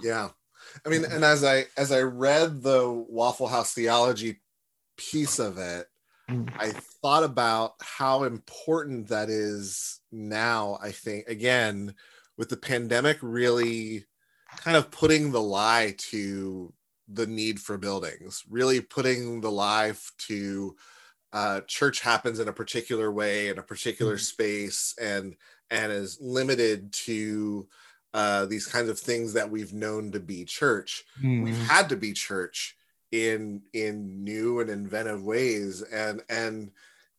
Yeah. 0.03 0.29
I 0.85 0.89
mean 0.89 1.05
and 1.05 1.23
as 1.23 1.45
i 1.45 1.67
as 1.77 1.93
i 1.93 2.01
read 2.01 2.63
the 2.63 2.91
waffle 3.09 3.47
house 3.47 3.75
theology 3.75 4.41
piece 4.97 5.39
of 5.39 5.59
it 5.59 5.87
mm. 6.31 6.51
i 6.59 6.71
thought 7.03 7.23
about 7.23 7.75
how 7.83 8.25
important 8.25 9.09
that 9.09 9.29
is 9.29 10.01
now 10.11 10.79
i 10.83 10.91
think 10.91 11.29
again 11.29 11.95
with 12.39 12.49
the 12.49 12.57
pandemic 12.57 13.19
really 13.21 14.07
kind 14.57 14.79
of 14.79 14.91
putting 14.91 15.31
the 15.31 15.43
lie 15.43 15.95
to 15.99 16.73
the 17.07 17.27
need 17.27 17.61
for 17.61 17.77
buildings 17.77 18.43
really 18.49 18.81
putting 18.81 19.43
the 19.43 19.53
life 19.53 20.11
to 20.17 20.75
uh, 21.33 21.61
church 21.67 22.01
happens 22.01 22.41
in 22.41 22.49
a 22.49 22.53
particular 22.53 23.11
way 23.11 23.49
in 23.49 23.59
a 23.59 23.63
particular 23.63 24.15
mm-hmm. 24.15 24.21
space 24.21 24.95
and 25.01 25.37
and 25.71 25.93
is 25.93 26.19
limited 26.21 26.93
to 26.93 27.67
uh, 28.15 28.47
these 28.47 28.67
kinds 28.67 28.89
of 28.89 28.99
things 28.99 29.33
that 29.33 29.51
we've 29.51 29.73
known 29.73 30.13
to 30.13 30.21
be 30.21 30.45
church 30.45 31.05
mm-hmm. 31.19 31.43
we've 31.43 31.69
had 31.69 31.89
to 31.89 31.97
be 31.97 32.13
church 32.13 32.77
in 33.13 33.63
in 33.73 34.25
new 34.25 34.61
and 34.61 34.71
inventive 34.71 35.25
ways 35.25 35.83
and 35.83 36.23
and 36.29 36.71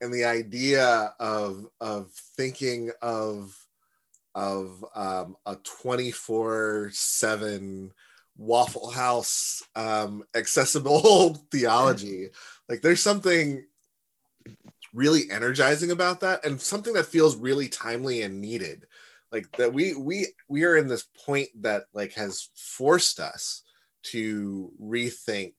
and 0.02 0.14
the 0.14 0.26
idea 0.26 1.14
of 1.20 1.66
of 1.80 2.12
thinking 2.12 2.92
of 3.02 3.56
of 4.36 4.86
um, 4.96 5.36
a 5.46 5.56
24 5.56 6.92
7 6.94 7.92
waffle 8.38 8.92
house 8.92 9.64
um, 9.76 10.24
accessible 10.36 11.34
theology 11.52 12.30
like 12.70 12.82
there's 12.82 13.02
something 13.02 13.66
really 14.94 15.30
energizing 15.30 15.92
about 15.92 16.22
that 16.22 16.46
and 16.46 16.60
something 16.60 16.94
that 16.94 17.06
feels 17.06 17.36
really 17.36 17.68
timely 17.68 18.22
and 18.22 18.42
needed 18.42 18.86
like 19.32 19.50
that 19.58 19.74
we 19.74 19.94
we 19.96 20.28
we 20.48 20.64
are 20.64 20.78
in 20.78 20.88
this 20.88 21.08
point 21.26 21.50
that 21.62 21.84
like 21.94 22.14
has 22.14 22.50
forced 22.56 23.20
us 23.20 23.64
to 24.04 24.72
rethink 24.82 25.54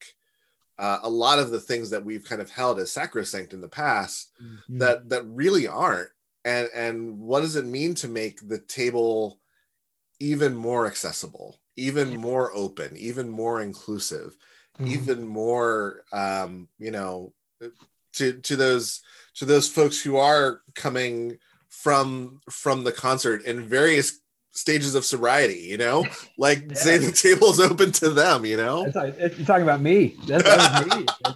uh, 0.77 0.99
a 1.03 1.09
lot 1.09 1.39
of 1.39 1.51
the 1.51 1.59
things 1.59 1.89
that 1.89 2.03
we've 2.03 2.23
kind 2.23 2.41
of 2.41 2.49
held 2.49 2.79
as 2.79 2.91
sacrosanct 2.91 3.53
in 3.53 3.61
the 3.61 3.67
past 3.67 4.31
mm-hmm. 4.41 4.77
that 4.77 5.07
that 5.09 5.23
really 5.25 5.67
aren't 5.67 6.09
and 6.45 6.69
and 6.73 7.19
what 7.19 7.41
does 7.41 7.55
it 7.55 7.65
mean 7.65 7.93
to 7.93 8.07
make 8.07 8.47
the 8.47 8.59
table 8.59 9.39
even 10.19 10.55
more 10.55 10.87
accessible 10.87 11.59
even 11.75 12.17
more 12.17 12.51
open 12.55 12.95
even 12.97 13.29
more 13.29 13.61
inclusive 13.61 14.35
mm-hmm. 14.79 14.87
even 14.87 15.27
more 15.27 16.03
um 16.11 16.67
you 16.77 16.91
know 16.91 17.33
to 18.13 18.33
to 18.33 18.55
those 18.55 19.01
to 19.35 19.45
those 19.45 19.69
folks 19.69 20.01
who 20.01 20.17
are 20.17 20.61
coming 20.75 21.37
from 21.69 22.41
from 22.49 22.83
the 22.83 22.91
concert 22.91 23.45
in 23.45 23.67
various 23.67 24.19
stages 24.51 24.95
of 24.95 25.05
sobriety 25.05 25.59
you 25.59 25.77
know? 25.77 26.05
Like 26.37 26.65
yeah. 26.69 26.75
say 26.75 26.97
the 26.97 27.11
table's 27.11 27.59
open 27.71 27.91
to 27.93 28.09
them 28.09 28.45
you 28.45 28.57
know? 28.57 28.81
Like, 28.93 29.17
you're 29.19 29.45
talking 29.45 29.63
about 29.63 29.81
me. 29.81 30.15
That's 30.25 30.43
that 30.43 30.97
me. 30.97 31.05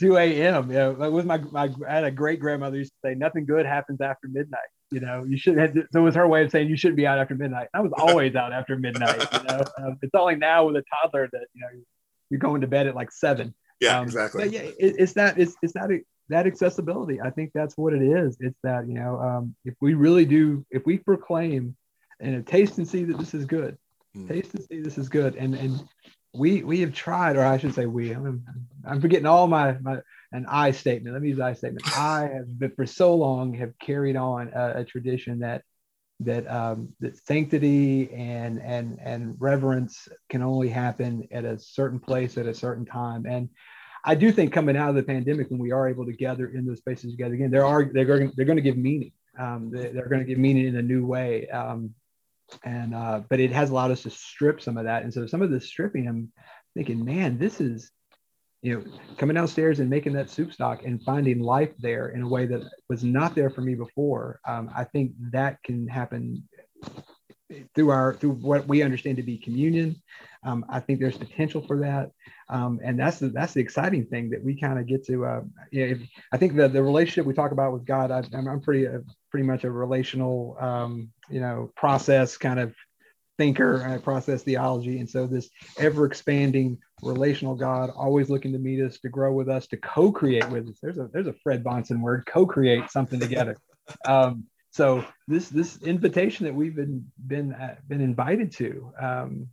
2 0.00 0.16
a.m 0.16 0.70
you 0.70 0.76
know? 0.76 0.96
Like 0.98 1.12
with 1.12 1.24
my, 1.24 1.38
my 1.38 1.70
i 1.88 1.94
had 1.94 2.04
a 2.04 2.10
great 2.10 2.40
grandmother 2.40 2.76
used 2.76 2.92
to 2.92 3.08
say 3.08 3.14
nothing 3.14 3.46
good 3.46 3.66
happens 3.66 4.00
after 4.00 4.28
midnight 4.28 4.68
you 4.90 5.00
know? 5.00 5.24
You 5.24 5.36
should 5.36 5.58
have 5.58 5.72
so 5.92 6.00
it 6.00 6.02
was 6.02 6.14
her 6.14 6.28
way 6.28 6.44
of 6.44 6.50
saying 6.50 6.68
you 6.68 6.76
shouldn't 6.76 6.96
be 6.96 7.06
out 7.06 7.18
after 7.18 7.34
midnight. 7.34 7.68
I 7.74 7.80
was 7.80 7.92
always 7.96 8.34
out 8.36 8.52
after 8.52 8.76
midnight 8.76 9.26
you 9.32 9.42
know? 9.48 9.64
Um, 9.78 9.98
it's 10.02 10.14
only 10.14 10.36
now 10.36 10.66
with 10.66 10.76
a 10.76 10.84
toddler 11.02 11.28
that 11.32 11.46
you 11.54 11.60
know 11.62 11.68
you're 12.30 12.40
going 12.40 12.60
to 12.60 12.66
bed 12.66 12.86
at 12.86 12.94
like 12.94 13.10
seven 13.10 13.54
yeah 13.80 13.98
um, 13.98 14.04
exactly 14.04 14.48
yeah 14.48 14.60
it, 14.60 14.74
it's 14.78 15.12
that 15.14 15.38
it's, 15.38 15.54
it's 15.62 15.72
that 15.72 15.90
that 16.28 16.46
accessibility. 16.46 17.20
I 17.20 17.30
think 17.30 17.50
that's 17.54 17.76
what 17.76 17.92
it 17.92 18.02
is. 18.02 18.36
It's 18.40 18.58
that, 18.62 18.88
you 18.88 18.94
know, 18.94 19.18
um, 19.20 19.54
if 19.64 19.74
we 19.80 19.94
really 19.94 20.24
do, 20.24 20.64
if 20.70 20.86
we 20.86 20.98
proclaim 20.98 21.76
and 22.20 22.46
taste 22.46 22.78
and 22.78 22.88
see 22.88 23.04
that 23.04 23.18
this 23.18 23.34
is 23.34 23.44
good, 23.44 23.76
mm. 24.16 24.28
taste 24.28 24.54
and 24.54 24.64
see 24.64 24.80
this 24.80 24.96
is 24.96 25.08
good. 25.08 25.34
And, 25.34 25.54
and 25.54 25.82
we, 26.32 26.62
we 26.62 26.80
have 26.80 26.94
tried, 26.94 27.36
or 27.36 27.44
I 27.44 27.58
should 27.58 27.74
say 27.74 27.86
we, 27.86 28.12
I'm, 28.12 28.44
I'm 28.86 29.00
forgetting 29.00 29.26
all 29.26 29.46
my, 29.46 29.72
my, 29.80 29.98
an 30.32 30.46
I 30.48 30.70
statement. 30.70 31.12
Let 31.12 31.22
me 31.22 31.28
use 31.28 31.40
I 31.40 31.52
statement. 31.52 31.86
I 31.98 32.30
have 32.34 32.58
been 32.58 32.72
for 32.72 32.86
so 32.86 33.14
long 33.14 33.54
have 33.54 33.78
carried 33.78 34.16
on 34.16 34.50
a, 34.54 34.80
a 34.80 34.84
tradition 34.84 35.40
that, 35.40 35.62
that, 36.20 36.50
um, 36.50 36.90
that 37.00 37.16
sanctity 37.26 38.10
and, 38.12 38.60
and, 38.62 38.98
and 39.02 39.36
reverence 39.38 40.08
can 40.28 40.42
only 40.42 40.68
happen 40.68 41.26
at 41.30 41.44
a 41.44 41.58
certain 41.58 41.98
place 41.98 42.38
at 42.38 42.46
a 42.46 42.54
certain 42.54 42.84
time. 42.86 43.26
And, 43.26 43.48
I 44.04 44.14
do 44.14 44.30
think 44.30 44.52
coming 44.52 44.76
out 44.76 44.90
of 44.90 44.96
the 44.96 45.02
pandemic, 45.02 45.50
when 45.50 45.58
we 45.58 45.72
are 45.72 45.88
able 45.88 46.04
to 46.04 46.12
gather 46.12 46.48
in 46.48 46.66
those 46.66 46.78
spaces 46.78 47.12
together 47.12 47.34
again, 47.34 47.50
there 47.50 47.64
are 47.64 47.84
they're 47.84 48.04
going 48.04 48.30
they're 48.36 48.44
going 48.44 48.56
to 48.56 48.62
give 48.62 48.76
meaning. 48.76 49.12
Um, 49.38 49.70
they, 49.72 49.88
are 49.88 50.08
going 50.08 50.20
to 50.20 50.26
give 50.26 50.38
meaning 50.38 50.66
in 50.66 50.76
a 50.76 50.82
new 50.82 51.06
way. 51.06 51.48
Um, 51.48 51.94
and 52.62 52.94
uh, 52.94 53.22
but 53.28 53.40
it 53.40 53.50
has 53.52 53.70
allowed 53.70 53.90
us 53.90 54.02
to 54.02 54.10
strip 54.10 54.60
some 54.60 54.76
of 54.76 54.84
that. 54.84 55.02
And 55.02 55.12
so 55.12 55.26
some 55.26 55.40
of 55.40 55.50
the 55.50 55.60
stripping, 55.60 56.06
I'm 56.06 56.30
thinking, 56.74 57.02
man, 57.02 57.38
this 57.38 57.60
is 57.60 57.90
you 58.64 58.74
know 58.74 58.84
coming 59.18 59.34
downstairs 59.34 59.78
and 59.78 59.90
making 59.90 60.14
that 60.14 60.30
soup 60.30 60.52
stock 60.52 60.84
and 60.84 61.02
finding 61.04 61.38
life 61.40 61.70
there 61.78 62.08
in 62.08 62.22
a 62.22 62.28
way 62.28 62.46
that 62.46 62.62
was 62.88 63.04
not 63.04 63.34
there 63.34 63.50
for 63.50 63.60
me 63.60 63.74
before. 63.74 64.40
Um, 64.48 64.70
I 64.74 64.84
think 64.84 65.12
that 65.30 65.62
can 65.62 65.86
happen 65.86 66.48
through 67.74 67.90
our 67.90 68.14
through 68.14 68.32
what 68.32 68.66
we 68.66 68.82
understand 68.82 69.18
to 69.18 69.22
be 69.22 69.36
communion. 69.36 70.02
Um, 70.44 70.64
I 70.68 70.80
think 70.80 70.98
there's 70.98 71.16
potential 71.16 71.62
for 71.66 71.78
that, 71.80 72.10
um, 72.48 72.80
and 72.82 72.98
that's 72.98 73.18
the 73.18 73.28
that's 73.28 73.52
the 73.52 73.60
exciting 73.60 74.06
thing 74.06 74.30
that 74.30 74.42
we 74.42 74.58
kind 74.58 74.78
of 74.78 74.86
get 74.86 75.04
to. 75.06 75.26
Uh, 75.26 75.42
you 75.70 75.86
know, 75.86 75.92
if, 75.92 76.08
I 76.32 76.38
think 76.38 76.56
the 76.56 76.68
the 76.68 76.82
relationship 76.82 77.26
we 77.26 77.34
talk 77.34 77.52
about 77.52 77.72
with 77.74 77.84
God, 77.84 78.10
I, 78.10 78.22
am 78.32 78.48
I'm 78.48 78.60
pretty 78.60 78.86
uh, 78.86 79.00
pretty 79.30 79.46
much 79.46 79.64
a 79.64 79.70
relational, 79.70 80.56
um, 80.58 81.10
you 81.28 81.40
know, 81.40 81.70
process 81.76 82.38
kind 82.38 82.60
of 82.60 82.74
thinker, 83.36 83.82
uh, 83.82 83.98
process 83.98 84.42
theology, 84.42 85.00
and 85.00 85.08
so 85.08 85.26
this 85.26 85.50
ever 85.78 86.06
expanding 86.06 86.78
relational 87.04 87.54
God, 87.54 87.90
always 87.90 88.30
looking 88.30 88.52
to 88.52 88.58
meet 88.58 88.80
us, 88.80 88.98
to 89.00 89.08
grow 89.08 89.32
with 89.32 89.48
us, 89.48 89.66
to 89.68 89.76
co-create 89.76 90.48
with 90.50 90.68
us. 90.68 90.78
There's 90.82 90.98
a 90.98 91.08
there's 91.12 91.26
a 91.26 91.34
Fred 91.42 91.62
Bahnson 91.62 92.00
word, 92.00 92.26
co-create 92.26 92.90
something 92.90 93.20
together. 93.20 93.56
Um, 94.06 94.46
so 94.70 95.04
this 95.28 95.50
this 95.50 95.82
invitation 95.82 96.46
that 96.46 96.54
we've 96.54 96.74
been 96.74 97.04
been 97.26 97.52
uh, 97.52 97.76
been 97.86 98.00
invited 98.00 98.50
to 98.52 98.92
um, 98.98 99.48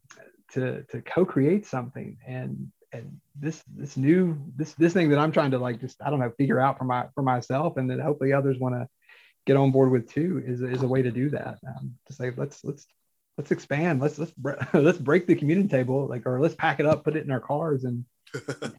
to 0.53 0.83
to 0.83 1.01
co-create 1.01 1.65
something 1.65 2.17
and 2.25 2.71
and 2.93 3.19
this 3.39 3.61
this 3.75 3.97
new 3.97 4.37
this 4.55 4.73
this 4.75 4.93
thing 4.93 5.09
that 5.09 5.19
I'm 5.19 5.31
trying 5.31 5.51
to 5.51 5.59
like 5.59 5.79
just 5.79 6.01
I 6.01 6.09
don't 6.09 6.19
know 6.19 6.31
figure 6.37 6.59
out 6.59 6.77
for 6.77 6.85
my 6.85 7.07
for 7.13 7.23
myself 7.23 7.77
and 7.77 7.89
that 7.89 7.99
hopefully 7.99 8.33
others 8.33 8.57
want 8.57 8.75
to 8.75 8.87
get 9.45 9.57
on 9.57 9.71
board 9.71 9.91
with 9.91 10.09
too 10.09 10.41
is 10.45 10.61
is 10.61 10.83
a 10.83 10.87
way 10.87 11.01
to 11.01 11.11
do 11.11 11.29
that 11.31 11.59
um, 11.67 11.95
to 12.07 12.13
say 12.13 12.31
let's 12.35 12.63
let's 12.63 12.85
let's 13.37 13.51
expand. 13.51 14.01
Let's 14.01 14.19
let's 14.19 14.33
let's 14.73 14.97
break 14.97 15.27
the 15.27 15.35
community 15.35 15.67
table 15.67 16.07
like 16.07 16.25
or 16.25 16.39
let's 16.39 16.55
pack 16.55 16.79
it 16.79 16.85
up 16.85 17.03
put 17.03 17.15
it 17.15 17.25
in 17.25 17.31
our 17.31 17.39
cars 17.39 17.83
and 17.83 18.05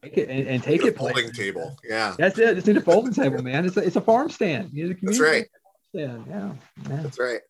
take 0.03 0.19
it 0.19 0.31
and, 0.31 0.49
and 0.49 0.63
take 0.63 0.85
it 0.85 0.97
folding 0.97 1.33
table. 1.33 1.77
Yeah. 1.85 2.15
That's 2.19 2.39
it. 2.39 2.55
Just 2.55 2.67
need 2.67 2.77
a 2.77 2.81
folding 2.81 3.13
table 3.13 3.43
man. 3.43 3.67
It's 3.67 3.77
a, 3.77 3.81
it's 3.81 3.97
a 3.97 4.01
farm 4.01 4.31
stand. 4.31 4.71
You 4.73 4.89
know, 4.89 4.95
that's 5.03 5.21
right. 5.21 5.47
yeah, 5.93 6.19
yeah, 6.29 6.53
That's 6.85 7.19
right. 7.19 7.41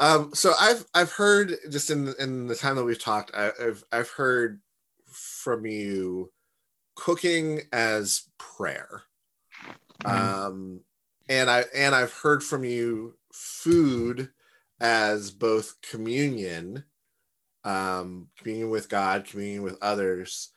Um, 0.00 0.34
so 0.34 0.52
I've 0.60 0.84
I've 0.94 1.12
heard 1.12 1.54
just 1.70 1.90
in 1.90 2.14
in 2.18 2.46
the 2.46 2.56
time 2.56 2.76
that 2.76 2.84
we've 2.84 3.02
talked, 3.02 3.30
I, 3.34 3.50
I've 3.60 3.84
I've 3.92 4.10
heard 4.10 4.60
from 5.06 5.66
you 5.66 6.32
cooking 6.96 7.62
as 7.72 8.28
prayer. 8.38 9.02
Mm-hmm. 10.04 10.46
Um, 10.46 10.80
and 11.28 11.48
I 11.48 11.64
and 11.74 11.94
I've 11.94 12.12
heard 12.12 12.42
from 12.42 12.64
you 12.64 13.14
food 13.32 14.30
as 14.80 15.30
both 15.30 15.76
communion, 15.82 16.84
um, 17.64 18.28
communion 18.38 18.70
with 18.70 18.88
God, 18.88 19.24
communion 19.24 19.62
with 19.62 19.78
others, 19.80 20.50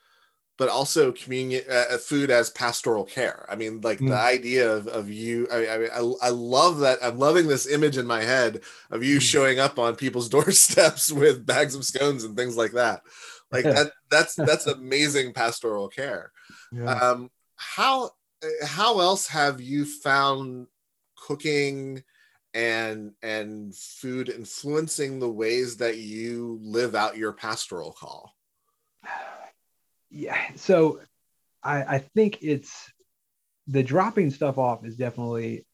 but 0.57 0.69
also 0.69 1.11
communion 1.11 1.63
uh, 1.69 1.85
uh, 1.91 1.97
food 1.97 2.31
as 2.31 2.49
pastoral 2.49 3.05
care 3.05 3.45
i 3.49 3.55
mean 3.55 3.79
like 3.81 3.99
mm. 3.99 4.09
the 4.09 4.17
idea 4.17 4.69
of, 4.69 4.87
of 4.87 5.09
you 5.09 5.47
I, 5.51 5.87
I, 5.87 6.13
I 6.23 6.29
love 6.29 6.79
that 6.79 6.99
i'm 7.01 7.19
loving 7.19 7.47
this 7.47 7.67
image 7.67 7.97
in 7.97 8.07
my 8.07 8.23
head 8.23 8.61
of 8.91 9.03
you 9.03 9.17
mm. 9.17 9.21
showing 9.21 9.59
up 9.59 9.79
on 9.79 9.95
people's 9.95 10.29
doorsteps 10.37 11.11
with 11.11 11.45
bags 11.45 11.75
of 11.75 11.85
scones 11.85 12.23
and 12.23 12.35
things 12.35 12.57
like 12.57 12.73
that 12.73 13.01
like 13.51 13.63
that 13.63 13.91
that's 14.09 14.35
that's 14.35 14.67
amazing 14.67 15.33
pastoral 15.33 15.87
care 15.87 16.31
yeah. 16.71 16.91
um 16.91 17.29
how 17.55 18.09
how 18.63 18.99
else 18.99 19.27
have 19.27 19.61
you 19.61 19.85
found 19.85 20.67
cooking 21.15 22.03
and 22.57 23.11
and 23.21 23.75
food 23.75 24.29
influencing 24.29 25.19
the 25.19 25.29
ways 25.29 25.77
that 25.77 25.99
you 25.99 26.59
live 26.63 26.95
out 26.95 27.15
your 27.15 27.31
pastoral 27.31 27.91
call 27.91 28.33
yeah 30.09 30.39
so 30.55 30.99
i 31.63 31.83
i 31.83 31.97
think 32.15 32.39
it's 32.41 32.91
the 33.67 33.83
dropping 33.83 34.31
stuff 34.31 34.57
off 34.57 34.83
is 34.83 34.97
definitely 34.97 35.67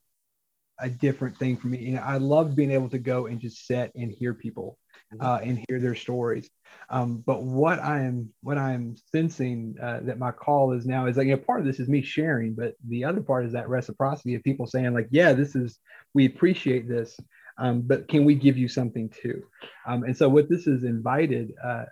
a 0.78 0.90
different 0.90 1.38
thing 1.38 1.56
for 1.56 1.68
me 1.68 1.78
you 1.78 1.94
know 1.94 2.02
i 2.02 2.18
love 2.18 2.54
being 2.54 2.72
able 2.72 2.90
to 2.90 3.00
go 3.00 3.28
and 3.28 3.40
just 3.40 3.66
sit 3.66 3.90
and 3.96 4.12
hear 4.12 4.34
people. 4.34 4.78
Uh, 5.20 5.40
and 5.44 5.64
hear 5.68 5.80
their 5.80 5.96
stories. 5.96 6.50
Um, 6.90 7.24
but 7.26 7.44
what 7.44 7.80
i'm 7.80 8.30
what 8.42 8.58
i'm 8.58 8.96
sensing 9.12 9.76
uh, 9.82 10.00
that 10.04 10.20
my 10.20 10.32
call 10.32 10.74
is 10.74 10.86
now 10.86 11.06
is 11.06 11.18
like 11.18 11.28
you 11.28 11.36
know 11.36 11.42
part 11.42 11.62
of 11.62 11.66
this 11.66 11.80
is 11.80 11.88
me 11.88 12.02
sharing 12.02 12.56
but 12.56 12.76
the 12.88 13.06
other 13.06 13.22
part 13.22 13.46
is 13.46 13.54
that 13.54 13.70
reciprocity 13.70 14.36
of 14.36 14.44
people 14.44 14.68
saying 14.68 14.94
like 14.94 15.08
yeah 15.10 15.34
this 15.34 15.56
is 15.56 15.80
we 16.14 16.26
appreciate 16.26 16.88
this 16.90 17.18
um, 17.58 17.82
but 17.82 18.08
can 18.08 18.26
we 18.26 18.36
give 18.36 18.58
you 18.58 18.68
something 18.68 19.10
too? 19.10 19.44
Um, 19.86 20.04
and 20.04 20.18
so 20.18 20.28
what 20.28 20.50
this 20.50 20.66
has 20.66 20.84
invited 20.84 21.54
uh, 21.64 21.86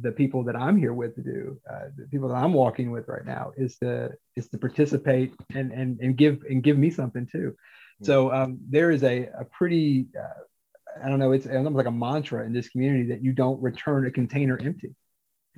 the 0.00 0.10
people 0.10 0.42
that 0.42 0.56
i'm 0.56 0.76
here 0.76 0.92
with 0.92 1.14
to 1.14 1.22
do 1.22 1.58
uh, 1.70 1.84
the 1.96 2.06
people 2.08 2.28
that 2.28 2.34
i'm 2.34 2.52
walking 2.52 2.90
with 2.90 3.06
right 3.06 3.24
now 3.24 3.52
is 3.56 3.78
to 3.78 4.10
is 4.34 4.48
to 4.48 4.58
participate 4.58 5.32
and 5.54 5.70
and, 5.70 6.00
and 6.00 6.16
give 6.16 6.42
and 6.50 6.62
give 6.62 6.76
me 6.76 6.90
something 6.90 7.26
too. 7.26 7.54
So 8.02 8.30
um, 8.32 8.58
there 8.68 8.90
is 8.90 9.02
a, 9.04 9.30
a 9.38 9.44
pretty 9.44 10.08
uh, 10.18 10.42
I 11.04 11.08
don't 11.08 11.18
know, 11.18 11.32
it's 11.32 11.46
almost 11.46 11.76
like 11.76 11.86
a 11.86 11.90
mantra 11.90 12.44
in 12.44 12.52
this 12.52 12.68
community 12.68 13.10
that 13.10 13.22
you 13.22 13.32
don't 13.32 13.60
return 13.62 14.06
a 14.06 14.10
container 14.10 14.58
empty. 14.60 14.94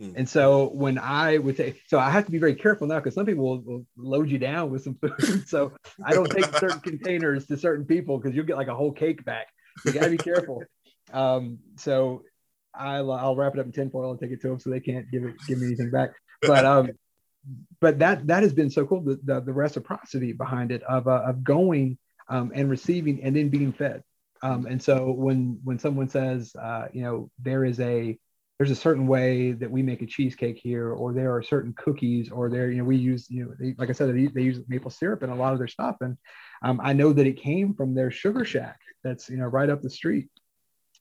Mm. 0.01 0.15
And 0.17 0.29
so 0.29 0.69
when 0.69 0.99
I 0.99 1.39
would 1.39 1.57
say, 1.57 1.81
so 1.87 1.99
I 1.99 2.11
have 2.11 2.25
to 2.27 2.31
be 2.31 2.39
very 2.39 2.55
careful 2.55 2.87
now 2.87 2.97
because 2.97 3.15
some 3.15 3.27
people 3.27 3.45
will, 3.45 3.61
will, 3.61 3.87
load 3.97 4.31
you 4.31 4.39
down 4.39 4.71
with 4.71 4.85
some 4.85 4.95
food. 4.95 5.49
so 5.49 5.73
I 6.05 6.13
don't 6.13 6.31
take 6.31 6.47
certain 6.57 6.81
containers 6.81 7.47
to 7.47 7.57
certain 7.57 7.85
people 7.85 8.19
because 8.19 8.35
you'll 8.35 8.47
get 8.47 8.57
like 8.57 8.69
a 8.69 8.75
whole 8.75 8.93
cake 8.93 9.25
back. 9.25 9.49
You 9.85 9.93
got 9.93 10.05
to 10.05 10.11
be 10.11 10.17
careful. 10.17 10.63
Um, 11.13 11.59
so 11.77 12.23
I'll, 12.75 13.11
I'll 13.11 13.37
wrap 13.37 13.55
it 13.55 13.61
up 13.61 13.67
in 13.67 13.73
tinfoil 13.73 14.11
and 14.13 14.21
take 14.21 14.31
it 14.31 14.41
to 14.43 14.49
them 14.49 14.61
so 14.61 14.71
they 14.71 14.81
can't 14.81 15.11
give 15.11 15.25
it 15.25 15.35
give 15.47 15.59
me 15.59 15.67
anything 15.67 15.91
back. 15.91 16.11
But 16.43 16.65
um, 16.65 16.91
but 17.81 17.99
that 17.99 18.27
that 18.27 18.43
has 18.43 18.53
been 18.53 18.71
so 18.71 18.87
cool. 18.87 19.01
The 19.01 19.19
the, 19.25 19.41
the 19.41 19.53
reciprocity 19.53 20.33
behind 20.33 20.71
it 20.71 20.83
of 20.83 21.09
uh, 21.09 21.23
of 21.27 21.43
going 21.43 21.99
um, 22.29 22.53
and 22.55 22.71
receiving 22.71 23.23
and 23.23 23.35
then 23.35 23.49
being 23.49 23.73
fed. 23.73 24.03
Um, 24.43 24.67
and 24.67 24.83
so 24.83 25.11
when 25.11 25.59
when 25.65 25.79
someone 25.79 26.09
says, 26.09 26.55
uh, 26.55 26.87
you 26.93 27.03
know, 27.03 27.31
there 27.39 27.65
is 27.65 27.81
a 27.81 28.19
there's 28.59 28.71
a 28.71 28.77
certain 28.77 29.07
way 29.07 29.53
that 29.53 29.71
we 29.71 29.83
make 29.83 30.03
a 30.03 30.07
cheesecake 30.07 30.59
here, 30.59 30.91
or 30.91 31.13
there 31.13 31.35
are 31.35 31.43
certain 31.43 31.73
cookies, 31.75 32.31
or 32.31 32.51
there, 32.51 32.71
you 32.71 32.79
know, 32.79 32.85
we 32.85 32.97
use, 32.97 33.31
you 33.31 33.45
know, 33.45 33.55
they, 33.59 33.75
like 33.79 33.89
I 33.89 33.93
said, 33.93 34.13
they, 34.13 34.27
they, 34.27 34.43
use 34.43 34.61
maple 34.67 34.91
syrup 34.91 35.23
in 35.23 35.31
a 35.31 35.35
lot 35.35 35.53
of 35.53 35.61
their 35.61 35.69
stuff, 35.69 35.97
and 36.01 36.17
um, 36.63 36.81
I 36.83 36.93
know 36.93 37.13
that 37.13 37.27
it 37.27 37.41
came 37.41 37.75
from 37.75 37.95
their 37.95 38.11
sugar 38.11 38.45
shack 38.45 38.81
that's 39.05 39.31
you 39.31 39.37
know 39.37 39.47
right 39.47 39.71
up 39.71 39.83
the 39.83 39.91
street. 39.91 40.29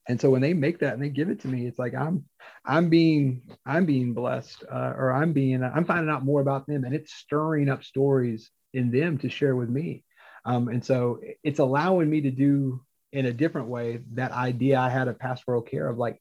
And 0.08 0.18
so 0.18 0.30
when 0.30 0.40
they 0.40 0.54
make 0.54 0.78
that 0.78 0.94
and 0.94 1.02
they 1.02 1.10
give 1.10 1.28
it 1.28 1.40
to 1.40 1.48
me, 1.48 1.66
it's 1.66 1.78
like 1.78 1.94
I'm 1.94 2.24
I'm 2.64 2.88
being 2.88 3.42
I'm 3.66 3.84
being 3.84 4.14
blessed, 4.14 4.64
uh, 4.70 4.94
or 4.96 5.12
I'm 5.12 5.32
being 5.32 5.62
I'm 5.62 5.84
finding 5.84 6.10
out 6.10 6.24
more 6.24 6.40
about 6.40 6.66
them, 6.66 6.84
and 6.84 6.94
it's 6.94 7.12
stirring 7.12 7.68
up 7.68 7.84
stories 7.84 8.50
in 8.72 8.90
them 8.90 9.18
to 9.18 9.28
share 9.28 9.56
with 9.56 9.68
me. 9.68 10.04
Um, 10.44 10.68
and 10.68 10.84
so 10.84 11.20
it's 11.42 11.58
allowing 11.58 12.08
me 12.08 12.22
to 12.22 12.30
do 12.30 12.80
in 13.12 13.26
a 13.26 13.32
different 13.32 13.68
way 13.68 14.00
that 14.12 14.32
idea 14.32 14.78
I 14.78 14.88
had 14.88 15.08
of 15.08 15.18
pastoral 15.18 15.62
care 15.62 15.88
of 15.88 15.98
like 15.98 16.20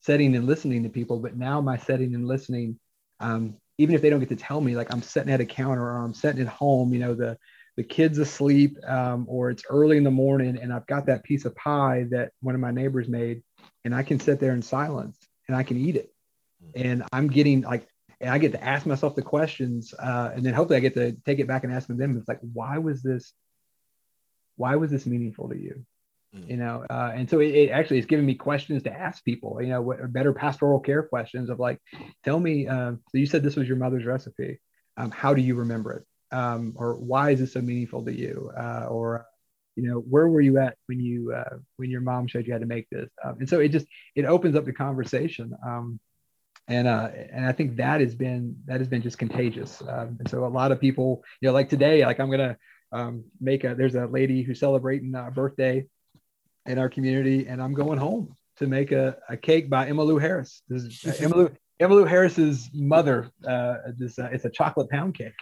setting 0.00 0.34
and 0.36 0.46
listening 0.46 0.82
to 0.82 0.88
people. 0.88 1.18
But 1.18 1.36
now 1.36 1.60
my 1.60 1.76
setting 1.76 2.14
and 2.14 2.26
listening, 2.26 2.78
um, 3.20 3.56
even 3.78 3.94
if 3.94 4.02
they 4.02 4.10
don't 4.10 4.20
get 4.20 4.28
to 4.30 4.36
tell 4.36 4.60
me, 4.60 4.76
like 4.76 4.92
I'm 4.92 5.02
sitting 5.02 5.32
at 5.32 5.40
a 5.40 5.46
counter 5.46 5.82
or 5.82 6.04
I'm 6.04 6.14
sitting 6.14 6.40
at 6.40 6.48
home, 6.48 6.92
you 6.92 7.00
know, 7.00 7.14
the 7.14 7.38
the 7.76 7.82
kid's 7.82 8.18
asleep 8.18 8.76
um, 8.86 9.26
or 9.28 9.50
it's 9.50 9.64
early 9.68 9.96
in 9.96 10.04
the 10.04 10.10
morning 10.10 10.58
and 10.62 10.72
I've 10.72 10.86
got 10.86 11.06
that 11.06 11.24
piece 11.24 11.44
of 11.44 11.56
pie 11.56 12.06
that 12.10 12.30
one 12.40 12.54
of 12.54 12.60
my 12.60 12.70
neighbors 12.70 13.08
made 13.08 13.42
and 13.84 13.92
I 13.92 14.04
can 14.04 14.20
sit 14.20 14.38
there 14.38 14.52
in 14.52 14.62
silence 14.62 15.18
and 15.48 15.56
I 15.56 15.64
can 15.64 15.76
eat 15.76 15.96
it. 15.96 16.12
And 16.76 17.02
I'm 17.12 17.26
getting 17.26 17.62
like 17.62 17.88
and 18.20 18.30
I 18.30 18.38
get 18.38 18.52
to 18.52 18.64
ask 18.64 18.86
myself 18.86 19.16
the 19.16 19.22
questions, 19.22 19.92
uh, 19.94 20.30
and 20.34 20.44
then 20.44 20.54
hopefully 20.54 20.76
I 20.76 20.80
get 20.80 20.94
to 20.94 21.12
take 21.26 21.40
it 21.40 21.46
back 21.46 21.64
and 21.64 21.72
ask 21.72 21.88
them. 21.88 22.16
It's 22.16 22.28
like, 22.28 22.40
why 22.40 22.78
was 22.78 23.02
this 23.02 23.32
why 24.56 24.76
was 24.76 24.90
this 24.90 25.04
meaningful 25.04 25.48
to 25.48 25.56
you? 25.56 25.84
Mm. 26.34 26.50
You 26.50 26.56
know, 26.56 26.84
uh, 26.90 27.12
and 27.14 27.28
so 27.28 27.40
it, 27.40 27.54
it, 27.54 27.70
actually 27.70 27.98
is 27.98 28.06
giving 28.06 28.26
me 28.26 28.34
questions 28.34 28.82
to 28.84 28.92
ask 28.92 29.24
people. 29.24 29.60
You 29.60 29.68
know, 29.68 29.82
what 29.82 30.12
better 30.12 30.32
pastoral 30.32 30.80
care 30.80 31.02
questions 31.02 31.50
of 31.50 31.60
like, 31.60 31.80
tell 32.24 32.40
me. 32.40 32.66
Uh, 32.66 32.92
so 33.08 33.18
you 33.18 33.26
said 33.26 33.42
this 33.42 33.56
was 33.56 33.68
your 33.68 33.76
mother's 33.76 34.04
recipe. 34.04 34.60
Um, 34.96 35.10
how 35.10 35.34
do 35.34 35.42
you 35.42 35.54
remember 35.54 35.92
it? 35.92 36.36
Um, 36.36 36.74
or 36.76 36.96
why 36.96 37.30
is 37.30 37.40
this 37.40 37.52
so 37.52 37.60
meaningful 37.60 38.04
to 38.04 38.12
you? 38.12 38.50
Uh, 38.56 38.86
or 38.88 39.26
you 39.76 39.82
know, 39.82 39.98
where 39.98 40.28
were 40.28 40.40
you 40.40 40.58
at 40.58 40.76
when 40.86 41.00
you 41.00 41.32
uh, 41.32 41.56
when 41.76 41.90
your 41.90 42.00
mom 42.00 42.26
showed 42.26 42.46
you 42.46 42.52
how 42.52 42.58
to 42.58 42.66
make 42.66 42.88
this? 42.90 43.10
Um, 43.24 43.36
and 43.40 43.48
so 43.48 43.60
it 43.60 43.68
just 43.68 43.86
it 44.14 44.24
opens 44.24 44.56
up 44.56 44.64
the 44.64 44.72
conversation. 44.72 45.52
Um, 45.64 46.00
and 46.66 46.88
uh, 46.88 47.10
and 47.32 47.44
I 47.44 47.52
think 47.52 47.76
that 47.76 48.00
has 48.00 48.14
been 48.14 48.56
that 48.66 48.80
has 48.80 48.88
been 48.88 49.02
just 49.02 49.18
contagious. 49.18 49.82
Um, 49.82 50.16
and 50.18 50.28
so 50.28 50.44
a 50.44 50.46
lot 50.46 50.72
of 50.72 50.80
people, 50.80 51.22
you 51.40 51.48
know, 51.48 51.52
like 51.52 51.68
today, 51.68 52.04
like 52.04 52.20
I'm 52.20 52.30
gonna 52.30 52.56
um, 52.92 53.24
make 53.40 53.64
a 53.64 53.74
there's 53.74 53.94
a 53.94 54.06
lady 54.06 54.42
who's 54.42 54.60
celebrating 54.60 55.14
a 55.14 55.30
birthday 55.30 55.86
in 56.66 56.78
our 56.78 56.88
community 56.88 57.46
and 57.46 57.62
i'm 57.62 57.74
going 57.74 57.98
home 57.98 58.34
to 58.56 58.66
make 58.66 58.92
a, 58.92 59.16
a 59.28 59.36
cake 59.36 59.68
by 59.68 59.86
Emma 59.86 60.02
Lou 60.02 60.18
harris 60.18 60.62
this 60.68 60.82
is 60.84 61.04
uh, 61.04 61.26
emmylou, 61.26 61.56
emmylou 61.80 62.08
harris's 62.08 62.70
mother 62.72 63.30
uh, 63.46 63.76
this 63.96 64.18
uh, 64.18 64.28
it's 64.32 64.44
a 64.44 64.50
chocolate 64.50 64.90
pound 64.90 65.14
cake 65.14 65.34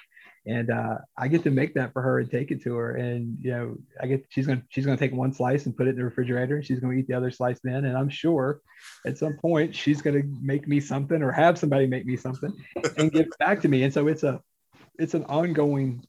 and 0.45 0.71
uh, 0.71 0.99
I 1.17 1.29
get 1.29 1.45
to 1.45 1.51
make 1.51 1.75
that 1.75 1.93
for 1.93 2.03
her 2.03 2.19
and 2.19 2.31
take 2.31 2.51
it 2.51 2.63
to 2.63 2.75
her. 2.75 2.97
And 2.97 3.39
you 3.41 3.53
know, 3.53 3.77
I 4.01 4.07
get 4.07 4.27
she's 4.29 4.47
gonna 4.47 4.63
she's 4.71 4.85
gonna 4.85 4.97
take 4.97 5.13
one 5.13 5.33
slice 5.33 5.67
and 5.67 5.77
put 5.77 5.87
it 5.87 5.91
in 5.91 5.97
the 5.97 6.05
refrigerator, 6.05 6.57
and 6.57 6.65
she's 6.65 6.81
gonna 6.81 6.95
eat 6.95 7.07
the 7.07 7.15
other 7.15 7.31
slice 7.31 7.61
then. 7.63 7.85
And 7.85 7.97
I'm 7.97 8.09
sure 8.09 8.61
at 9.07 9.19
some 9.19 9.37
point 9.37 9.75
she's 9.75 10.03
gonna 10.03 10.23
make 10.41 10.67
me 10.67 10.81
something 10.81 11.23
or 11.23 11.31
have 11.31 11.59
somebody 11.59 11.87
make 11.87 12.07
me 12.07 12.17
something 12.17 12.53
and 12.97 13.13
give 13.13 13.27
it 13.27 13.39
back 13.39 13.61
to 13.63 13.69
me. 13.69 13.85
And 13.85 13.95
so 13.95 14.09
it's 14.09 14.25
a 14.25 14.41
it's 14.99 15.15
an 15.15 15.25
ongoing 15.25 16.05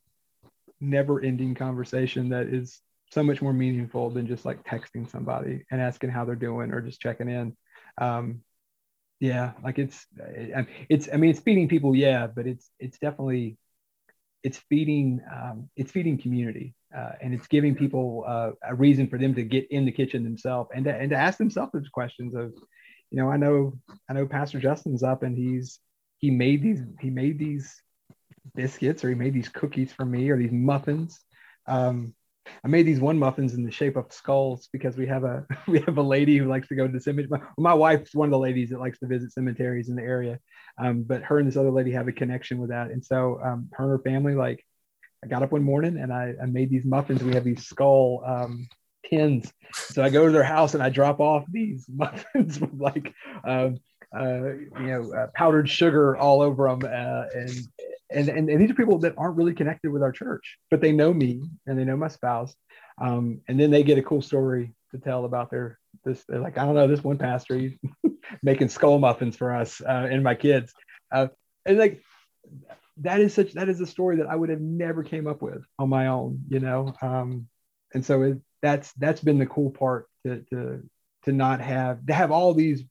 never 0.82 1.22
ending 1.22 1.54
conversation 1.54 2.30
that 2.30 2.48
is 2.48 2.82
so 3.14 3.24
much 3.24 3.42
more 3.42 3.54
meaningful 3.54 4.10
than 4.10 4.28
just 4.28 4.46
like 4.46 4.64
texting 4.64 5.10
somebody 5.10 5.64
and 5.72 5.82
asking 5.82 6.10
how 6.10 6.26
they're 6.26 6.36
doing 6.36 6.72
or 6.72 6.82
just 6.82 7.00
checking 7.00 7.30
in. 7.30 7.56
Um, 7.98 8.42
yeah, 9.20 9.54
like 9.64 9.80
it's, 9.80 10.06
it's, 10.90 11.08
I 11.12 11.18
mean, 11.18 11.30
it's 11.30 11.40
feeding 11.40 11.70
people. 11.70 11.96
Yeah. 11.96 12.28
But 12.28 12.48
it's, 12.48 12.70
it's 12.80 12.98
definitely, 12.98 13.58
it's 14.44 14.58
feeding, 14.70 15.22
um, 15.34 15.70
it's 15.76 15.92
feeding 15.92 16.18
community 16.18 16.76
uh, 16.96 17.14
and 17.22 17.34
it's 17.34 17.48
giving 17.48 17.76
people 17.76 18.26
uh, 18.28 18.52
a 18.68 18.76
reason 18.76 19.08
for 19.08 19.18
them 19.18 19.34
to 19.36 19.44
get 19.44 19.72
in 19.72 19.86
the 19.86 19.92
kitchen 19.92 20.24
themselves 20.24 20.70
and 20.76 20.86
to, 20.86 20.94
and 20.94 21.12
to 21.12 21.16
ask 21.16 21.38
themselves 21.38 21.72
those 21.74 21.88
questions 21.90 22.36
of, 22.36 22.54
you 23.12 23.18
know, 23.18 23.30
I 23.30 23.38
know, 23.38 23.78
I 24.10 24.14
know 24.14 24.26
Pastor 24.26 24.60
Justin's 24.60 25.04
up 25.04 25.24
and 25.24 25.38
he's, 25.38 25.80
he 26.18 26.32
made 26.32 26.62
these, 26.62 26.82
he 27.00 27.10
made 27.10 27.38
these 27.40 27.82
biscuits 28.56 29.04
or 29.04 29.10
he 29.10 29.16
made 29.16 29.34
these 29.34 29.50
cookies 29.50 29.94
for 29.94 30.06
me 30.06 30.30
or 30.30 30.38
these 30.38 30.52
muffins. 30.52 31.20
Um, 31.68 32.14
I 32.64 32.68
made 32.68 32.86
these 32.86 33.00
one 33.00 33.18
muffins 33.18 33.54
in 33.54 33.64
the 33.64 33.72
shape 33.72 33.96
of 33.96 34.12
skulls 34.12 34.70
because 34.72 34.98
we 34.98 35.08
have 35.08 35.24
a 35.24 35.46
we 35.68 35.80
have 35.82 35.98
a 35.98 36.02
lady 36.02 36.38
who 36.38 36.46
likes 36.46 36.68
to 36.70 36.76
go 36.76 36.88
to 36.88 36.94
the 36.94 37.00
cemetery. 37.00 37.42
My, 37.58 37.74
wife's 37.74 38.16
one 38.16 38.28
of 38.28 38.32
the 38.32 38.40
ladies 38.40 38.70
that 38.70 38.80
likes 38.80 39.00
to 39.00 39.08
visit 39.08 39.32
cemeteries 39.32 39.90
in 39.90 39.96
the 39.96 40.04
area, 40.04 40.40
um, 40.78 41.04
but 41.04 41.24
her 41.24 41.40
and 41.40 41.48
this 41.48 41.58
other 41.58 41.72
lady 41.72 41.92
have 41.92 42.08
a 42.08 42.12
connection 42.12 42.58
with 42.58 42.70
that. 42.70 42.92
And 42.92 43.04
so 43.04 43.40
um, 43.44 43.70
her 43.74 43.84
and 43.84 43.92
her 43.92 44.00
family, 44.00 44.36
like, 44.36 44.66
I 45.24 45.28
got 45.28 45.44
up 45.44 45.52
one 45.52 45.64
morning 45.64 45.98
and 45.98 46.12
I, 46.12 46.34
I 46.42 46.46
made 46.46 46.70
these 46.70 46.86
muffins. 46.86 47.24
We 47.24 47.34
have 47.34 47.46
these 47.46 47.66
skull 47.66 48.24
um, 48.26 48.68
pins. 49.06 49.52
So 49.74 50.04
I 50.04 50.10
go 50.10 50.26
to 50.26 50.32
their 50.32 50.44
house 50.44 50.74
and 50.74 50.84
I 50.84 50.90
drop 50.90 51.20
off 51.20 51.46
these 51.50 51.86
muffins 51.94 52.60
with 52.60 52.74
like 52.80 53.14
um, 53.46 53.80
uh, 54.16 54.54
you 54.54 54.88
know, 54.88 55.14
uh, 55.14 55.28
powdered 55.34 55.70
sugar 55.70 56.16
all 56.16 56.42
over 56.42 56.70
them. 56.70 56.84
Uh, 56.84 57.26
and, 57.34 57.68
and, 58.14 58.30
and, 58.30 58.50
and, 58.50 58.62
these 58.62 58.72
are 58.72 58.76
people 58.76 59.00
that 59.00 59.16
aren't 59.18 59.36
really 59.36 59.54
connected 59.54 59.92
with 59.92 60.04
our 60.04 60.12
church, 60.12 60.58
but 60.70 60.82
they 60.82 60.92
know 60.92 61.14
me 61.14 61.44
and 61.66 61.78
they 61.78 61.86
know 61.86 61.98
my 61.98 62.08
spouse. 62.08 62.56
Um, 63.02 63.42
and 63.48 63.60
then 63.60 63.72
they 63.72 63.84
get 63.84 63.98
a 63.98 64.04
cool 64.04 64.22
story 64.22 64.74
to 64.92 64.98
tell 64.98 65.26
about 65.26 65.50
their, 65.50 65.80
this, 66.06 66.24
they're 66.28 66.40
like, 66.40 66.58
I 66.58 66.66
don't 66.66 66.76
know, 66.76 66.88
this 66.88 67.04
one 67.04 67.18
pastor, 67.18 67.58
he's 67.58 67.74
making 68.44 68.70
skull 68.70 69.00
muffins 69.00 69.36
for 69.36 69.54
us 69.54 69.82
uh, 69.82 70.08
and 70.10 70.24
my 70.24 70.36
kids. 70.36 70.74
Uh, 71.12 71.28
and 71.66 71.78
like, 71.78 72.02
that 72.98 73.20
is 73.20 73.34
such, 73.34 73.54
that 73.54 73.70
is 73.70 73.82
a 73.82 73.88
story 73.88 74.18
that 74.18 74.28
I 74.28 74.36
would 74.36 74.50
have 74.50 74.62
never 74.62 75.04
came 75.04 75.28
up 75.28 75.42
with 75.42 75.64
on 75.80 75.90
my 75.90 76.08
own, 76.08 76.44
you 76.50 76.60
know? 76.60 76.94
Um, 77.02 77.48
and 77.94 78.06
so 78.06 78.22
it, 78.22 78.38
that's, 78.62 78.92
that's 78.94 79.22
been 79.22 79.40
the 79.40 79.46
cool 79.46 79.72
part 79.72 80.08
to, 80.26 80.42
to, 80.52 80.84
to 81.26 81.32
not 81.32 81.62
have, 81.62 82.06
to 82.06 82.14
have 82.14 82.32
all 82.32 82.54
these 82.54 82.84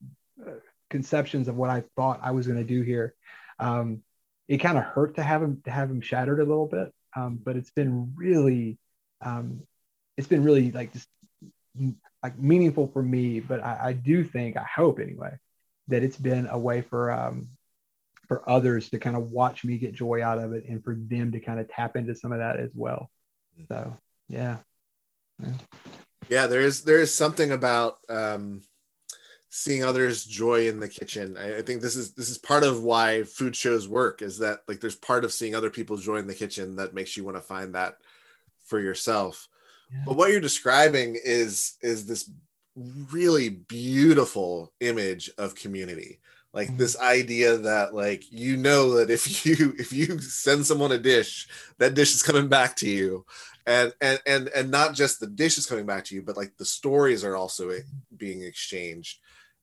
conceptions 0.90 1.48
of 1.48 1.56
what 1.56 1.70
I 1.70 1.84
thought 1.96 2.20
I 2.22 2.32
was 2.32 2.46
going 2.46 2.58
to 2.58 2.64
do 2.64 2.82
here. 2.82 3.14
Um, 3.58 4.02
it 4.48 4.58
kind 4.58 4.78
of 4.78 4.84
hurt 4.84 5.16
to 5.16 5.22
have 5.22 5.42
him 5.42 5.62
to 5.64 5.70
have 5.70 5.90
him 5.90 6.00
shattered 6.00 6.40
a 6.40 6.44
little 6.44 6.66
bit, 6.66 6.92
um, 7.16 7.38
but 7.42 7.56
it's 7.56 7.70
been 7.70 8.12
really, 8.16 8.78
um, 9.20 9.62
it's 10.16 10.28
been 10.28 10.44
really 10.44 10.72
like 10.72 10.92
just 10.92 11.08
like 12.22 12.38
meaningful 12.38 12.88
for 12.88 13.02
me. 13.02 13.40
But 13.40 13.62
I, 13.62 13.78
I, 13.82 13.92
do 13.92 14.24
think, 14.24 14.56
I 14.56 14.64
hope 14.64 14.98
anyway, 15.00 15.36
that 15.88 16.02
it's 16.02 16.16
been 16.16 16.46
a 16.46 16.58
way 16.58 16.82
for 16.82 17.12
um, 17.12 17.48
for 18.28 18.48
others 18.48 18.90
to 18.90 18.98
kind 18.98 19.16
of 19.16 19.30
watch 19.30 19.64
me 19.64 19.78
get 19.78 19.94
joy 19.94 20.22
out 20.22 20.38
of 20.38 20.52
it, 20.52 20.64
and 20.68 20.82
for 20.82 20.94
them 20.94 21.32
to 21.32 21.40
kind 21.40 21.60
of 21.60 21.68
tap 21.68 21.96
into 21.96 22.14
some 22.14 22.32
of 22.32 22.38
that 22.38 22.58
as 22.58 22.70
well. 22.74 23.10
So 23.68 23.96
yeah. 24.28 24.58
yeah. 25.42 25.52
Yeah, 26.28 26.46
there 26.46 26.60
is 26.60 26.82
there 26.82 27.00
is 27.00 27.12
something 27.12 27.50
about 27.50 27.98
um, 28.08 28.62
seeing 29.54 29.84
others 29.84 30.24
joy 30.24 30.66
in 30.66 30.80
the 30.80 30.88
kitchen. 30.88 31.36
I, 31.36 31.58
I, 31.58 31.62
think 31.62 31.82
this 31.82 31.94
is 31.94 32.14
this 32.14 32.30
is 32.30 32.38
part 32.38 32.64
of 32.64 32.82
why 32.82 33.24
food 33.24 33.54
shows 33.54 33.86
work. 33.86 34.22
Is 34.22 34.38
that 34.38 34.60
like 34.66 34.80
there's 34.80 34.96
part 34.96 35.24
of 35.24 35.32
seeing 35.32 35.54
other 35.54 35.68
people 35.68 35.98
joy 35.98 36.16
in 36.16 36.26
the 36.26 36.34
kitchen 36.34 36.76
that 36.76 36.94
makes 36.94 37.18
you 37.18 37.24
want 37.24 37.36
to 37.36 37.42
find 37.42 37.74
that 37.74 37.98
for 38.64 38.80
yourself. 38.80 39.48
Yeah. 39.92 40.04
But 40.06 40.16
what 40.16 40.30
you're 40.30 40.40
describing 40.40 41.18
is 41.22 41.74
is 41.82 42.06
this 42.06 42.30
really 42.74 43.50
beautiful 43.50 44.72
image 44.80 45.30
of 45.36 45.54
community 45.54 46.18
like 46.54 46.68
mm-hmm. 46.68 46.78
this 46.78 46.98
idea 46.98 47.58
that 47.58 47.94
like 47.94 48.24
you 48.32 48.56
know 48.56 48.94
that 48.94 49.10
if 49.10 49.44
you 49.44 49.74
if 49.78 49.92
you 49.92 50.18
send 50.18 50.64
someone 50.64 50.92
a 50.92 50.98
dish 50.98 51.46
that 51.76 51.92
dish 51.92 52.14
is 52.14 52.22
coming 52.22 52.48
back 52.48 52.74
to 52.76 52.88
you 52.88 53.26
and 53.66 53.92
and 54.00 54.18
and 54.26 54.48
and 54.48 54.70
not 54.70 54.94
just 54.94 55.20
the 55.20 55.26
dish 55.26 55.58
is 55.58 55.66
coming 55.66 55.84
back 55.84 56.02
to 56.06 56.14
you 56.14 56.22
but 56.22 56.38
like 56.38 56.56
the 56.56 56.64
stories 56.64 57.22
are 57.22 57.36
also 57.36 57.70
being 58.16 58.42
exchanged 58.42 59.18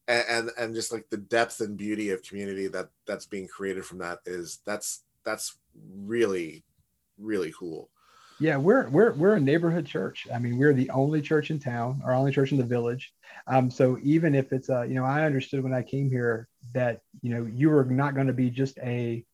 and, 0.10 0.26
and 0.30 0.52
and 0.58 0.76
just 0.76 0.92
like 0.92 1.10
the 1.10 1.18
depth 1.18 1.62
and 1.62 1.78
beauty 1.78 2.10
of 2.10 2.22
community 2.24 2.68
that 2.68 2.90
that's 3.08 3.26
being 3.26 3.48
created 3.48 3.86
from 3.86 4.00
that 4.00 4.20
is 4.26 4.60
that's 4.66 5.04
that's 5.24 5.58
really 5.76 6.64
really 7.18 7.54
cool 7.58 7.90
yeah, 8.40 8.56
we're 8.56 8.88
we're 8.88 9.12
we're 9.14 9.36
a 9.36 9.40
neighborhood 9.40 9.86
church. 9.86 10.26
I 10.34 10.40
mean, 10.40 10.58
we're 10.58 10.74
the 10.74 10.90
only 10.92 11.22
church 11.22 11.52
in 11.52 11.60
town, 11.60 12.02
our 12.06 12.14
only 12.14 12.32
church 12.32 12.54
in 12.54 12.58
the 12.58 12.64
village. 12.64 13.14
Um, 13.48 13.70
so 13.70 14.00
even 14.02 14.34
if 14.34 14.54
it's 14.54 14.70
a, 14.70 14.86
you 14.88 14.96
know, 14.96 15.04
I 15.04 15.26
understood 15.26 15.62
when 15.62 15.74
I 15.74 15.84
came 15.84 16.10
here 16.10 16.48
that 16.74 17.02
you 17.22 17.32
know 17.32 17.46
you 17.54 17.70
were 17.70 17.84
not 17.84 18.16
going 18.16 18.28
to 18.28 18.34
be 18.34 18.50
just 18.50 18.78
a 18.80 19.26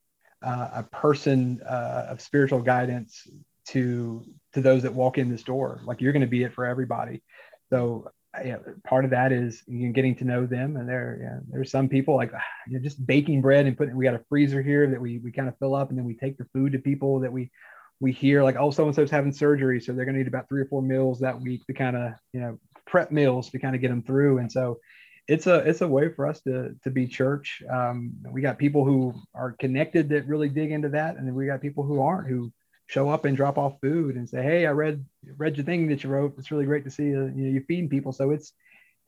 uh, 0.41 0.69
a 0.73 0.83
person 0.83 1.61
uh, 1.69 2.07
of 2.09 2.19
spiritual 2.19 2.61
guidance 2.61 3.27
to 3.67 4.23
to 4.53 4.61
those 4.61 4.81
that 4.81 4.93
walk 4.93 5.19
in 5.19 5.29
this 5.29 5.43
door. 5.43 5.81
Like 5.85 6.01
you're 6.01 6.13
going 6.13 6.21
to 6.21 6.27
be 6.27 6.43
it 6.43 6.53
for 6.53 6.65
everybody. 6.65 7.21
So 7.69 8.09
yeah, 8.43 8.57
part 8.83 9.05
of 9.05 9.11
that 9.11 9.31
is 9.31 9.63
you 9.67 9.87
know, 9.87 9.93
getting 9.93 10.15
to 10.15 10.25
know 10.25 10.45
them. 10.45 10.77
And 10.77 10.87
there, 10.87 11.19
yeah, 11.21 11.39
there's 11.49 11.71
some 11.71 11.87
people 11.87 12.15
like 12.15 12.31
you 12.67 12.77
know, 12.77 12.83
just 12.83 13.05
baking 13.05 13.41
bread 13.41 13.65
and 13.65 13.77
putting. 13.77 13.95
We 13.95 14.05
got 14.05 14.15
a 14.15 14.25
freezer 14.29 14.61
here 14.61 14.89
that 14.89 14.99
we 14.99 15.19
we 15.19 15.31
kind 15.31 15.47
of 15.47 15.57
fill 15.59 15.75
up, 15.75 15.89
and 15.89 15.97
then 15.97 16.05
we 16.05 16.15
take 16.15 16.37
the 16.37 16.45
food 16.53 16.73
to 16.73 16.79
people 16.79 17.19
that 17.19 17.31
we 17.31 17.51
we 17.99 18.11
hear 18.11 18.43
like, 18.43 18.55
oh, 18.59 18.71
so 18.71 18.85
and 18.85 18.95
so's 18.95 19.11
having 19.11 19.31
surgery, 19.31 19.79
so 19.79 19.93
they're 19.93 20.05
going 20.05 20.15
to 20.15 20.19
need 20.19 20.27
about 20.27 20.49
three 20.49 20.61
or 20.61 20.65
four 20.65 20.81
meals 20.81 21.19
that 21.19 21.39
week 21.39 21.65
to 21.65 21.73
kind 21.73 21.95
of, 21.95 22.11
you 22.33 22.41
know, 22.41 22.59
prep 22.85 23.11
meals 23.11 23.49
to 23.51 23.59
kind 23.59 23.73
of 23.75 23.81
get 23.81 23.87
them 23.87 24.03
through. 24.03 24.39
And 24.39 24.51
so, 24.51 24.79
it's 25.27 25.47
a 25.47 25.55
it's 25.55 25.81
a 25.81 25.87
way 25.87 26.09
for 26.13 26.27
us 26.27 26.41
to 26.41 26.75
to 26.83 26.91
be 26.91 27.07
church. 27.07 27.63
Um, 27.69 28.13
we 28.29 28.41
got 28.41 28.59
people 28.59 28.85
who 28.85 29.13
are 29.33 29.53
connected 29.53 30.09
that 30.09 30.27
really 30.27 30.49
dig 30.49 30.71
into 30.71 30.89
that, 30.89 31.17
and 31.17 31.27
then 31.27 31.33
we 31.33 31.47
got 31.47 31.61
people 31.61 31.83
who 31.83 32.01
aren't 32.01 32.27
who 32.27 32.51
show 32.87 33.09
up 33.09 33.25
and 33.25 33.35
drop 33.35 33.57
off 33.57 33.79
food 33.81 34.15
and 34.15 34.29
say, 34.29 34.43
"Hey, 34.43 34.65
I 34.65 34.71
read 34.71 35.05
read 35.37 35.57
your 35.57 35.65
thing 35.65 35.87
that 35.87 36.03
you 36.03 36.09
wrote. 36.09 36.35
It's 36.37 36.51
really 36.51 36.65
great 36.65 36.83
to 36.85 36.91
see 36.91 37.05
you. 37.05 37.25
You 37.25 37.43
know, 37.45 37.49
you 37.51 37.63
feeding 37.67 37.89
people." 37.89 38.11
So 38.11 38.31
it's 38.31 38.53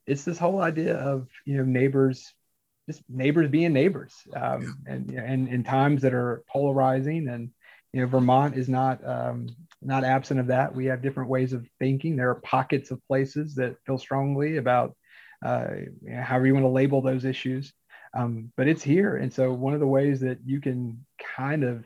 it's 0.06 0.24
this 0.24 0.38
whole 0.38 0.62
idea 0.62 0.96
of 0.96 1.28
you 1.46 1.58
know 1.58 1.64
neighbors, 1.64 2.34
just 2.88 3.02
neighbors 3.10 3.50
being 3.50 3.74
neighbors, 3.74 4.16
um, 4.36 4.80
and 4.86 5.12
and 5.12 5.48
in 5.48 5.64
times 5.64 6.02
that 6.04 6.14
are 6.14 6.44
polarizing 6.50 7.28
and 7.28 7.52
you 7.94 8.02
know 8.02 8.08
vermont 8.08 8.56
is 8.56 8.70
not 8.70 9.06
um, 9.08 9.48
not 9.82 10.04
absent 10.04 10.40
of 10.40 10.48
that 10.48 10.76
we 10.76 10.86
have 10.86 11.02
different 11.02 11.30
ways 11.30 11.54
of 11.54 11.68
thinking 11.80 12.16
there 12.16 12.30
are 12.30 12.36
pockets 12.36 12.92
of 12.92 13.06
places 13.08 13.56
that 13.56 13.76
feel 13.86 13.98
strongly 13.98 14.58
about 14.58 14.96
uh, 15.46 15.68
however 16.22 16.46
you 16.46 16.54
want 16.54 16.64
to 16.64 16.70
label 16.70 17.02
those 17.02 17.26
issues 17.26 17.74
um, 18.14 18.52
but 18.56 18.68
it's 18.68 18.84
here 18.84 19.18
and 19.18 19.34
so 19.34 19.52
one 19.52 19.74
of 19.74 19.80
the 19.80 19.88
ways 19.88 20.20
that 20.20 20.40
you 20.46 20.60
can 20.60 21.06
kind 21.36 21.64
of 21.64 21.86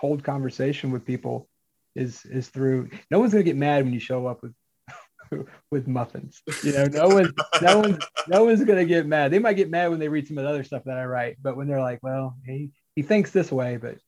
hold 0.00 0.24
conversation 0.24 0.90
with 0.90 1.04
people 1.04 1.48
is 1.94 2.24
is 2.26 2.48
through 2.48 2.88
no 3.10 3.18
one's 3.18 3.32
going 3.32 3.44
to 3.44 3.50
get 3.50 3.56
mad 3.56 3.84
when 3.84 3.92
you 3.92 4.00
show 4.00 4.26
up 4.26 4.42
with 4.42 4.54
with 5.70 5.86
muffins 5.86 6.42
you 6.62 6.72
know 6.72 6.84
no 6.86 7.08
one 7.08 7.32
no 7.62 7.78
one's 7.78 7.98
no 8.26 8.44
one's 8.44 8.64
going 8.64 8.78
to 8.78 8.84
get 8.84 9.06
mad 9.06 9.30
they 9.30 9.38
might 9.38 9.54
get 9.54 9.70
mad 9.70 9.90
when 9.90 10.00
they 10.00 10.08
read 10.08 10.26
some 10.26 10.38
of 10.38 10.44
the 10.44 10.50
other 10.50 10.64
stuff 10.64 10.82
that 10.84 10.96
i 10.96 11.04
write 11.04 11.36
but 11.42 11.56
when 11.56 11.68
they're 11.68 11.80
like 11.80 12.00
well 12.02 12.36
he 12.44 12.70
he 12.96 13.02
thinks 13.02 13.30
this 13.30 13.52
way 13.52 13.76
but 13.76 13.98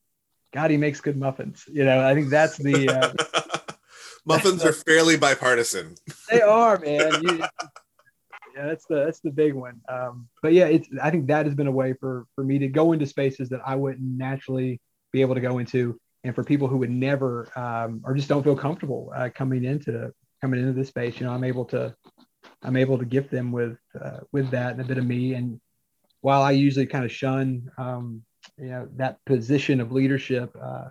God, 0.52 0.70
he 0.70 0.76
makes 0.76 1.00
good 1.00 1.16
muffins. 1.16 1.64
You 1.66 1.84
know, 1.84 2.06
I 2.06 2.14
think 2.14 2.28
that's 2.28 2.58
the 2.58 2.88
uh, 2.88 3.72
muffins 4.26 4.64
are 4.64 4.72
fairly 4.72 5.16
bipartisan. 5.16 5.94
they 6.30 6.42
are, 6.42 6.78
man. 6.78 7.22
You, 7.22 7.38
yeah, 8.54 8.66
that's 8.66 8.84
the 8.84 8.96
that's 8.96 9.20
the 9.20 9.30
big 9.30 9.54
one. 9.54 9.80
Um, 9.88 10.28
but 10.42 10.52
yeah, 10.52 10.66
it's 10.66 10.88
I 11.02 11.10
think 11.10 11.28
that 11.28 11.46
has 11.46 11.54
been 11.54 11.68
a 11.68 11.72
way 11.72 11.94
for 11.94 12.26
for 12.34 12.44
me 12.44 12.58
to 12.58 12.68
go 12.68 12.92
into 12.92 13.06
spaces 13.06 13.48
that 13.48 13.62
I 13.66 13.76
wouldn't 13.76 14.02
naturally 14.02 14.80
be 15.12 15.20
able 15.20 15.34
to 15.34 15.40
go 15.40 15.58
into, 15.58 15.98
and 16.24 16.34
for 16.34 16.44
people 16.44 16.68
who 16.68 16.78
would 16.78 16.90
never 16.90 17.48
um, 17.56 18.02
or 18.04 18.14
just 18.14 18.28
don't 18.28 18.42
feel 18.42 18.56
comfortable 18.56 19.12
uh, 19.14 19.28
coming 19.34 19.64
into 19.64 20.12
coming 20.40 20.60
into 20.60 20.72
this 20.72 20.88
space, 20.88 21.20
you 21.20 21.26
know, 21.26 21.32
I'm 21.32 21.44
able 21.44 21.64
to 21.66 21.94
I'm 22.62 22.76
able 22.76 22.98
to 22.98 23.04
gift 23.04 23.30
them 23.30 23.52
with 23.52 23.78
uh, 24.00 24.20
with 24.32 24.50
that 24.50 24.72
and 24.72 24.80
a 24.80 24.84
bit 24.84 24.98
of 24.98 25.06
me. 25.06 25.34
And 25.34 25.60
while 26.20 26.42
I 26.42 26.52
usually 26.52 26.86
kind 26.86 27.04
of 27.04 27.12
shun 27.12 27.70
um, 27.78 28.22
you 28.58 28.66
know 28.66 28.88
that 28.96 29.24
position 29.24 29.80
of 29.80 29.92
leadership 29.92 30.56
uh, 30.60 30.88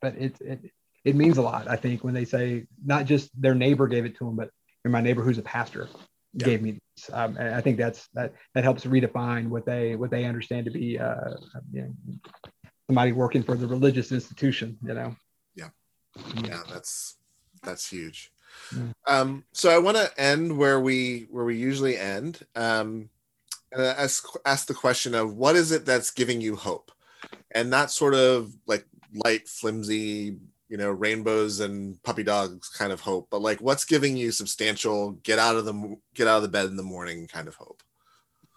but 0.00 0.14
it, 0.16 0.36
it 0.40 0.60
it 1.04 1.14
means 1.14 1.38
a 1.38 1.42
lot 1.42 1.68
i 1.68 1.76
think 1.76 2.02
when 2.02 2.14
they 2.14 2.24
say 2.24 2.66
not 2.84 3.04
just 3.04 3.30
their 3.40 3.54
neighbor 3.54 3.86
gave 3.86 4.04
it 4.04 4.16
to 4.16 4.24
them 4.24 4.36
but 4.36 4.50
my 4.84 5.00
neighbor 5.00 5.22
who's 5.22 5.38
a 5.38 5.42
pastor 5.42 5.88
yeah. 6.34 6.46
gave 6.46 6.62
me 6.62 6.72
this. 6.72 7.10
Um, 7.12 7.36
i 7.40 7.60
think 7.60 7.76
that's 7.76 8.08
that 8.14 8.32
that 8.54 8.64
helps 8.64 8.84
redefine 8.84 9.48
what 9.48 9.66
they 9.66 9.96
what 9.96 10.10
they 10.10 10.24
understand 10.24 10.66
to 10.66 10.70
be 10.70 10.98
uh, 10.98 11.34
you 11.72 11.82
know, 11.82 12.14
somebody 12.86 13.12
working 13.12 13.42
for 13.42 13.56
the 13.56 13.66
religious 13.66 14.12
institution 14.12 14.76
you 14.82 14.94
know 14.94 15.14
yeah 15.54 15.68
yeah 16.44 16.62
that's 16.68 17.16
that's 17.62 17.88
huge 17.88 18.32
yeah. 18.74 18.92
um 19.06 19.44
so 19.52 19.70
i 19.70 19.78
want 19.78 19.96
to 19.96 20.20
end 20.20 20.56
where 20.56 20.80
we 20.80 21.26
where 21.30 21.44
we 21.44 21.56
usually 21.56 21.96
end 21.96 22.44
um 22.54 23.08
and 23.72 23.82
ask 23.82 24.24
ask 24.44 24.66
the 24.66 24.74
question 24.74 25.14
of 25.14 25.34
what 25.34 25.56
is 25.56 25.72
it 25.72 25.84
that's 25.84 26.10
giving 26.10 26.40
you 26.40 26.56
hope 26.56 26.92
and 27.52 27.70
not 27.70 27.90
sort 27.90 28.14
of 28.14 28.54
like 28.66 28.86
light, 29.24 29.48
flimsy, 29.48 30.36
you 30.68 30.76
know, 30.76 30.90
rainbows 30.90 31.60
and 31.60 32.02
puppy 32.02 32.22
dogs 32.22 32.68
kind 32.68 32.92
of 32.92 33.00
hope, 33.00 33.28
but 33.30 33.40
like 33.40 33.60
what's 33.60 33.84
giving 33.84 34.16
you 34.16 34.30
substantial 34.30 35.12
get 35.22 35.38
out 35.38 35.56
of 35.56 35.64
the 35.64 35.96
get 36.14 36.26
out 36.26 36.36
of 36.36 36.42
the 36.42 36.48
bed 36.48 36.66
in 36.66 36.76
the 36.76 36.82
morning 36.82 37.26
kind 37.26 37.48
of 37.48 37.54
hope. 37.54 37.82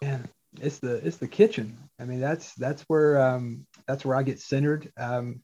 Yeah, 0.02 0.18
it's 0.60 0.78
the 0.78 0.94
it's 1.06 1.18
the 1.18 1.28
kitchen. 1.28 1.76
I 1.98 2.04
mean, 2.04 2.20
that's 2.20 2.54
that's 2.54 2.82
where 2.82 3.20
um, 3.20 3.66
that's 3.90 4.04
where 4.04 4.16
I 4.16 4.22
get 4.22 4.40
centered. 4.40 4.92
Um, 4.96 5.40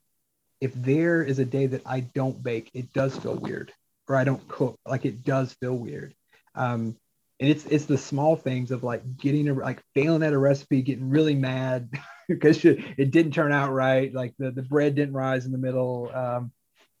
if 0.59 0.73
there 0.73 1.21
is 1.21 1.39
a 1.39 1.45
day 1.45 1.67
that 1.67 1.83
I 1.85 1.99
don't 1.99 2.41
bake, 2.41 2.71
it 2.73 2.93
does 2.93 3.17
feel 3.17 3.35
weird, 3.35 3.73
or 4.07 4.15
I 4.15 4.23
don't 4.23 4.47
cook, 4.47 4.79
like 4.85 5.05
it 5.05 5.23
does 5.23 5.53
feel 5.53 5.75
weird. 5.75 6.15
Um, 6.55 6.97
and 7.39 7.49
it's 7.49 7.65
it's 7.65 7.85
the 7.85 7.97
small 7.97 8.35
things 8.35 8.71
of 8.71 8.83
like 8.83 9.17
getting 9.17 9.47
a 9.49 9.53
like 9.53 9.83
failing 9.93 10.23
at 10.23 10.33
a 10.33 10.37
recipe, 10.37 10.81
getting 10.81 11.09
really 11.09 11.35
mad. 11.35 11.89
because 12.27 12.63
it 12.65 13.11
didn't 13.11 13.31
turn 13.31 13.51
out 13.51 13.71
right. 13.71 14.13
Like 14.13 14.33
the, 14.37 14.51
the 14.51 14.61
bread 14.61 14.95
didn't 14.95 15.13
rise 15.13 15.45
in 15.45 15.51
the 15.51 15.57
middle. 15.57 16.11
Um, 16.13 16.51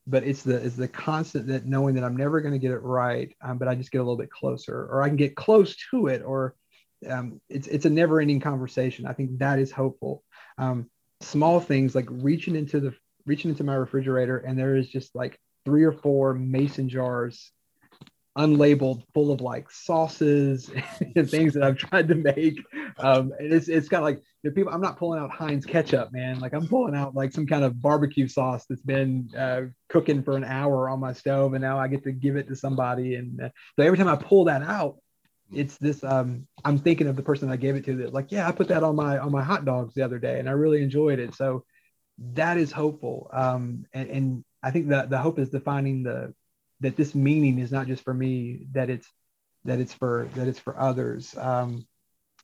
but 0.07 0.23
it's 0.23 0.43
the 0.43 0.55
it's 0.55 0.77
the 0.77 0.87
constant 0.87 1.47
that 1.47 1.65
knowing 1.65 1.95
that 1.95 2.03
I'm 2.05 2.15
never 2.15 2.39
going 2.39 2.53
to 2.53 2.59
get 2.59 2.71
it 2.71 2.81
right, 2.81 3.35
um, 3.41 3.57
but 3.57 3.67
I 3.67 3.75
just 3.75 3.91
get 3.91 3.97
a 3.97 4.03
little 4.03 4.17
bit 4.17 4.31
closer, 4.31 4.87
or 4.89 5.03
I 5.03 5.09
can 5.09 5.17
get 5.17 5.35
close 5.35 5.75
to 5.91 6.07
it, 6.07 6.23
or 6.23 6.55
um, 7.09 7.41
it's 7.49 7.67
it's 7.67 7.85
a 7.85 7.89
never 7.89 8.21
ending 8.21 8.39
conversation. 8.39 9.05
I 9.05 9.11
think 9.11 9.39
that 9.39 9.59
is 9.59 9.69
hopeful. 9.69 10.23
Um, 10.57 10.89
small 11.21 11.59
things 11.59 11.95
like 11.95 12.07
reaching 12.09 12.55
into 12.55 12.79
the 12.79 12.93
reaching 13.25 13.51
into 13.51 13.63
my 13.63 13.75
refrigerator, 13.75 14.37
and 14.37 14.57
there 14.57 14.75
is 14.75 14.89
just 14.89 15.15
like 15.15 15.39
three 15.65 15.83
or 15.83 15.91
four 15.91 16.33
mason 16.33 16.89
jars 16.89 17.51
unlabeled, 18.37 19.03
full 19.13 19.31
of 19.31 19.41
like 19.41 19.69
sauces 19.71 20.69
and 21.15 21.29
things 21.29 21.53
that 21.53 21.63
I've 21.63 21.77
tried 21.77 22.07
to 22.09 22.15
make. 22.15 22.63
Um, 22.99 23.33
and 23.39 23.53
it's 23.53 23.67
it's 23.67 23.89
of 23.89 24.03
like 24.03 24.21
know, 24.47 24.53
people. 24.53 24.73
I'm 24.73 24.81
not 24.81 24.97
pulling 24.97 25.19
out 25.19 25.31
Heinz 25.31 25.65
ketchup, 25.65 26.11
man. 26.11 26.39
Like 26.39 26.53
I'm 26.53 26.67
pulling 26.67 26.95
out 26.95 27.15
like 27.15 27.31
some 27.31 27.45
kind 27.45 27.63
of 27.63 27.81
barbecue 27.81 28.27
sauce 28.27 28.65
that's 28.67 28.81
been 28.81 29.29
uh, 29.37 29.63
cooking 29.89 30.23
for 30.23 30.35
an 30.35 30.43
hour 30.43 30.89
on 30.89 30.99
my 30.99 31.13
stove, 31.13 31.53
and 31.53 31.61
now 31.61 31.79
I 31.79 31.87
get 31.87 32.03
to 32.03 32.11
give 32.11 32.35
it 32.35 32.47
to 32.47 32.55
somebody. 32.55 33.15
And 33.15 33.41
uh, 33.41 33.49
so 33.75 33.85
every 33.85 33.97
time 33.97 34.07
I 34.07 34.15
pull 34.15 34.45
that 34.45 34.61
out, 34.61 34.97
it's 35.53 35.77
this. 35.77 36.03
Um, 36.03 36.47
I'm 36.65 36.77
thinking 36.77 37.07
of 37.07 37.15
the 37.15 37.23
person 37.23 37.49
I 37.49 37.55
gave 37.55 37.75
it 37.75 37.85
to. 37.85 37.95
That 37.97 38.13
like, 38.13 38.31
yeah, 38.31 38.47
I 38.47 38.51
put 38.51 38.67
that 38.69 38.83
on 38.83 38.95
my 38.95 39.17
on 39.17 39.31
my 39.31 39.43
hot 39.43 39.65
dogs 39.65 39.93
the 39.93 40.03
other 40.03 40.19
day, 40.19 40.39
and 40.39 40.49
I 40.49 40.53
really 40.53 40.81
enjoyed 40.81 41.19
it. 41.19 41.35
So 41.35 41.63
that 42.33 42.57
is 42.57 42.71
hopeful. 42.71 43.29
Um, 43.31 43.85
and, 43.93 44.09
and 44.09 44.45
I 44.63 44.71
think 44.71 44.89
that 44.89 45.09
the 45.09 45.17
hope 45.17 45.39
is 45.39 45.49
defining 45.49 46.03
the 46.03 46.33
that 46.81 46.95
this 46.95 47.15
meaning 47.15 47.59
is 47.59 47.71
not 47.71 47.87
just 47.87 48.03
for 48.03 48.13
me 48.13 48.67
that 48.73 48.89
it's 48.89 49.07
that 49.65 49.79
it's 49.79 49.93
for 49.93 50.27
that 50.35 50.47
it's 50.47 50.59
for 50.59 50.79
others 50.79 51.35
um, 51.37 51.85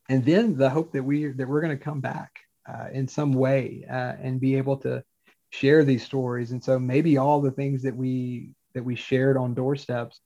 and 0.09 0.25
then 0.25 0.55
the 0.55 0.69
hope 0.69 0.91
that 0.91 1.03
we 1.03 1.27
that 1.27 1.47
we're 1.47 1.61
going 1.61 1.77
to 1.77 1.83
come 1.83 2.01
back 2.01 2.31
uh, 2.67 2.87
in 2.91 3.07
some 3.07 3.33
way 3.33 3.85
uh, 3.89 4.13
and 4.21 4.39
be 4.39 4.55
able 4.55 4.77
to 4.77 5.03
share 5.49 5.83
these 5.83 6.03
stories 6.03 6.51
and 6.51 6.63
so 6.63 6.79
maybe 6.79 7.17
all 7.17 7.41
the 7.41 7.51
things 7.51 7.83
that 7.83 7.95
we 7.95 8.51
that 8.73 8.83
we 8.83 8.95
shared 8.95 9.37
on 9.37 9.53
doorsteps 9.53 10.19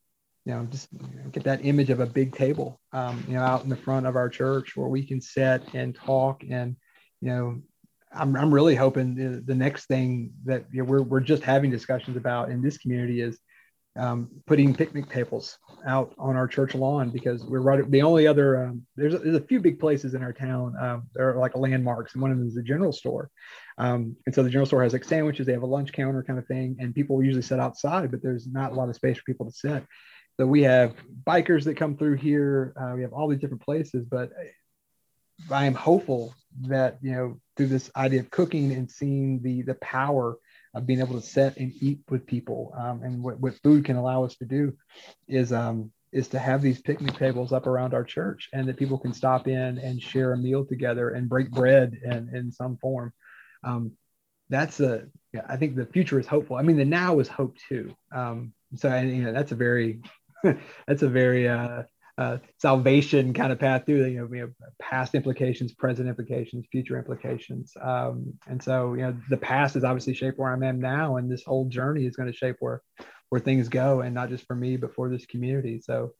you 0.47 0.53
know 0.53 0.65
just 0.71 0.87
get 1.33 1.43
that 1.43 1.65
image 1.65 1.89
of 1.89 1.99
a 1.99 2.05
big 2.05 2.33
table 2.33 2.79
um, 2.93 3.23
you 3.27 3.33
know 3.33 3.41
out 3.41 3.63
in 3.63 3.69
the 3.69 3.75
front 3.75 4.05
of 4.07 4.15
our 4.15 4.29
church 4.29 4.77
where 4.77 4.87
we 4.87 5.05
can 5.05 5.19
sit 5.19 5.61
and 5.73 5.93
talk 5.93 6.41
and 6.49 6.77
you 7.19 7.29
know 7.29 7.61
i'm, 8.13 8.33
I'm 8.35 8.53
really 8.53 8.75
hoping 8.75 9.13
the, 9.13 9.41
the 9.41 9.55
next 9.55 9.87
thing 9.87 10.31
that 10.45 10.63
you 10.71 10.83
know, 10.83 10.89
we're, 10.89 11.01
we're 11.01 11.19
just 11.19 11.43
having 11.43 11.69
discussions 11.69 12.15
about 12.15 12.49
in 12.49 12.61
this 12.61 12.77
community 12.77 13.19
is 13.19 13.37
um, 13.97 14.29
putting 14.45 14.73
picnic 14.73 15.09
tables 15.09 15.57
out 15.85 16.13
on 16.19 16.35
our 16.35 16.47
church 16.47 16.75
lawn 16.75 17.09
because 17.09 17.43
we're 17.43 17.61
right. 17.61 17.89
The 17.89 18.03
only 18.03 18.27
other 18.27 18.65
um, 18.65 18.85
there's 18.95 19.15
a, 19.15 19.17
there's 19.17 19.35
a 19.35 19.41
few 19.41 19.59
big 19.59 19.79
places 19.79 20.13
in 20.13 20.21
our 20.21 20.33
town. 20.33 20.75
Um, 20.79 21.07
are 21.19 21.35
like 21.35 21.55
landmarks, 21.55 22.13
and 22.13 22.21
one 22.21 22.31
of 22.31 22.37
them 22.37 22.47
is 22.47 22.53
the 22.53 22.61
general 22.61 22.91
store. 22.91 23.31
Um, 23.79 24.15
and 24.25 24.35
so 24.35 24.43
the 24.43 24.51
general 24.51 24.67
store 24.67 24.83
has 24.83 24.93
like 24.93 25.03
sandwiches. 25.03 25.47
They 25.47 25.53
have 25.53 25.63
a 25.63 25.67
lunch 25.67 25.93
counter 25.93 26.23
kind 26.23 26.37
of 26.37 26.45
thing, 26.45 26.77
and 26.79 26.93
people 26.93 27.23
usually 27.23 27.41
sit 27.41 27.59
outside, 27.59 28.11
but 28.11 28.21
there's 28.21 28.45
not 28.45 28.71
a 28.71 28.75
lot 28.75 28.89
of 28.89 28.95
space 28.95 29.17
for 29.17 29.23
people 29.23 29.47
to 29.47 29.51
sit. 29.51 29.83
So 30.39 30.45
we 30.45 30.63
have 30.63 30.95
bikers 31.25 31.63
that 31.63 31.77
come 31.77 31.97
through 31.97 32.15
here. 32.15 32.73
Uh, 32.79 32.93
we 32.95 33.01
have 33.01 33.13
all 33.13 33.27
these 33.27 33.39
different 33.39 33.63
places, 33.63 34.05
but 34.05 34.31
I 35.51 35.65
am 35.65 35.73
hopeful 35.73 36.33
that 36.61 36.97
you 37.01 37.11
know 37.11 37.39
through 37.55 37.67
this 37.67 37.91
idea 37.95 38.21
of 38.21 38.31
cooking 38.31 38.71
and 38.71 38.89
seeing 38.89 39.41
the 39.41 39.61
the 39.63 39.75
power 39.75 40.37
of 40.73 40.85
being 40.85 40.99
able 40.99 41.19
to 41.19 41.25
sit 41.25 41.57
and 41.57 41.71
eat 41.81 41.99
with 42.09 42.25
people 42.25 42.73
um, 42.77 43.01
and 43.03 43.23
what, 43.23 43.39
what 43.39 43.53
food 43.63 43.85
can 43.85 43.95
allow 43.95 44.23
us 44.23 44.35
to 44.37 44.45
do 44.45 44.73
is 45.27 45.53
um, 45.53 45.91
is 46.11 46.27
to 46.29 46.39
have 46.39 46.61
these 46.61 46.81
picnic 46.81 47.15
tables 47.17 47.51
up 47.51 47.67
around 47.67 47.93
our 47.93 48.03
church 48.03 48.49
and 48.53 48.67
that 48.67 48.77
people 48.77 48.97
can 48.97 49.13
stop 49.13 49.47
in 49.47 49.77
and 49.77 50.01
share 50.01 50.33
a 50.33 50.37
meal 50.37 50.65
together 50.65 51.09
and 51.09 51.29
break 51.29 51.51
bread 51.51 51.97
in, 52.03 52.29
in 52.33 52.51
some 52.51 52.77
form. 52.77 53.13
Um, 53.63 53.91
that's 54.49 54.79
a 54.79 55.07
yeah, 55.33 55.41
i 55.49 55.57
think 55.57 55.75
the 55.75 55.85
future 55.85 56.19
is 56.19 56.27
hopeful. 56.27 56.55
I 56.55 56.61
mean 56.61 56.77
the 56.77 56.85
now 56.85 57.19
is 57.19 57.27
hope 57.27 57.57
too. 57.69 57.95
Um, 58.13 58.53
so 58.75 58.95
you 58.99 59.23
know 59.23 59.33
that's 59.33 59.51
a 59.51 59.55
very 59.55 60.01
that's 60.87 61.01
a 61.01 61.09
very 61.09 61.47
uh, 61.47 61.83
uh, 62.17 62.37
salvation 62.59 63.33
kind 63.33 63.51
of 63.51 63.59
path 63.59 63.85
through 63.85 64.05
you 64.05 64.19
know, 64.19 64.33
you 64.33 64.41
know 64.41 64.69
past 64.79 65.13
implications 65.15 65.73
present 65.73 66.09
implications 66.09 66.65
future 66.71 66.97
implications. 66.97 67.73
Um, 67.81 68.33
and 68.47 68.61
so 68.61 68.93
you 68.93 69.01
know 69.01 69.15
the 69.29 69.37
past 69.37 69.75
is 69.75 69.83
obviously 69.83 70.13
shaped 70.13 70.39
where 70.39 70.51
i'm 70.51 70.63
at 70.63 70.75
now 70.75 71.17
and 71.17 71.31
this 71.31 71.43
whole 71.43 71.65
journey 71.65 72.05
is 72.05 72.15
going 72.15 72.31
to 72.31 72.37
shape 72.37 72.57
where 72.59 72.81
where 73.29 73.41
things 73.41 73.69
go 73.69 74.01
and 74.01 74.15
not 74.15 74.29
just 74.29 74.45
for 74.47 74.55
me 74.55 74.77
but 74.77 74.95
for 74.95 75.09
this 75.09 75.25
community. 75.25 75.81
So 75.81 76.13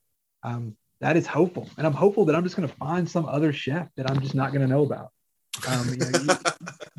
um, 0.44 0.76
that 1.02 1.18
is 1.18 1.28
hopeful 1.28 1.70
and 1.78 1.86
i'm 1.86 1.94
hopeful 1.94 2.26
that 2.26 2.36
i'm 2.36 2.44
just 2.44 2.56
going 2.56 2.68
to 2.68 2.76
find 2.76 3.10
some 3.10 3.26
other 3.26 3.54
chef 3.54 3.88
that 3.98 4.10
i'm 4.10 4.20
just 4.22 4.36
not 4.36 4.52
going 4.52 4.62
to 4.62 4.68
know 4.68 4.84
about 4.84 5.12
um, 5.68 5.90
you, 5.90 5.98
know, 5.98 6.20
you, 6.20 6.38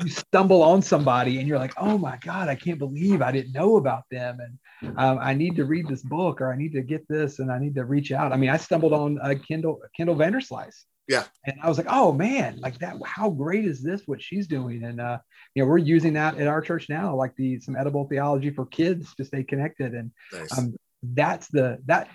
you, 0.05 0.09
stumble 0.09 0.63
on 0.63 0.81
somebody 0.81 1.39
and 1.39 1.47
you're 1.47 1.59
like, 1.59 1.73
oh 1.77 1.97
my 1.97 2.17
God, 2.21 2.49
I 2.49 2.55
can't 2.55 2.79
believe 2.79 3.21
I 3.21 3.31
didn't 3.31 3.53
know 3.53 3.77
about 3.77 4.03
them. 4.11 4.39
And 4.39 4.97
um, 4.97 5.19
I 5.21 5.33
need 5.33 5.55
to 5.57 5.65
read 5.65 5.87
this 5.87 6.01
book 6.01 6.41
or 6.41 6.51
I 6.51 6.57
need 6.57 6.73
to 6.73 6.81
get 6.81 7.07
this 7.07 7.39
and 7.39 7.51
I 7.51 7.59
need 7.59 7.75
to 7.75 7.85
reach 7.85 8.11
out. 8.11 8.31
I 8.31 8.37
mean, 8.37 8.49
I 8.49 8.57
stumbled 8.57 8.93
on 8.93 9.19
a 9.21 9.35
Kindle, 9.35 9.81
Kendall 9.95 10.15
Vanderslice. 10.15 10.83
Yeah. 11.07 11.23
And 11.45 11.57
I 11.63 11.69
was 11.69 11.77
like, 11.77 11.87
oh 11.89 12.11
man, 12.11 12.59
like 12.59 12.77
that, 12.79 12.97
how 13.05 13.29
great 13.29 13.65
is 13.65 13.81
this, 13.81 14.03
what 14.05 14.21
she's 14.21 14.47
doing? 14.47 14.83
And, 14.83 15.01
uh, 15.01 15.19
you 15.55 15.63
know, 15.63 15.69
we're 15.69 15.79
using 15.79 16.13
that 16.13 16.37
at 16.37 16.47
our 16.47 16.61
church 16.61 16.87
now, 16.87 17.15
like 17.15 17.35
the, 17.35 17.59
some 17.59 17.75
edible 17.75 18.07
theology 18.07 18.51
for 18.51 18.65
kids 18.65 19.15
to 19.15 19.25
stay 19.25 19.43
connected. 19.43 19.93
And 19.93 20.11
nice. 20.31 20.57
um, 20.57 20.75
that's 21.01 21.47
the, 21.47 21.79
that 21.85 22.09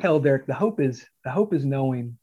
hell, 0.00 0.20
Derek, 0.20 0.46
the 0.46 0.54
hope 0.54 0.80
is, 0.80 1.04
the 1.24 1.30
hope 1.30 1.52
is 1.52 1.64
knowing 1.64 2.16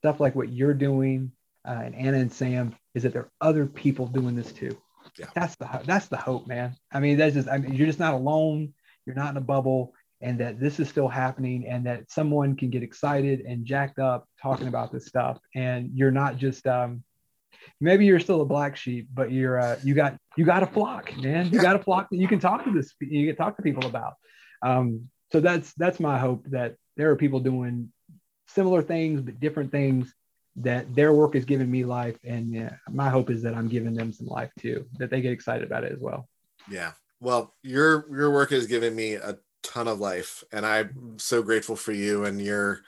stuff 0.00 0.20
like 0.20 0.34
what 0.34 0.50
you're 0.50 0.74
doing 0.74 1.32
uh, 1.66 1.82
and 1.84 1.94
Anna 1.94 2.18
and 2.18 2.32
Sam 2.32 2.74
is 2.94 3.02
that 3.02 3.12
there 3.12 3.22
are 3.22 3.32
other 3.40 3.66
people 3.66 4.06
doing 4.06 4.34
this 4.34 4.52
too. 4.52 4.76
Yeah. 5.18 5.26
That's 5.34 5.56
the 5.56 5.68
that's 5.84 6.08
the 6.08 6.16
hope, 6.16 6.46
man. 6.46 6.76
I 6.92 7.00
mean, 7.00 7.16
that's 7.16 7.34
just 7.34 7.48
I 7.48 7.58
mean, 7.58 7.74
you're 7.74 7.86
just 7.86 7.98
not 7.98 8.14
alone. 8.14 8.74
You're 9.06 9.16
not 9.16 9.30
in 9.30 9.36
a 9.36 9.42
bubble, 9.42 9.94
and 10.20 10.38
that 10.40 10.60
this 10.60 10.78
is 10.78 10.88
still 10.88 11.08
happening, 11.08 11.66
and 11.66 11.86
that 11.86 12.10
someone 12.10 12.56
can 12.56 12.70
get 12.70 12.82
excited 12.82 13.40
and 13.40 13.64
jacked 13.64 13.98
up 13.98 14.26
talking 14.40 14.68
about 14.68 14.92
this 14.92 15.06
stuff, 15.06 15.38
and 15.54 15.90
you're 15.94 16.10
not 16.10 16.36
just 16.36 16.66
um, 16.66 17.02
maybe 17.80 18.04
you're 18.06 18.20
still 18.20 18.40
a 18.42 18.46
black 18.46 18.76
sheep, 18.76 19.08
but 19.12 19.32
you're 19.32 19.58
uh, 19.58 19.78
you 19.82 19.94
got 19.94 20.16
you 20.36 20.44
got 20.44 20.62
a 20.62 20.66
flock, 20.66 21.16
man. 21.18 21.50
You 21.50 21.60
got 21.60 21.76
a 21.76 21.82
flock 21.82 22.08
that 22.10 22.16
you 22.16 22.28
can 22.28 22.40
talk 22.40 22.64
to 22.64 22.72
this 22.72 22.94
you 23.00 23.26
can 23.26 23.36
talk 23.36 23.56
to 23.56 23.62
people 23.62 23.86
about. 23.86 24.14
Um, 24.62 25.08
so 25.32 25.40
that's 25.40 25.72
that's 25.74 26.00
my 26.00 26.18
hope 26.18 26.46
that 26.50 26.76
there 26.96 27.10
are 27.10 27.16
people 27.16 27.40
doing 27.40 27.92
similar 28.48 28.82
things 28.82 29.20
but 29.20 29.38
different 29.40 29.70
things 29.70 30.12
that 30.56 30.94
their 30.94 31.12
work 31.12 31.34
is 31.34 31.44
giving 31.44 31.70
me 31.70 31.84
life 31.84 32.18
and 32.24 32.54
yeah, 32.54 32.74
my 32.90 33.08
hope 33.08 33.30
is 33.30 33.42
that 33.42 33.54
i'm 33.54 33.68
giving 33.68 33.94
them 33.94 34.12
some 34.12 34.26
life 34.26 34.50
too 34.58 34.84
that 34.98 35.10
they 35.10 35.20
get 35.20 35.32
excited 35.32 35.64
about 35.64 35.84
it 35.84 35.92
as 35.92 36.00
well. 36.00 36.28
Yeah. 36.70 36.92
Well 37.20 37.54
your 37.62 38.06
your 38.10 38.30
work 38.30 38.50
has 38.50 38.66
given 38.66 38.94
me 38.94 39.14
a 39.14 39.38
ton 39.62 39.88
of 39.88 40.00
life 40.00 40.42
and 40.52 40.64
i'm 40.64 41.18
so 41.18 41.42
grateful 41.42 41.76
for 41.76 41.92
you 41.92 42.24
and 42.24 42.40
your 42.40 42.82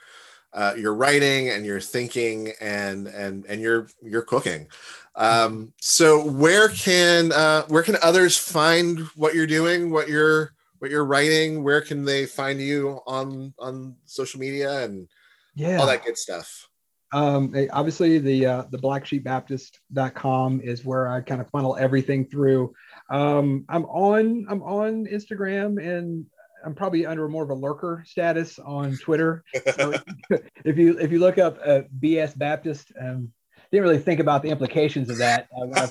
uh, 0.53 0.75
your 0.77 0.93
writing 0.93 1.49
and 1.49 1.65
your 1.65 1.79
thinking 1.79 2.53
and 2.61 3.07
and 3.07 3.45
and 3.45 3.59
your 3.59 3.87
your 4.03 4.21
cooking. 4.21 4.67
Um 5.15 5.73
so 5.79 6.23
where 6.23 6.69
can 6.69 7.31
uh 7.31 7.63
where 7.67 7.81
can 7.81 7.97
others 8.03 8.37
find 8.37 8.99
what 9.15 9.33
you're 9.33 9.47
doing 9.47 9.89
what 9.89 10.09
you're 10.09 10.53
what 10.79 10.91
you're 10.91 11.05
writing? 11.05 11.63
Where 11.63 11.81
can 11.81 12.03
they 12.03 12.25
find 12.25 12.59
you 12.59 12.99
on 13.07 13.53
on 13.57 13.95
social 14.05 14.39
media 14.39 14.83
and 14.83 15.07
yeah. 15.55 15.77
all 15.77 15.87
that 15.87 16.03
good 16.03 16.17
stuff 16.17 16.69
um, 17.13 17.53
obviously, 17.71 18.17
the 18.17 18.45
uh, 18.45 18.63
the 18.71 18.79
blacksheepbaptist.com 18.79 20.61
is 20.61 20.83
where 20.83 21.07
I 21.07 21.21
kind 21.21 21.41
of 21.41 21.49
funnel 21.51 21.77
everything 21.77 22.25
through. 22.25 22.73
Um, 23.09 23.65
I'm 23.69 23.85
on 23.85 24.47
I'm 24.49 24.63
on 24.63 25.05
Instagram 25.05 25.81
and 25.81 26.25
I'm 26.65 26.73
probably 26.73 27.05
under 27.05 27.27
more 27.27 27.43
of 27.43 27.51
a 27.51 27.53
lurker 27.53 28.03
status 28.07 28.57
on 28.57 28.97
Twitter. 28.97 29.43
So 29.75 29.93
if 30.65 30.77
you 30.77 30.97
if 30.97 31.11
you 31.11 31.19
look 31.19 31.37
up 31.37 31.59
uh, 31.63 31.81
BS 31.99 32.35
Baptist, 32.35 32.91
um, 32.99 33.31
didn't 33.71 33.83
really 33.83 33.99
think 33.99 34.19
about 34.19 34.41
the 34.41 34.49
implications 34.49 35.11
of 35.11 35.19
that. 35.19 35.47
Uh, 35.55 35.87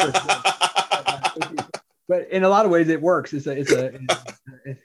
but 2.09 2.29
in 2.31 2.43
a 2.43 2.49
lot 2.49 2.65
of 2.65 2.73
ways, 2.73 2.89
it 2.89 3.01
works. 3.01 3.33
It's 3.33 3.47
a 3.47 3.53
it's 3.53 3.71
a 3.71 3.93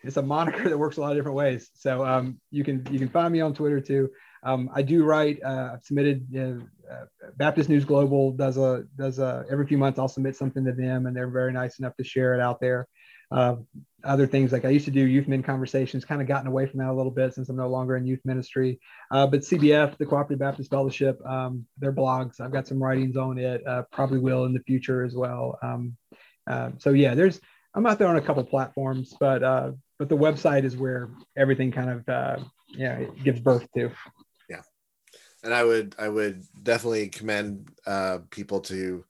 it's 0.03 0.17
a 0.17 0.21
moniker 0.21 0.69
that 0.69 0.77
works 0.77 0.97
a 0.97 1.01
lot 1.01 1.11
of 1.11 1.17
different 1.17 1.38
ways. 1.38 1.71
So 1.73 2.05
um, 2.05 2.39
you 2.51 2.63
can 2.63 2.85
you 2.91 2.99
can 2.99 3.09
find 3.09 3.33
me 3.33 3.41
on 3.41 3.55
Twitter 3.55 3.81
too. 3.81 4.11
Um, 4.43 4.69
I 4.73 4.81
do 4.81 5.03
write. 5.03 5.41
Uh, 5.43 5.71
I've 5.73 5.83
submitted. 5.83 6.25
uh, 6.35 7.05
Baptist 7.35 7.69
News 7.69 7.85
Global 7.85 8.31
does 8.31 8.57
a 8.57 8.85
does 8.97 9.19
a 9.19 9.45
every 9.49 9.67
few 9.67 9.77
months. 9.77 9.99
I'll 9.99 10.07
submit 10.07 10.35
something 10.35 10.65
to 10.65 10.73
them, 10.73 11.05
and 11.05 11.15
they're 11.15 11.29
very 11.29 11.53
nice 11.53 11.79
enough 11.79 11.95
to 11.97 12.03
share 12.03 12.33
it 12.33 12.41
out 12.41 12.59
there. 12.59 12.88
Uh, 13.29 13.57
other 14.03 14.25
things 14.25 14.53
like 14.53 14.63
I 14.63 14.69
used 14.69 14.85
to 14.85 14.91
do 14.91 15.01
youth 15.01 15.27
men 15.27 15.43
conversations, 15.43 16.05
kind 16.05 16.21
of 16.21 16.27
gotten 16.27 16.47
away 16.47 16.65
from 16.65 16.79
that 16.79 16.89
a 16.89 16.93
little 16.93 17.11
bit 17.11 17.33
since 17.33 17.49
I'm 17.49 17.57
no 17.57 17.67
longer 17.67 17.97
in 17.97 18.05
youth 18.05 18.21
ministry. 18.23 18.79
Uh, 19.11 19.27
but 19.27 19.41
CBF, 19.41 19.97
the 19.97 20.05
Cooperative 20.05 20.39
Baptist 20.39 20.69
Fellowship, 20.69 21.19
um, 21.25 21.65
their 21.77 21.91
blogs, 21.91 22.39
I've 22.39 22.53
got 22.53 22.67
some 22.67 22.81
writings 22.81 23.17
on 23.17 23.38
it. 23.38 23.65
Uh, 23.67 23.83
probably 23.91 24.19
will 24.19 24.45
in 24.45 24.53
the 24.53 24.61
future 24.61 25.03
as 25.03 25.13
well. 25.13 25.59
Um, 25.61 25.97
uh, 26.49 26.71
so 26.77 26.91
yeah, 26.91 27.15
there's 27.15 27.41
I'm 27.73 27.85
out 27.85 27.99
there 27.99 28.07
on 28.07 28.15
a 28.15 28.21
couple 28.21 28.43
platforms, 28.43 29.13
but 29.19 29.43
uh, 29.43 29.71
but 29.99 30.09
the 30.09 30.17
website 30.17 30.63
is 30.63 30.77
where 30.77 31.09
everything 31.35 31.71
kind 31.71 31.89
of 31.89 32.09
uh, 32.09 32.38
yeah 32.69 33.03
gives 33.23 33.39
birth 33.39 33.67
to 33.75 33.91
and 35.43 35.53
I 35.53 35.63
would 35.63 35.95
I 35.97 36.09
would 36.09 36.43
definitely 36.63 37.09
commend 37.09 37.69
uh, 37.85 38.19
people 38.29 38.59
to 38.61 39.05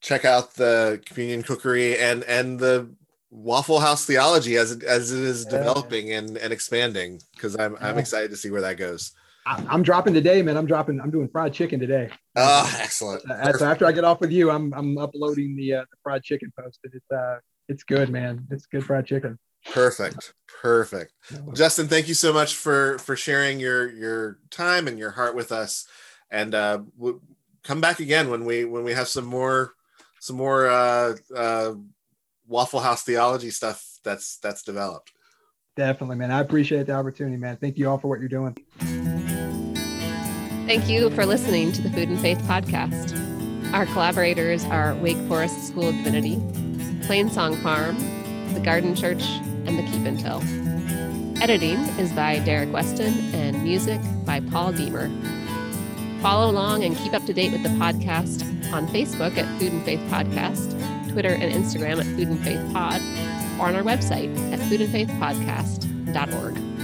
check 0.00 0.24
out 0.24 0.54
the 0.54 1.00
communion 1.04 1.42
cookery 1.42 1.98
and 1.98 2.24
and 2.24 2.58
the 2.58 2.88
Waffle 3.30 3.80
House 3.80 4.06
theology 4.06 4.56
as 4.56 4.72
it, 4.72 4.82
as 4.82 5.12
it 5.12 5.22
is 5.22 5.44
yeah. 5.44 5.58
developing 5.58 6.12
and, 6.12 6.36
and 6.38 6.52
expanding 6.52 7.20
because 7.34 7.58
I'm 7.58 7.76
I'm 7.80 7.98
excited 7.98 8.30
to 8.30 8.36
see 8.36 8.50
where 8.50 8.62
that 8.62 8.76
goes. 8.76 9.12
I'm 9.46 9.82
dropping 9.82 10.12
today, 10.12 10.42
man. 10.42 10.58
I'm 10.58 10.66
dropping. 10.66 11.00
I'm 11.00 11.10
doing 11.10 11.28
fried 11.28 11.54
chicken 11.54 11.80
today. 11.80 12.10
Oh, 12.36 12.76
excellent! 12.80 13.28
Uh, 13.30 13.52
so 13.54 13.64
after 13.64 13.86
I 13.86 13.92
get 13.92 14.04
off 14.04 14.20
with 14.20 14.30
you, 14.30 14.50
I'm 14.50 14.74
I'm 14.74 14.98
uploading 14.98 15.56
the, 15.56 15.74
uh, 15.74 15.80
the 15.90 15.96
fried 16.02 16.22
chicken 16.22 16.52
post. 16.58 16.80
It's 16.84 17.10
uh 17.10 17.38
it's 17.68 17.82
good, 17.82 18.10
man. 18.10 18.46
It's 18.50 18.66
good 18.66 18.84
fried 18.84 19.06
chicken. 19.06 19.38
Perfect. 19.72 20.34
Perfect. 20.60 21.12
Well, 21.44 21.54
Justin, 21.54 21.88
thank 21.88 22.08
you 22.08 22.14
so 22.14 22.32
much 22.32 22.56
for 22.56 22.98
for 22.98 23.14
sharing 23.14 23.60
your 23.60 23.90
your 23.90 24.38
time 24.50 24.88
and 24.88 24.98
your 24.98 25.10
heart 25.10 25.36
with 25.36 25.52
us. 25.52 25.86
And 26.30 26.54
uh 26.54 26.80
we'll 26.96 27.20
come 27.62 27.80
back 27.80 28.00
again 28.00 28.30
when 28.30 28.44
we 28.44 28.64
when 28.64 28.82
we 28.82 28.92
have 28.92 29.08
some 29.08 29.24
more 29.24 29.74
some 30.20 30.36
more 30.36 30.68
uh 30.68 31.14
uh 31.34 31.74
Waffle 32.48 32.80
House 32.80 33.02
theology 33.02 33.50
stuff 33.50 33.98
that's 34.02 34.38
that's 34.38 34.62
developed. 34.62 35.12
Definitely, 35.76 36.16
man. 36.16 36.32
I 36.32 36.40
appreciate 36.40 36.86
the 36.86 36.94
opportunity, 36.94 37.36
man. 37.36 37.56
Thank 37.58 37.78
you 37.78 37.88
all 37.88 37.98
for 37.98 38.08
what 38.08 38.18
you're 38.18 38.28
doing. 38.28 38.56
Thank 40.66 40.88
you 40.88 41.08
for 41.10 41.24
listening 41.24 41.70
to 41.72 41.82
the 41.82 41.90
Food 41.90 42.08
and 42.08 42.18
Faith 42.18 42.38
podcast. 42.48 43.14
Our 43.72 43.86
collaborators 43.86 44.64
are 44.64 44.94
Wake 44.96 45.16
Forest 45.28 45.68
School 45.68 45.88
of 45.88 45.94
Divinity, 45.94 46.36
Plainsong 47.06 47.62
Farm, 47.62 47.96
the 48.54 48.60
Garden 48.60 48.96
Church, 48.96 49.22
and 49.68 49.78
the 49.78 49.82
Keep 49.82 50.18
Tell. 50.18 50.42
Editing 51.42 51.78
is 51.98 52.10
by 52.12 52.38
Derek 52.40 52.72
Weston 52.72 53.12
and 53.34 53.62
music 53.62 54.00
by 54.24 54.40
Paul 54.40 54.72
Deemer. 54.72 55.10
Follow 56.22 56.50
along 56.50 56.84
and 56.84 56.96
keep 56.96 57.12
up 57.12 57.26
to 57.26 57.34
date 57.34 57.52
with 57.52 57.62
the 57.62 57.68
podcast 57.70 58.42
on 58.72 58.88
Facebook 58.88 59.36
at 59.36 59.60
Food 59.60 59.72
and 59.72 59.84
Faith 59.84 60.00
Podcast, 60.10 60.72
Twitter 61.12 61.34
and 61.34 61.52
Instagram 61.52 62.00
at 62.00 62.06
Food 62.16 62.28
and 62.28 62.40
Faith 62.40 62.62
Pod, 62.72 63.02
or 63.60 63.66
on 63.68 63.76
our 63.76 63.82
website 63.82 64.34
at 64.52 64.58
foodandfaithpodcast.org. 64.60 66.77